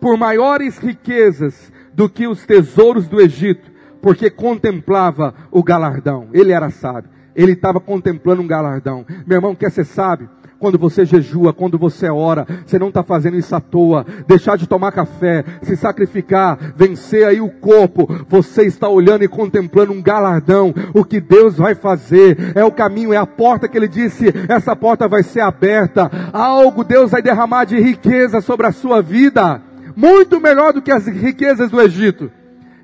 por 0.00 0.16
maiores 0.16 0.78
riquezas 0.78 1.72
do 1.92 2.08
que 2.08 2.28
os 2.28 2.46
tesouros 2.46 3.08
do 3.08 3.20
Egito, 3.20 3.77
porque 4.00 4.30
contemplava 4.30 5.34
o 5.50 5.62
galardão. 5.62 6.28
Ele 6.32 6.52
era 6.52 6.70
sábio. 6.70 7.10
Ele 7.34 7.52
estava 7.52 7.78
contemplando 7.78 8.42
um 8.42 8.46
galardão. 8.46 9.06
Meu 9.26 9.36
irmão, 9.36 9.54
quer 9.54 9.70
ser 9.70 9.84
sábio? 9.84 10.28
Quando 10.58 10.76
você 10.76 11.04
jejua, 11.04 11.52
quando 11.52 11.78
você 11.78 12.10
ora, 12.10 12.44
você 12.66 12.80
não 12.80 12.88
está 12.88 13.04
fazendo 13.04 13.36
isso 13.36 13.54
à 13.54 13.60
toa. 13.60 14.04
Deixar 14.26 14.56
de 14.56 14.66
tomar 14.66 14.90
café, 14.90 15.44
se 15.62 15.76
sacrificar, 15.76 16.58
vencer 16.74 17.24
aí 17.24 17.40
o 17.40 17.48
corpo. 17.48 18.08
Você 18.28 18.64
está 18.64 18.88
olhando 18.88 19.22
e 19.22 19.28
contemplando 19.28 19.92
um 19.92 20.02
galardão. 20.02 20.74
O 20.92 21.04
que 21.04 21.20
Deus 21.20 21.56
vai 21.56 21.76
fazer 21.76 22.36
é 22.56 22.64
o 22.64 22.72
caminho, 22.72 23.12
é 23.12 23.16
a 23.16 23.26
porta 23.26 23.68
que 23.68 23.78
Ele 23.78 23.86
disse. 23.86 24.34
Essa 24.48 24.74
porta 24.74 25.06
vai 25.06 25.22
ser 25.22 25.42
aberta. 25.42 26.10
Algo 26.32 26.82
Deus 26.82 27.12
vai 27.12 27.22
derramar 27.22 27.64
de 27.64 27.78
riqueza 27.78 28.40
sobre 28.40 28.66
a 28.66 28.72
sua 28.72 29.00
vida. 29.00 29.62
muito 29.94 30.40
melhor 30.40 30.72
do 30.72 30.80
que 30.80 30.92
as 30.92 31.06
riquezas 31.06 31.70
do 31.70 31.80
Egito. 31.80 32.30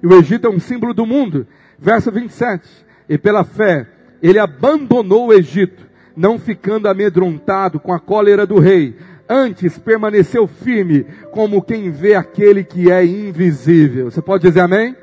E 0.05 0.07
o 0.07 0.19
Egito 0.19 0.47
é 0.47 0.51
um 0.51 0.61
símbolo 0.61 0.93
do 0.93 1.07
mundo. 1.07 1.47
Verso 1.79 2.13
27. 2.13 2.69
E 3.09 3.17
pela 3.17 3.43
fé, 3.43 3.89
ele 4.23 4.39
abandonou 4.39 5.29
o 5.29 5.33
Egito, 5.33 5.83
não 6.15 6.39
ficando 6.39 6.89
amedrontado 6.89 7.81
com 7.81 7.91
a 7.91 7.99
cólera 7.99 8.47
do 8.47 8.59
rei. 8.59 8.95
Antes 9.27 9.79
permaneceu 9.79 10.47
firme, 10.47 11.07
como 11.33 11.63
quem 11.63 11.91
vê 11.91 12.15
aquele 12.15 12.63
que 12.63 12.93
é 12.93 13.03
invisível. 13.03 14.11
Você 14.11 14.21
pode 14.21 14.47
dizer 14.47 14.61
amém? 14.61 14.95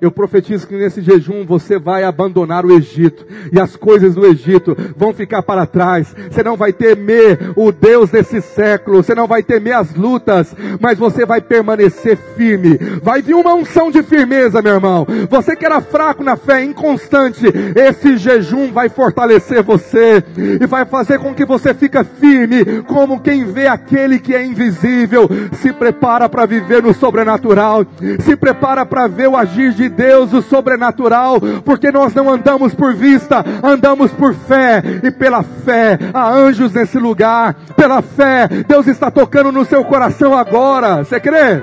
Eu 0.00 0.12
profetizo 0.12 0.66
que 0.66 0.76
nesse 0.76 1.02
jejum 1.02 1.44
você 1.44 1.78
vai 1.78 2.04
abandonar 2.04 2.64
o 2.64 2.72
Egito 2.72 3.26
e 3.52 3.58
as 3.58 3.74
coisas 3.74 4.14
do 4.14 4.24
Egito 4.26 4.76
vão 4.96 5.12
ficar 5.12 5.42
para 5.42 5.66
trás. 5.66 6.14
Você 6.30 6.42
não 6.42 6.56
vai 6.56 6.72
temer 6.72 7.52
o 7.56 7.72
Deus 7.72 8.10
desse 8.10 8.40
século, 8.40 9.02
você 9.02 9.14
não 9.14 9.26
vai 9.26 9.42
temer 9.42 9.74
as 9.74 9.94
lutas, 9.94 10.54
mas 10.80 10.98
você 10.98 11.26
vai 11.26 11.40
permanecer 11.40 12.16
firme. 12.36 12.78
Vai 13.02 13.22
vir 13.22 13.34
uma 13.34 13.54
unção 13.54 13.90
de 13.90 14.02
firmeza, 14.02 14.62
meu 14.62 14.74
irmão. 14.74 15.06
Você 15.28 15.56
que 15.56 15.66
era 15.66 15.80
fraco 15.80 16.22
na 16.22 16.36
fé, 16.36 16.62
inconstante, 16.62 17.46
esse 17.74 18.16
jejum 18.16 18.70
vai 18.70 18.88
fortalecer 18.88 19.62
você 19.62 20.22
e 20.60 20.66
vai 20.66 20.84
fazer 20.84 21.18
com 21.18 21.34
que 21.34 21.44
você 21.44 21.74
fique 21.74 21.98
firme, 22.20 22.82
como 22.86 23.20
quem 23.20 23.44
vê 23.44 23.66
aquele 23.66 24.20
que 24.20 24.34
é 24.34 24.44
invisível. 24.44 25.28
Se 25.54 25.72
prepara 25.72 26.28
para 26.28 26.46
viver 26.46 26.82
no 26.82 26.94
sobrenatural, 26.94 27.84
se 28.20 28.36
prepara 28.36 28.86
para 28.86 29.08
ver 29.08 29.28
o 29.28 29.36
agir 29.36 29.72
de 29.72 29.87
Deus, 29.88 30.32
o 30.32 30.42
sobrenatural, 30.42 31.40
porque 31.64 31.90
nós 31.90 32.14
não 32.14 32.30
andamos 32.30 32.74
por 32.74 32.94
vista, 32.94 33.44
andamos 33.62 34.12
por 34.12 34.34
fé, 34.34 34.82
e 35.02 35.10
pela 35.10 35.42
fé 35.42 35.98
há 36.12 36.30
anjos 36.30 36.72
nesse 36.72 36.98
lugar, 36.98 37.54
pela 37.76 38.02
fé, 38.02 38.48
Deus 38.66 38.86
está 38.86 39.10
tocando 39.10 39.52
no 39.52 39.64
seu 39.64 39.84
coração 39.84 40.36
agora. 40.36 41.04
Você 41.04 41.20
crê? 41.20 41.62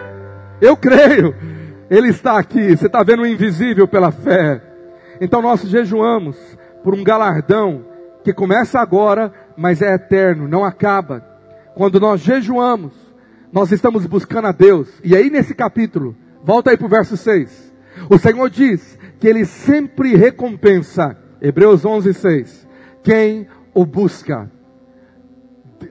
Eu 0.62 0.76
creio. 0.76 1.36
Ele 1.90 2.10
está 2.10 2.40
aqui, 2.40 2.76
você 2.76 2.88
está 2.88 3.04
vendo 3.04 3.22
o 3.22 3.28
invisível 3.28 3.88
pela 3.88 4.12
fé. 4.12 4.62
Então 5.22 5.42
nós 5.42 5.62
jejuamos 5.62 6.36
por 6.84 6.94
um 6.94 7.04
galardão 7.04 7.86
que 8.24 8.34
começa 8.34 8.80
agora, 8.80 9.32
mas 9.56 9.82
é 9.82 9.94
eterno, 9.94 10.48
não 10.48 10.66
acaba. 10.66 11.24
Quando 11.76 12.00
nós 12.00 12.22
jejuamos, 12.22 12.94
nós 13.52 13.72
estamos 13.72 14.06
buscando 14.06 14.48
a 14.48 14.52
Deus. 14.52 14.90
E 15.04 15.16
aí 15.16 15.30
nesse 15.30 15.54
capítulo, 15.54 16.16
volta 16.44 16.72
aí 16.72 16.78
para 16.78 16.88
o 16.88 16.90
verso 16.90 17.16
6. 17.16 17.75
O 18.10 18.18
Senhor 18.18 18.50
diz 18.50 18.98
que 19.20 19.28
Ele 19.28 19.46
sempre 19.46 20.16
recompensa, 20.16 21.18
Hebreus 21.42 21.86
11, 21.86 22.14
6, 22.14 22.68
quem 23.04 23.48
o 23.74 23.86
busca. 23.86 24.50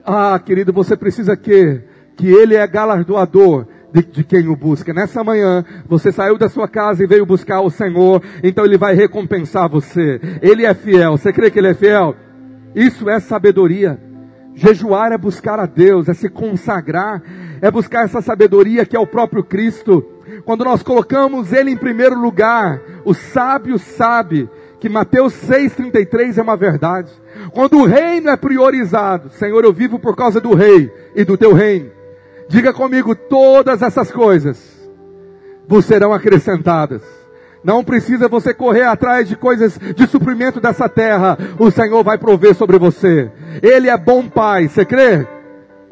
Ah, 0.03 0.39
querido, 0.39 0.73
você 0.73 0.95
precisa 0.95 1.35
que, 1.35 1.81
que 2.15 2.27
Ele 2.27 2.55
é 2.55 2.67
galardoador 2.67 3.67
de, 3.93 4.03
de, 4.03 4.23
quem 4.23 4.47
o 4.47 4.55
busca. 4.55 4.93
Nessa 4.93 5.23
manhã, 5.23 5.63
você 5.87 6.11
saiu 6.11 6.37
da 6.37 6.49
sua 6.49 6.67
casa 6.67 7.03
e 7.03 7.07
veio 7.07 7.25
buscar 7.25 7.61
o 7.61 7.69
Senhor, 7.69 8.21
então 8.43 8.65
Ele 8.65 8.77
vai 8.77 8.93
recompensar 8.93 9.69
você. 9.69 10.19
Ele 10.41 10.65
é 10.65 10.73
fiel. 10.73 11.17
Você 11.17 11.31
crê 11.31 11.49
que 11.49 11.59
Ele 11.59 11.69
é 11.69 11.73
fiel? 11.73 12.15
Isso 12.75 13.09
é 13.09 13.19
sabedoria. 13.19 13.99
Jejuar 14.53 15.11
é 15.11 15.17
buscar 15.17 15.59
a 15.59 15.65
Deus, 15.65 16.07
é 16.07 16.13
se 16.13 16.29
consagrar, 16.29 17.21
é 17.61 17.69
buscar 17.69 18.05
essa 18.05 18.21
sabedoria 18.21 18.85
que 18.85 18.95
é 18.95 18.99
o 18.99 19.07
próprio 19.07 19.43
Cristo. 19.43 20.03
Quando 20.43 20.65
nós 20.65 20.81
colocamos 20.83 21.51
Ele 21.51 21.71
em 21.71 21.77
primeiro 21.77 22.19
lugar, 22.19 22.81
o 23.03 23.13
sábio 23.13 23.77
sabe 23.77 24.49
que 24.79 24.89
Mateus 24.89 25.33
6,33 25.33 26.37
é 26.37 26.41
uma 26.41 26.57
verdade. 26.57 27.11
Quando 27.51 27.77
o 27.77 27.85
reino 27.85 28.29
é 28.29 28.37
priorizado, 28.37 29.29
Senhor, 29.31 29.63
eu 29.63 29.73
vivo 29.73 29.97
por 29.99 30.15
causa 30.15 30.39
do 30.39 30.53
rei 30.53 30.91
e 31.15 31.23
do 31.23 31.37
teu 31.37 31.53
reino. 31.53 31.91
Diga 32.47 32.73
comigo, 32.73 33.15
todas 33.15 33.81
essas 33.81 34.11
coisas 34.11 34.75
vos 35.67 35.85
serão 35.85 36.13
acrescentadas. 36.13 37.01
Não 37.63 37.83
precisa 37.83 38.27
você 38.27 38.53
correr 38.53 38.83
atrás 38.83 39.27
de 39.27 39.35
coisas 39.35 39.79
de 39.79 40.05
suprimento 40.05 40.61
dessa 40.61 40.87
terra. 40.87 41.35
O 41.57 41.71
Senhor 41.71 42.03
vai 42.03 42.15
prover 42.15 42.53
sobre 42.53 42.77
você. 42.77 43.31
Ele 43.63 43.89
é 43.89 43.97
bom 43.97 44.29
pai. 44.29 44.67
Você 44.67 44.85
crê? 44.85 45.25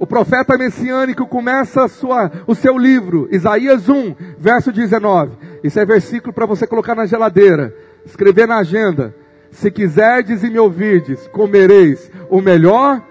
O 0.04 0.06
profeta 0.06 0.58
messiânico 0.58 1.26
começa 1.26 1.88
sua, 1.88 2.30
o 2.45 2.54
seu 2.54 2.78
livro, 2.78 3.30
Isaías 3.32 3.88
1, 3.88 4.14
verso 4.38 4.70
19. 4.70 5.32
Isso 5.64 5.80
é 5.80 5.86
versículo 5.86 6.34
para 6.34 6.45
você 6.45 6.68
colocar 6.68 6.93
na 6.93 7.06
geladeira, 7.06 7.74
escrever 8.06 8.45
na 8.45 8.58
agenda. 8.58 9.16
Se 9.49 9.72
quiserdes 9.72 10.43
e 10.43 10.49
me 10.49 10.60
ouvirdes, 10.60 11.26
comereis 11.30 12.12
o 12.30 12.41
melhor 12.41 13.01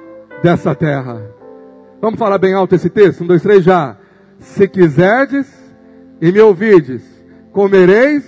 dessa 0.43 0.74
terra. 0.74 1.22
Vamos 1.99 2.18
falar 2.18 2.36
bem 2.36 2.53
alto 2.53 2.74
esse 2.74 2.90
texto? 2.90 3.24
Um, 3.24 3.26
dois, 3.26 3.40
três, 3.40 3.64
já. 3.64 3.97
Se 4.38 4.68
quiserdes 4.68 5.51
e 6.20 6.30
me 6.30 6.40
ouvirdes, 6.40 7.03
comereis 7.53 8.22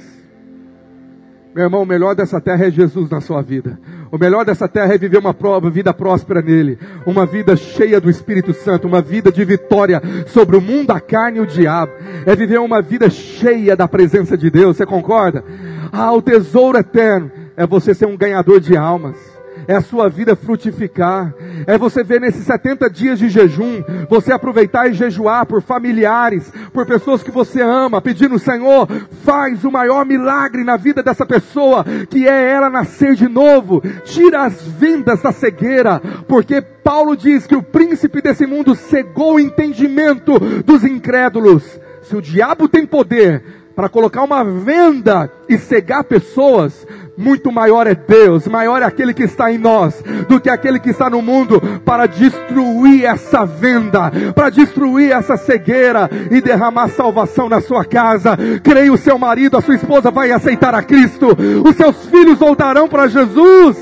meu 1.54 1.64
irmão, 1.64 1.82
o 1.82 1.86
melhor 1.86 2.16
dessa 2.16 2.40
terra 2.40 2.66
é 2.66 2.70
Jesus 2.70 3.08
na 3.08 3.20
sua 3.20 3.40
vida. 3.40 3.78
O 4.14 4.18
melhor 4.18 4.44
dessa 4.44 4.68
terra 4.68 4.94
é 4.94 4.96
viver 4.96 5.18
uma 5.18 5.34
prova, 5.34 5.68
vida 5.68 5.92
próspera 5.92 6.40
nele. 6.40 6.78
Uma 7.04 7.26
vida 7.26 7.56
cheia 7.56 8.00
do 8.00 8.08
Espírito 8.08 8.54
Santo. 8.54 8.86
Uma 8.86 9.02
vida 9.02 9.32
de 9.32 9.44
vitória 9.44 10.00
sobre 10.28 10.56
o 10.56 10.60
mundo, 10.60 10.92
a 10.92 11.00
carne 11.00 11.38
e 11.38 11.40
o 11.40 11.46
diabo. 11.46 11.90
É 12.24 12.36
viver 12.36 12.60
uma 12.60 12.80
vida 12.80 13.10
cheia 13.10 13.74
da 13.74 13.88
presença 13.88 14.38
de 14.38 14.48
Deus. 14.50 14.76
Você 14.76 14.86
concorda? 14.86 15.42
Ah, 15.90 16.12
o 16.12 16.22
tesouro 16.22 16.78
eterno 16.78 17.28
é 17.56 17.66
você 17.66 17.92
ser 17.92 18.06
um 18.06 18.16
ganhador 18.16 18.60
de 18.60 18.76
almas 18.76 19.33
é 19.66 19.76
a 19.76 19.80
sua 19.80 20.08
vida 20.08 20.36
frutificar, 20.36 21.34
é 21.66 21.76
você 21.76 22.02
ver 22.02 22.20
nesses 22.20 22.44
70 22.44 22.90
dias 22.90 23.18
de 23.18 23.28
jejum, 23.28 23.82
você 24.08 24.32
aproveitar 24.32 24.88
e 24.88 24.94
jejuar 24.94 25.46
por 25.46 25.62
familiares, 25.62 26.52
por 26.72 26.86
pessoas 26.86 27.22
que 27.22 27.30
você 27.30 27.62
ama, 27.62 28.00
pedindo, 28.00 28.38
Senhor, 28.38 28.88
faz 29.24 29.64
o 29.64 29.70
maior 29.70 30.04
milagre 30.04 30.64
na 30.64 30.76
vida 30.76 31.02
dessa 31.02 31.26
pessoa, 31.26 31.84
que 32.08 32.28
é 32.28 32.50
ela 32.50 32.70
nascer 32.70 33.14
de 33.14 33.28
novo, 33.28 33.82
tira 34.04 34.42
as 34.44 34.62
vendas 34.62 35.22
da 35.22 35.32
cegueira, 35.32 36.00
porque 36.28 36.60
Paulo 36.60 37.16
diz 37.16 37.46
que 37.46 37.56
o 37.56 37.62
príncipe 37.62 38.20
desse 38.20 38.46
mundo 38.46 38.74
cegou 38.74 39.34
o 39.34 39.40
entendimento 39.40 40.38
dos 40.64 40.84
incrédulos. 40.84 41.80
Se 42.02 42.14
o 42.14 42.20
diabo 42.20 42.68
tem 42.68 42.84
poder 42.84 43.63
para 43.74 43.88
colocar 43.88 44.22
uma 44.22 44.44
venda 44.44 45.30
e 45.48 45.58
cegar 45.58 46.04
pessoas, 46.04 46.86
muito 47.16 47.50
maior 47.50 47.86
é 47.86 47.94
Deus, 47.94 48.46
maior 48.46 48.82
é 48.82 48.84
aquele 48.84 49.14
que 49.14 49.22
está 49.22 49.50
em 49.52 49.58
nós, 49.58 50.02
do 50.28 50.40
que 50.40 50.48
aquele 50.48 50.78
que 50.78 50.90
está 50.90 51.10
no 51.10 51.20
mundo, 51.20 51.60
para 51.84 52.06
destruir 52.06 53.04
essa 53.04 53.44
venda, 53.44 54.10
para 54.34 54.50
destruir 54.50 55.12
essa 55.12 55.36
cegueira 55.36 56.08
e 56.30 56.40
derramar 56.40 56.88
salvação 56.88 57.48
na 57.48 57.60
sua 57.60 57.84
casa. 57.84 58.36
Creia 58.62 58.92
o 58.92 58.98
seu 58.98 59.18
marido, 59.18 59.56
a 59.56 59.60
sua 59.60 59.74
esposa 59.74 60.10
vai 60.10 60.30
aceitar 60.32 60.74
a 60.74 60.82
Cristo, 60.82 61.28
os 61.64 61.76
seus 61.76 62.06
filhos 62.06 62.38
voltarão 62.38 62.88
para 62.88 63.08
Jesus. 63.08 63.76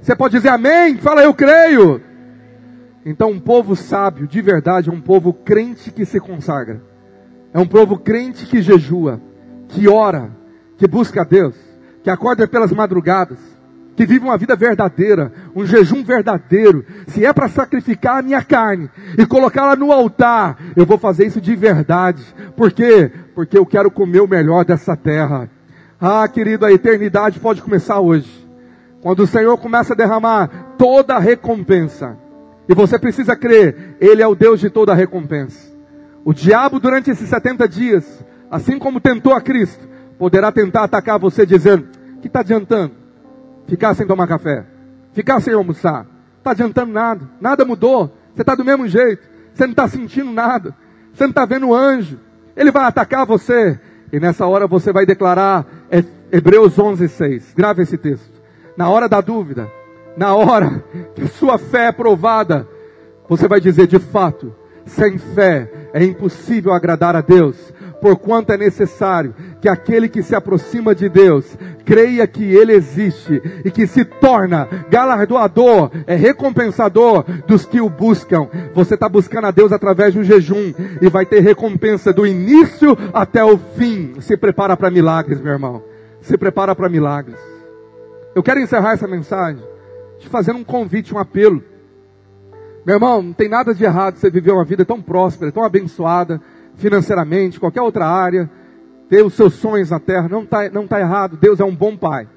Você 0.00 0.16
pode 0.16 0.36
dizer 0.36 0.48
amém? 0.48 0.96
Fala, 0.96 1.22
eu 1.22 1.32
creio. 1.32 2.00
Então, 3.04 3.30
um 3.30 3.40
povo 3.40 3.74
sábio, 3.74 4.26
de 4.26 4.40
verdade, 4.40 4.88
é 4.88 4.92
um 4.92 5.00
povo 5.00 5.32
crente 5.32 5.90
que 5.90 6.04
se 6.04 6.20
consagra. 6.20 6.91
É 7.52 7.58
um 7.58 7.66
povo 7.66 7.98
crente 7.98 8.46
que 8.46 8.62
jejua, 8.62 9.20
que 9.68 9.88
ora, 9.88 10.30
que 10.76 10.86
busca 10.86 11.22
a 11.22 11.24
Deus 11.24 11.72
que 12.02 12.10
acorda 12.10 12.46
pelas 12.48 12.72
madrugadas, 12.72 13.38
que 13.94 14.04
vive 14.04 14.24
uma 14.24 14.36
vida 14.36 14.56
verdadeira, 14.56 15.32
um 15.54 15.64
jejum 15.64 16.02
verdadeiro. 16.02 16.84
Se 17.06 17.24
é 17.24 17.32
para 17.32 17.48
sacrificar 17.48 18.18
a 18.18 18.22
minha 18.22 18.42
carne 18.42 18.90
e 19.16 19.24
colocá-la 19.24 19.76
no 19.76 19.92
altar, 19.92 20.58
eu 20.74 20.84
vou 20.84 20.98
fazer 20.98 21.26
isso 21.26 21.40
de 21.40 21.54
verdade. 21.54 22.22
Por 22.56 22.72
quê? 22.72 23.10
Porque 23.34 23.56
eu 23.56 23.66
quero 23.66 23.90
comer 23.90 24.20
o 24.20 24.28
melhor 24.28 24.64
dessa 24.64 24.96
terra. 24.96 25.48
Ah, 26.00 26.26
querido, 26.26 26.66
a 26.66 26.72
eternidade 26.72 27.38
pode 27.38 27.62
começar 27.62 28.00
hoje. 28.00 28.42
Quando 29.00 29.20
o 29.20 29.26
Senhor 29.26 29.56
começa 29.58 29.92
a 29.92 29.96
derramar 29.96 30.74
toda 30.76 31.14
a 31.14 31.20
recompensa. 31.20 32.16
E 32.68 32.74
você 32.74 32.98
precisa 32.98 33.36
crer, 33.36 33.96
Ele 34.00 34.22
é 34.22 34.26
o 34.26 34.34
Deus 34.34 34.58
de 34.58 34.70
toda 34.70 34.92
a 34.92 34.94
recompensa. 34.94 35.71
O 36.24 36.32
diabo, 36.32 36.78
durante 36.78 37.10
esses 37.10 37.28
70 37.28 37.68
dias, 37.68 38.24
assim 38.50 38.78
como 38.78 39.00
tentou 39.00 39.34
a 39.34 39.40
Cristo, 39.40 39.88
poderá 40.18 40.52
tentar 40.52 40.84
atacar 40.84 41.18
você 41.18 41.44
dizendo: 41.44 41.88
que 42.20 42.28
está 42.28 42.40
adiantando? 42.40 42.94
Ficar 43.66 43.94
sem 43.94 44.06
tomar 44.06 44.26
café, 44.26 44.64
ficar 45.12 45.40
sem 45.40 45.54
almoçar, 45.54 46.06
está 46.38 46.50
adiantando 46.52 46.92
nada, 46.92 47.28
nada 47.40 47.64
mudou, 47.64 48.12
você 48.34 48.42
está 48.42 48.54
do 48.54 48.64
mesmo 48.64 48.86
jeito, 48.86 49.22
você 49.52 49.64
não 49.64 49.72
está 49.72 49.88
sentindo 49.88 50.30
nada, 50.30 50.74
você 51.12 51.24
não 51.24 51.30
está 51.30 51.44
vendo 51.44 51.74
anjo, 51.74 52.18
ele 52.56 52.70
vai 52.70 52.84
atacar 52.84 53.26
você, 53.26 53.78
e 54.12 54.20
nessa 54.20 54.46
hora 54.46 54.66
você 54.66 54.92
vai 54.92 55.06
declarar 55.06 55.66
é, 55.90 56.04
Hebreus 56.30 56.78
11, 56.78 57.08
6. 57.08 57.54
Grave 57.54 57.82
esse 57.82 57.96
texto. 57.96 58.32
Na 58.76 58.88
hora 58.88 59.08
da 59.08 59.20
dúvida, 59.20 59.70
na 60.16 60.34
hora 60.34 60.84
que 61.14 61.26
sua 61.28 61.58
fé 61.58 61.86
é 61.86 61.92
provada, 61.92 62.68
você 63.28 63.48
vai 63.48 63.60
dizer 63.60 63.86
de 63.86 63.98
fato, 63.98 64.54
sem 64.86 65.18
fé 65.18 65.70
é 65.92 66.04
impossível 66.04 66.72
agradar 66.72 67.14
a 67.14 67.20
Deus, 67.20 67.56
porquanto 68.00 68.52
é 68.52 68.56
necessário 68.56 69.34
que 69.60 69.68
aquele 69.68 70.08
que 70.08 70.22
se 70.22 70.34
aproxima 70.34 70.94
de 70.94 71.08
Deus 71.08 71.56
creia 71.84 72.26
que 72.26 72.42
Ele 72.42 72.72
existe 72.72 73.40
e 73.64 73.70
que 73.70 73.86
se 73.86 74.04
torna 74.04 74.68
galardoador, 74.90 75.90
é 76.06 76.14
recompensador 76.14 77.24
dos 77.46 77.64
que 77.64 77.80
o 77.80 77.88
buscam. 77.88 78.48
Você 78.74 78.94
está 78.94 79.08
buscando 79.08 79.46
a 79.46 79.50
Deus 79.50 79.72
através 79.72 80.12
de 80.12 80.18
um 80.18 80.24
jejum 80.24 80.72
e 81.00 81.08
vai 81.08 81.24
ter 81.26 81.40
recompensa 81.40 82.12
do 82.12 82.26
início 82.26 82.96
até 83.12 83.44
o 83.44 83.56
fim. 83.56 84.14
Se 84.20 84.36
prepara 84.36 84.76
para 84.76 84.90
milagres, 84.90 85.40
meu 85.40 85.52
irmão. 85.52 85.82
Se 86.20 86.36
prepara 86.36 86.74
para 86.74 86.88
milagres. 86.88 87.38
Eu 88.34 88.42
quero 88.42 88.60
encerrar 88.60 88.92
essa 88.92 89.06
mensagem 89.06 89.62
te 90.22 90.28
fazendo 90.28 90.58
um 90.58 90.64
convite, 90.64 91.14
um 91.14 91.18
apelo. 91.18 91.62
Meu 92.84 92.96
irmão, 92.96 93.22
não 93.22 93.32
tem 93.32 93.48
nada 93.48 93.74
de 93.74 93.84
errado 93.84 94.16
você 94.16 94.30
viver 94.30 94.50
uma 94.50 94.64
vida 94.64 94.84
tão 94.84 95.00
próspera, 95.00 95.52
tão 95.52 95.62
abençoada, 95.62 96.40
financeiramente, 96.74 97.60
qualquer 97.60 97.82
outra 97.82 98.06
área, 98.06 98.50
ter 99.08 99.24
os 99.24 99.34
seus 99.34 99.54
sonhos 99.54 99.90
na 99.90 100.00
terra, 100.00 100.28
não 100.28 100.42
está 100.42 100.68
não 100.68 100.86
tá 100.86 100.98
errado. 100.98 101.36
Deus 101.36 101.60
é 101.60 101.64
um 101.64 101.74
bom 101.74 101.96
pai. 101.96 102.28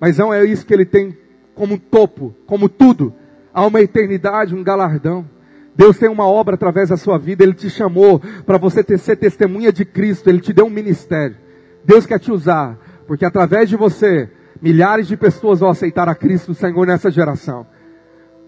Mas 0.00 0.18
não 0.18 0.32
é 0.32 0.44
isso 0.44 0.64
que 0.64 0.72
ele 0.72 0.84
tem 0.84 1.16
como 1.54 1.78
topo, 1.78 2.34
como 2.46 2.68
tudo. 2.68 3.12
Há 3.52 3.66
uma 3.66 3.80
eternidade, 3.80 4.54
um 4.54 4.62
galardão. 4.62 5.28
Deus 5.74 5.98
tem 5.98 6.08
uma 6.08 6.26
obra 6.26 6.54
através 6.54 6.90
da 6.90 6.96
sua 6.96 7.18
vida, 7.18 7.42
Ele 7.42 7.54
te 7.54 7.70
chamou 7.70 8.20
para 8.44 8.58
você 8.58 8.84
ter, 8.84 8.98
ser 8.98 9.16
testemunha 9.16 9.72
de 9.72 9.84
Cristo, 9.84 10.28
Ele 10.28 10.40
te 10.40 10.52
deu 10.52 10.66
um 10.66 10.70
ministério. 10.70 11.36
Deus 11.84 12.06
quer 12.06 12.18
te 12.18 12.30
usar, 12.30 12.78
porque 13.06 13.24
através 13.24 13.68
de 13.68 13.76
você, 13.76 14.28
milhares 14.60 15.06
de 15.06 15.16
pessoas 15.16 15.60
vão 15.60 15.70
aceitar 15.70 16.08
a 16.08 16.14
Cristo, 16.14 16.54
Senhor, 16.54 16.86
nessa 16.86 17.10
geração. 17.10 17.66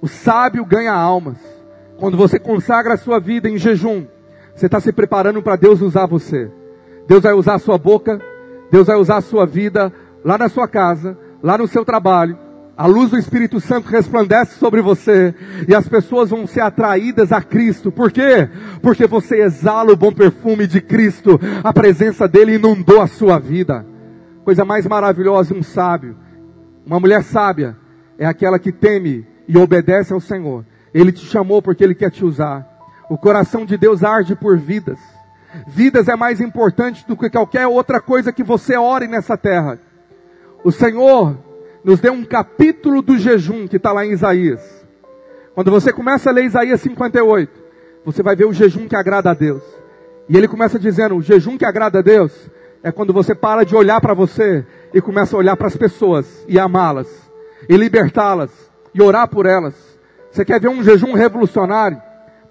O 0.02 0.08
sábio 0.08 0.64
ganha 0.64 0.92
almas. 0.92 1.38
Quando 1.96 2.16
você 2.16 2.36
consagra 2.36 2.94
a 2.94 2.96
sua 2.96 3.20
vida 3.20 3.48
em 3.48 3.56
jejum, 3.56 4.04
você 4.52 4.66
está 4.66 4.80
se 4.80 4.92
preparando 4.92 5.40
para 5.40 5.54
Deus 5.54 5.80
usar 5.80 6.06
você. 6.06 6.50
Deus 7.06 7.22
vai 7.22 7.32
usar 7.32 7.54
a 7.54 7.58
sua 7.60 7.78
boca, 7.78 8.20
Deus 8.68 8.88
vai 8.88 8.96
usar 8.96 9.18
a 9.18 9.22
sua 9.22 9.46
vida 9.46 9.92
lá 10.24 10.36
na 10.36 10.48
sua 10.48 10.66
casa, 10.66 11.16
lá 11.40 11.56
no 11.56 11.68
seu 11.68 11.84
trabalho. 11.84 12.36
A 12.76 12.84
luz 12.86 13.10
do 13.10 13.18
Espírito 13.18 13.60
Santo 13.60 13.88
resplandece 13.88 14.58
sobre 14.58 14.82
você 14.82 15.32
e 15.68 15.74
as 15.74 15.86
pessoas 15.86 16.30
vão 16.30 16.48
ser 16.48 16.62
atraídas 16.62 17.30
a 17.30 17.40
Cristo. 17.40 17.92
Por 17.92 18.10
quê? 18.10 18.48
Porque 18.82 19.06
você 19.06 19.40
exala 19.42 19.92
o 19.92 19.96
bom 19.96 20.10
perfume 20.10 20.66
de 20.66 20.80
Cristo. 20.80 21.38
A 21.62 21.72
presença 21.72 22.26
dele 22.26 22.56
inundou 22.56 23.00
a 23.00 23.06
sua 23.06 23.38
vida. 23.38 23.86
Coisa 24.42 24.64
mais 24.64 24.84
maravilhosa, 24.84 25.54
um 25.54 25.62
sábio, 25.62 26.16
uma 26.84 26.98
mulher 26.98 27.22
sábia, 27.22 27.76
é 28.18 28.26
aquela 28.26 28.58
que 28.58 28.72
teme 28.72 29.24
e 29.46 29.56
obedece 29.56 30.12
ao 30.12 30.20
Senhor. 30.20 30.64
Ele 30.92 31.12
te 31.12 31.24
chamou 31.24 31.62
porque 31.62 31.82
ele 31.82 31.94
quer 31.94 32.10
te 32.10 32.24
usar. 32.24 32.68
O 33.08 33.18
coração 33.18 33.64
de 33.64 33.76
Deus 33.76 34.02
arde 34.02 34.34
por 34.34 34.58
vidas. 34.58 34.98
Vidas 35.66 36.08
é 36.08 36.16
mais 36.16 36.40
importante 36.40 37.06
do 37.06 37.16
que 37.16 37.28
qualquer 37.28 37.66
outra 37.66 38.00
coisa 38.00 38.32
que 38.32 38.42
você 38.42 38.76
ore 38.76 39.06
nessa 39.06 39.36
terra. 39.36 39.78
O 40.64 40.70
Senhor 40.72 41.36
nos 41.84 42.00
deu 42.00 42.12
um 42.12 42.24
capítulo 42.24 43.02
do 43.02 43.18
jejum 43.18 43.66
que 43.66 43.76
está 43.76 43.92
lá 43.92 44.06
em 44.06 44.12
Isaías. 44.12 44.60
Quando 45.54 45.70
você 45.70 45.92
começa 45.92 46.30
a 46.30 46.32
ler 46.32 46.44
Isaías 46.44 46.80
58, 46.80 47.62
você 48.04 48.22
vai 48.22 48.34
ver 48.34 48.46
o 48.46 48.52
jejum 48.52 48.88
que 48.88 48.96
agrada 48.96 49.30
a 49.30 49.34
Deus. 49.34 49.62
E 50.28 50.36
ele 50.36 50.48
começa 50.48 50.78
dizendo: 50.78 51.16
o 51.16 51.22
jejum 51.22 51.58
que 51.58 51.64
agrada 51.64 51.98
a 51.98 52.02
Deus 52.02 52.32
é 52.82 52.90
quando 52.90 53.12
você 53.12 53.34
para 53.34 53.64
de 53.64 53.76
olhar 53.76 54.00
para 54.00 54.14
você 54.14 54.64
e 54.94 55.00
começa 55.00 55.36
a 55.36 55.38
olhar 55.38 55.56
para 55.56 55.66
as 55.66 55.76
pessoas 55.76 56.44
e 56.48 56.58
amá-las, 56.58 57.08
e 57.68 57.76
libertá-las, 57.76 58.50
e 58.94 59.02
orar 59.02 59.28
por 59.28 59.46
elas. 59.46 59.74
Você 60.30 60.44
quer 60.44 60.60
ver 60.60 60.68
um 60.68 60.82
jejum 60.82 61.12
revolucionário? 61.12 62.00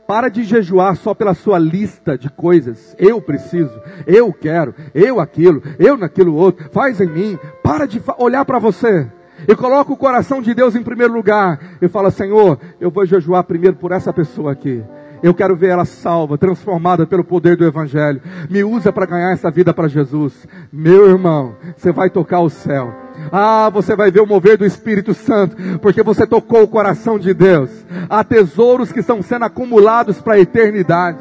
Para 0.08 0.30
de 0.30 0.44
jejuar 0.44 0.96
só 0.98 1.14
pela 1.14 1.34
sua 1.34 1.58
lista 1.58 2.18
de 2.18 2.30
coisas. 2.30 2.96
Eu 3.00 3.22
preciso, 3.22 3.72
eu 4.06 4.34
quero, 4.34 4.76
eu 4.94 5.20
aquilo, 5.20 5.64
eu 5.80 5.98
naquilo 5.98 6.36
outro. 6.36 6.70
Faz 6.72 7.00
em 7.00 7.08
mim. 7.08 7.40
Para 7.64 7.86
de 7.86 8.02
olhar 8.18 8.44
para 8.44 8.60
você. 8.60 9.08
E 9.48 9.56
coloca 9.56 9.92
o 9.92 9.98
coração 9.98 10.42
de 10.42 10.54
Deus 10.54 10.76
em 10.76 10.84
primeiro 10.84 11.14
lugar. 11.14 11.60
E 11.82 11.88
fala, 11.88 12.12
Senhor, 12.12 12.60
eu 12.80 12.92
vou 12.92 13.06
jejuar 13.06 13.44
primeiro 13.44 13.78
por 13.78 13.92
essa 13.92 14.12
pessoa 14.12 14.52
aqui. 14.52 14.84
Eu 15.24 15.34
quero 15.34 15.56
ver 15.56 15.70
ela 15.70 15.86
salva, 15.86 16.38
transformada 16.38 17.06
pelo 17.06 17.24
poder 17.24 17.56
do 17.56 17.66
Evangelho. 17.66 18.22
Me 18.50 18.64
usa 18.64 18.92
para 18.92 19.06
ganhar 19.06 19.32
essa 19.32 19.52
vida 19.52 19.74
para 19.74 19.88
Jesus. 19.88 20.48
Meu 20.72 21.10
irmão, 21.10 21.56
você 21.76 21.92
vai 21.92 22.10
tocar 22.10 22.40
o 22.40 22.50
céu. 22.50 22.94
Ah, 23.32 23.70
você 23.70 23.96
vai 23.96 24.10
ver 24.10 24.22
o 24.22 24.28
mover 24.28 24.58
do 24.58 24.66
Espírito 24.66 25.14
Santo, 25.14 25.56
porque 25.80 26.02
você 26.02 26.26
tocou 26.26 26.64
o 26.64 26.68
coração 26.68 27.20
de 27.20 27.34
Deus. 27.34 27.70
Há 28.10 28.24
tesouros 28.24 28.92
que 28.92 29.00
estão 29.00 29.22
sendo 29.22 29.46
acumulados 29.46 30.20
para 30.20 30.36
a 30.36 30.40
eternidade. 30.40 31.20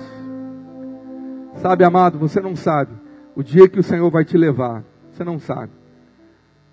Sabe, 1.56 1.84
amado, 1.84 2.18
você 2.18 2.40
não 2.40 2.56
sabe 2.56 2.92
o 3.36 3.42
dia 3.42 3.68
que 3.68 3.78
o 3.78 3.82
Senhor 3.82 4.10
vai 4.10 4.24
te 4.24 4.36
levar. 4.36 4.82
Você 5.12 5.22
não 5.24 5.38
sabe. 5.38 5.72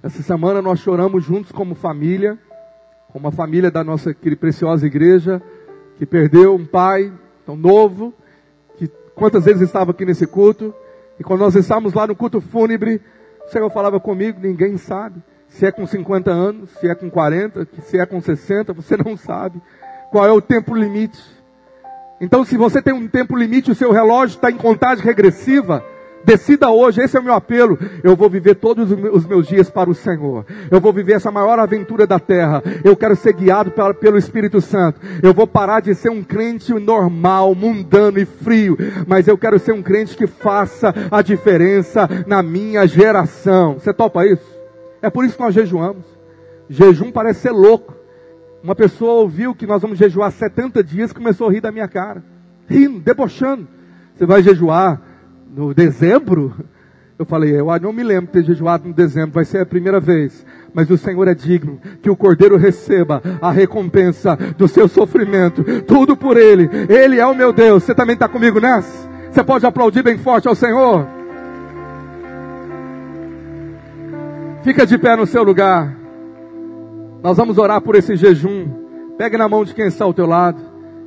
Essa 0.01 0.21
semana 0.21 0.61
nós 0.61 0.79
choramos 0.79 1.23
juntos 1.25 1.51
como 1.51 1.75
família, 1.75 2.37
como 3.11 3.27
a 3.27 3.31
família 3.31 3.69
da 3.69 3.83
nossa 3.83 4.15
preciosa 4.39 4.85
igreja, 4.85 5.41
que 5.97 6.05
perdeu 6.05 6.55
um 6.55 6.65
pai 6.65 7.11
tão 7.45 7.55
novo, 7.55 8.13
que 8.77 8.87
quantas 9.15 9.45
vezes 9.45 9.61
estava 9.61 9.91
aqui 9.91 10.05
nesse 10.05 10.27
culto, 10.27 10.73
e 11.19 11.23
quando 11.23 11.41
nós 11.41 11.55
estávamos 11.55 11.93
lá 11.93 12.05
no 12.05 12.15
culto 12.15 12.39
fúnebre, 12.39 13.01
o 13.47 13.49
Senhor 13.49 13.69
falava 13.71 13.99
comigo, 13.99 14.39
ninguém 14.41 14.77
sabe. 14.77 15.21
Se 15.47 15.65
é 15.65 15.71
com 15.71 15.87
50 15.87 16.29
anos, 16.29 16.69
se 16.79 16.87
é 16.87 16.93
com 16.93 17.09
40, 17.09 17.67
se 17.83 17.97
é 17.97 18.05
com 18.05 18.21
60, 18.21 18.73
você 18.73 18.97
não 18.97 19.15
sabe 19.17 19.61
qual 20.11 20.25
é 20.25 20.31
o 20.31 20.41
tempo 20.41 20.75
limite. 20.75 21.23
Então, 22.19 22.43
se 22.43 22.57
você 22.57 22.81
tem 22.81 22.93
um 22.93 23.07
tempo 23.07 23.35
limite, 23.35 23.71
o 23.71 23.75
seu 23.75 23.91
relógio 23.91 24.35
está 24.35 24.51
em 24.51 24.57
contagem 24.57 25.03
regressiva, 25.03 25.83
Decida 26.27 26.69
hoje, 26.69 26.99
esse 26.99 27.15
é 27.15 27.21
o 27.21 27.23
meu 27.23 27.33
apelo. 27.33 27.79
Eu 28.03 28.13
vou 28.13 28.29
viver 28.29 28.55
todos 28.55 28.91
os 28.91 29.25
meus 29.25 29.47
dias 29.47 29.69
para 29.69 29.89
o 29.89 29.95
Senhor. 29.95 30.45
Eu 30.69 30.81
vou 30.81 30.91
viver 30.91 31.13
essa 31.13 31.31
maior 31.31 31.57
aventura 31.57 32.05
da 32.05 32.19
terra. 32.19 32.61
Eu 32.83 32.97
quero 32.97 33.15
ser 33.15 33.31
guiado 33.31 33.71
pelo 33.97 34.17
Espírito 34.17 34.59
Santo. 34.59 34.99
Eu 35.23 35.33
vou 35.33 35.47
parar 35.47 35.79
de 35.79 35.95
ser 35.95 36.09
um 36.09 36.21
crente 36.21 36.73
normal, 36.73 37.55
mundano 37.55 38.19
e 38.19 38.25
frio. 38.25 38.77
Mas 39.07 39.25
eu 39.25 39.37
quero 39.37 39.57
ser 39.57 39.71
um 39.71 39.81
crente 39.81 40.17
que 40.17 40.27
faça 40.27 40.93
a 41.09 41.21
diferença 41.21 42.09
na 42.27 42.43
minha 42.43 42.85
geração. 42.85 43.75
Você 43.75 43.93
topa 43.93 44.25
isso? 44.25 44.53
É 45.01 45.09
por 45.09 45.23
isso 45.23 45.37
que 45.37 45.43
nós 45.43 45.55
jejuamos. 45.55 46.03
Jejum 46.69 47.09
parece 47.09 47.39
ser 47.39 47.51
louco. 47.51 47.95
Uma 48.61 48.75
pessoa 48.75 49.21
ouviu 49.21 49.55
que 49.55 49.65
nós 49.65 49.81
vamos 49.81 49.97
jejuar 49.97 50.29
70 50.29 50.83
dias 50.83 51.13
começou 51.13 51.47
a 51.47 51.53
rir 51.53 51.61
da 51.61 51.71
minha 51.71 51.87
cara. 51.87 52.21
Rindo, 52.67 52.99
debochando. 52.99 53.65
Você 54.13 54.25
vai 54.25 54.43
jejuar 54.43 55.06
no 55.57 55.73
dezembro, 55.73 56.53
eu 57.17 57.25
falei, 57.25 57.59
eu 57.59 57.65
não 57.81 57.91
me 57.91 58.03
lembro 58.03 58.27
de 58.27 58.31
ter 58.33 58.43
jejuado 58.43 58.87
no 58.87 58.93
dezembro, 58.93 59.31
vai 59.31 59.43
ser 59.43 59.59
a 59.59 59.65
primeira 59.65 59.99
vez. 59.99 60.45
Mas 60.71 60.87
o 60.91 60.97
Senhor 60.97 61.27
é 61.27 61.33
digno 61.33 61.79
que 61.99 62.11
o 62.11 62.15
Cordeiro 62.15 62.57
receba 62.57 63.23
a 63.41 63.49
recompensa 63.49 64.37
do 64.55 64.67
seu 64.67 64.87
sofrimento. 64.87 65.63
Tudo 65.81 66.15
por 66.15 66.37
Ele. 66.37 66.69
Ele 66.87 67.19
é 67.19 67.25
o 67.25 67.33
meu 67.33 67.51
Deus. 67.51 67.83
Você 67.83 67.95
também 67.95 68.13
está 68.13 68.27
comigo 68.27 68.59
nessa? 68.59 69.09
Você 69.31 69.43
pode 69.43 69.65
aplaudir 69.65 70.03
bem 70.03 70.19
forte 70.19 70.47
ao 70.47 70.53
Senhor? 70.53 71.07
Fica 74.61 74.85
de 74.85 74.97
pé 74.99 75.15
no 75.15 75.25
seu 75.25 75.41
lugar. 75.41 75.97
Nós 77.23 77.35
vamos 77.35 77.57
orar 77.57 77.81
por 77.81 77.95
esse 77.95 78.15
jejum. 78.15 78.67
Pegue 79.17 79.37
na 79.37 79.49
mão 79.49 79.65
de 79.65 79.73
quem 79.73 79.87
está 79.87 80.05
ao 80.05 80.13
teu 80.13 80.27
lado. 80.27 80.61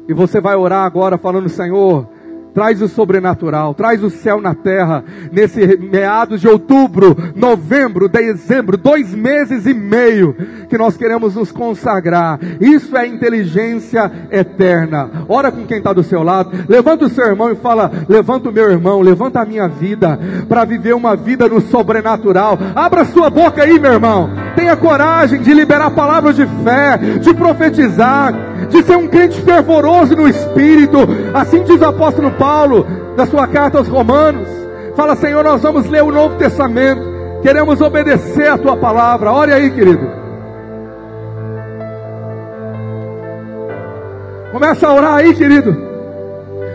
E 0.08 0.12
você 0.12 0.40
vai 0.40 0.56
orar 0.56 0.84
agora 0.84 1.16
falando, 1.16 1.48
Senhor, 1.48 2.08
Traz 2.54 2.82
o 2.82 2.88
sobrenatural, 2.88 3.74
traz 3.74 4.02
o 4.02 4.10
céu 4.10 4.40
na 4.40 4.54
terra, 4.54 5.04
nesse 5.30 5.76
meados 5.76 6.40
de 6.40 6.48
outubro, 6.48 7.16
novembro, 7.36 8.08
dezembro, 8.08 8.76
dois 8.76 9.14
meses 9.14 9.66
e 9.66 9.74
meio, 9.74 10.34
que 10.68 10.76
nós 10.76 10.96
queremos 10.96 11.36
nos 11.36 11.52
consagrar. 11.52 12.38
Isso 12.60 12.96
é 12.96 13.06
inteligência 13.06 14.10
eterna. 14.30 15.10
Ora 15.28 15.52
com 15.52 15.66
quem 15.66 15.78
está 15.78 15.92
do 15.92 16.02
seu 16.02 16.22
lado, 16.22 16.50
levanta 16.68 17.06
o 17.06 17.08
seu 17.08 17.26
irmão 17.26 17.50
e 17.50 17.56
fala: 17.56 17.90
levanta 18.08 18.48
o 18.48 18.52
meu 18.52 18.70
irmão, 18.70 19.00
levanta 19.00 19.40
a 19.40 19.44
minha 19.44 19.68
vida, 19.68 20.18
para 20.48 20.64
viver 20.64 20.94
uma 20.94 21.14
vida 21.16 21.48
no 21.48 21.60
sobrenatural. 21.60 22.58
Abra 22.74 23.04
sua 23.04 23.30
boca 23.30 23.62
aí, 23.62 23.78
meu 23.78 23.92
irmão. 23.92 24.30
Tenha 24.56 24.76
coragem 24.76 25.40
de 25.40 25.54
liberar 25.54 25.90
palavras 25.90 26.36
de 26.36 26.46
fé, 26.64 26.96
de 27.20 27.32
profetizar, 27.34 28.34
de 28.68 28.82
ser 28.82 28.96
um 28.96 29.08
crente 29.08 29.40
fervoroso 29.40 30.14
no 30.16 30.28
espírito. 30.28 30.98
Assim 31.32 31.62
diz 31.62 31.80
o 31.80 31.86
apóstolo 31.86 32.30
Paulo, 32.32 32.86
na 33.16 33.26
sua 33.26 33.46
carta 33.46 33.78
aos 33.78 33.88
Romanos. 33.88 34.48
Fala, 34.96 35.16
Senhor, 35.16 35.44
nós 35.44 35.62
vamos 35.62 35.88
ler 35.88 36.02
o 36.02 36.12
Novo 36.12 36.36
Testamento. 36.36 37.02
Queremos 37.42 37.80
obedecer 37.80 38.48
a 38.48 38.58
tua 38.58 38.76
palavra. 38.76 39.32
Olha 39.32 39.54
aí, 39.54 39.70
querido. 39.70 40.06
Começa 44.52 44.86
a 44.86 44.94
orar 44.94 45.14
aí, 45.14 45.34
querido. 45.34 45.90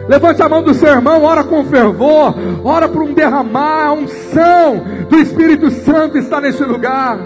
Levante 0.07 0.41
a 0.41 0.47
mão 0.47 0.61
do 0.61 0.73
seu 0.73 0.89
irmão, 0.89 1.23
ora 1.23 1.43
com 1.43 1.63
fervor, 1.65 2.35
ora 2.63 2.87
por 2.87 3.01
um 3.01 3.13
derramar, 3.13 3.87
a 3.87 3.93
unção 3.93 4.83
do 5.09 5.17
Espírito 5.17 5.71
Santo 5.71 6.17
está 6.17 6.39
neste 6.39 6.63
lugar. 6.63 7.17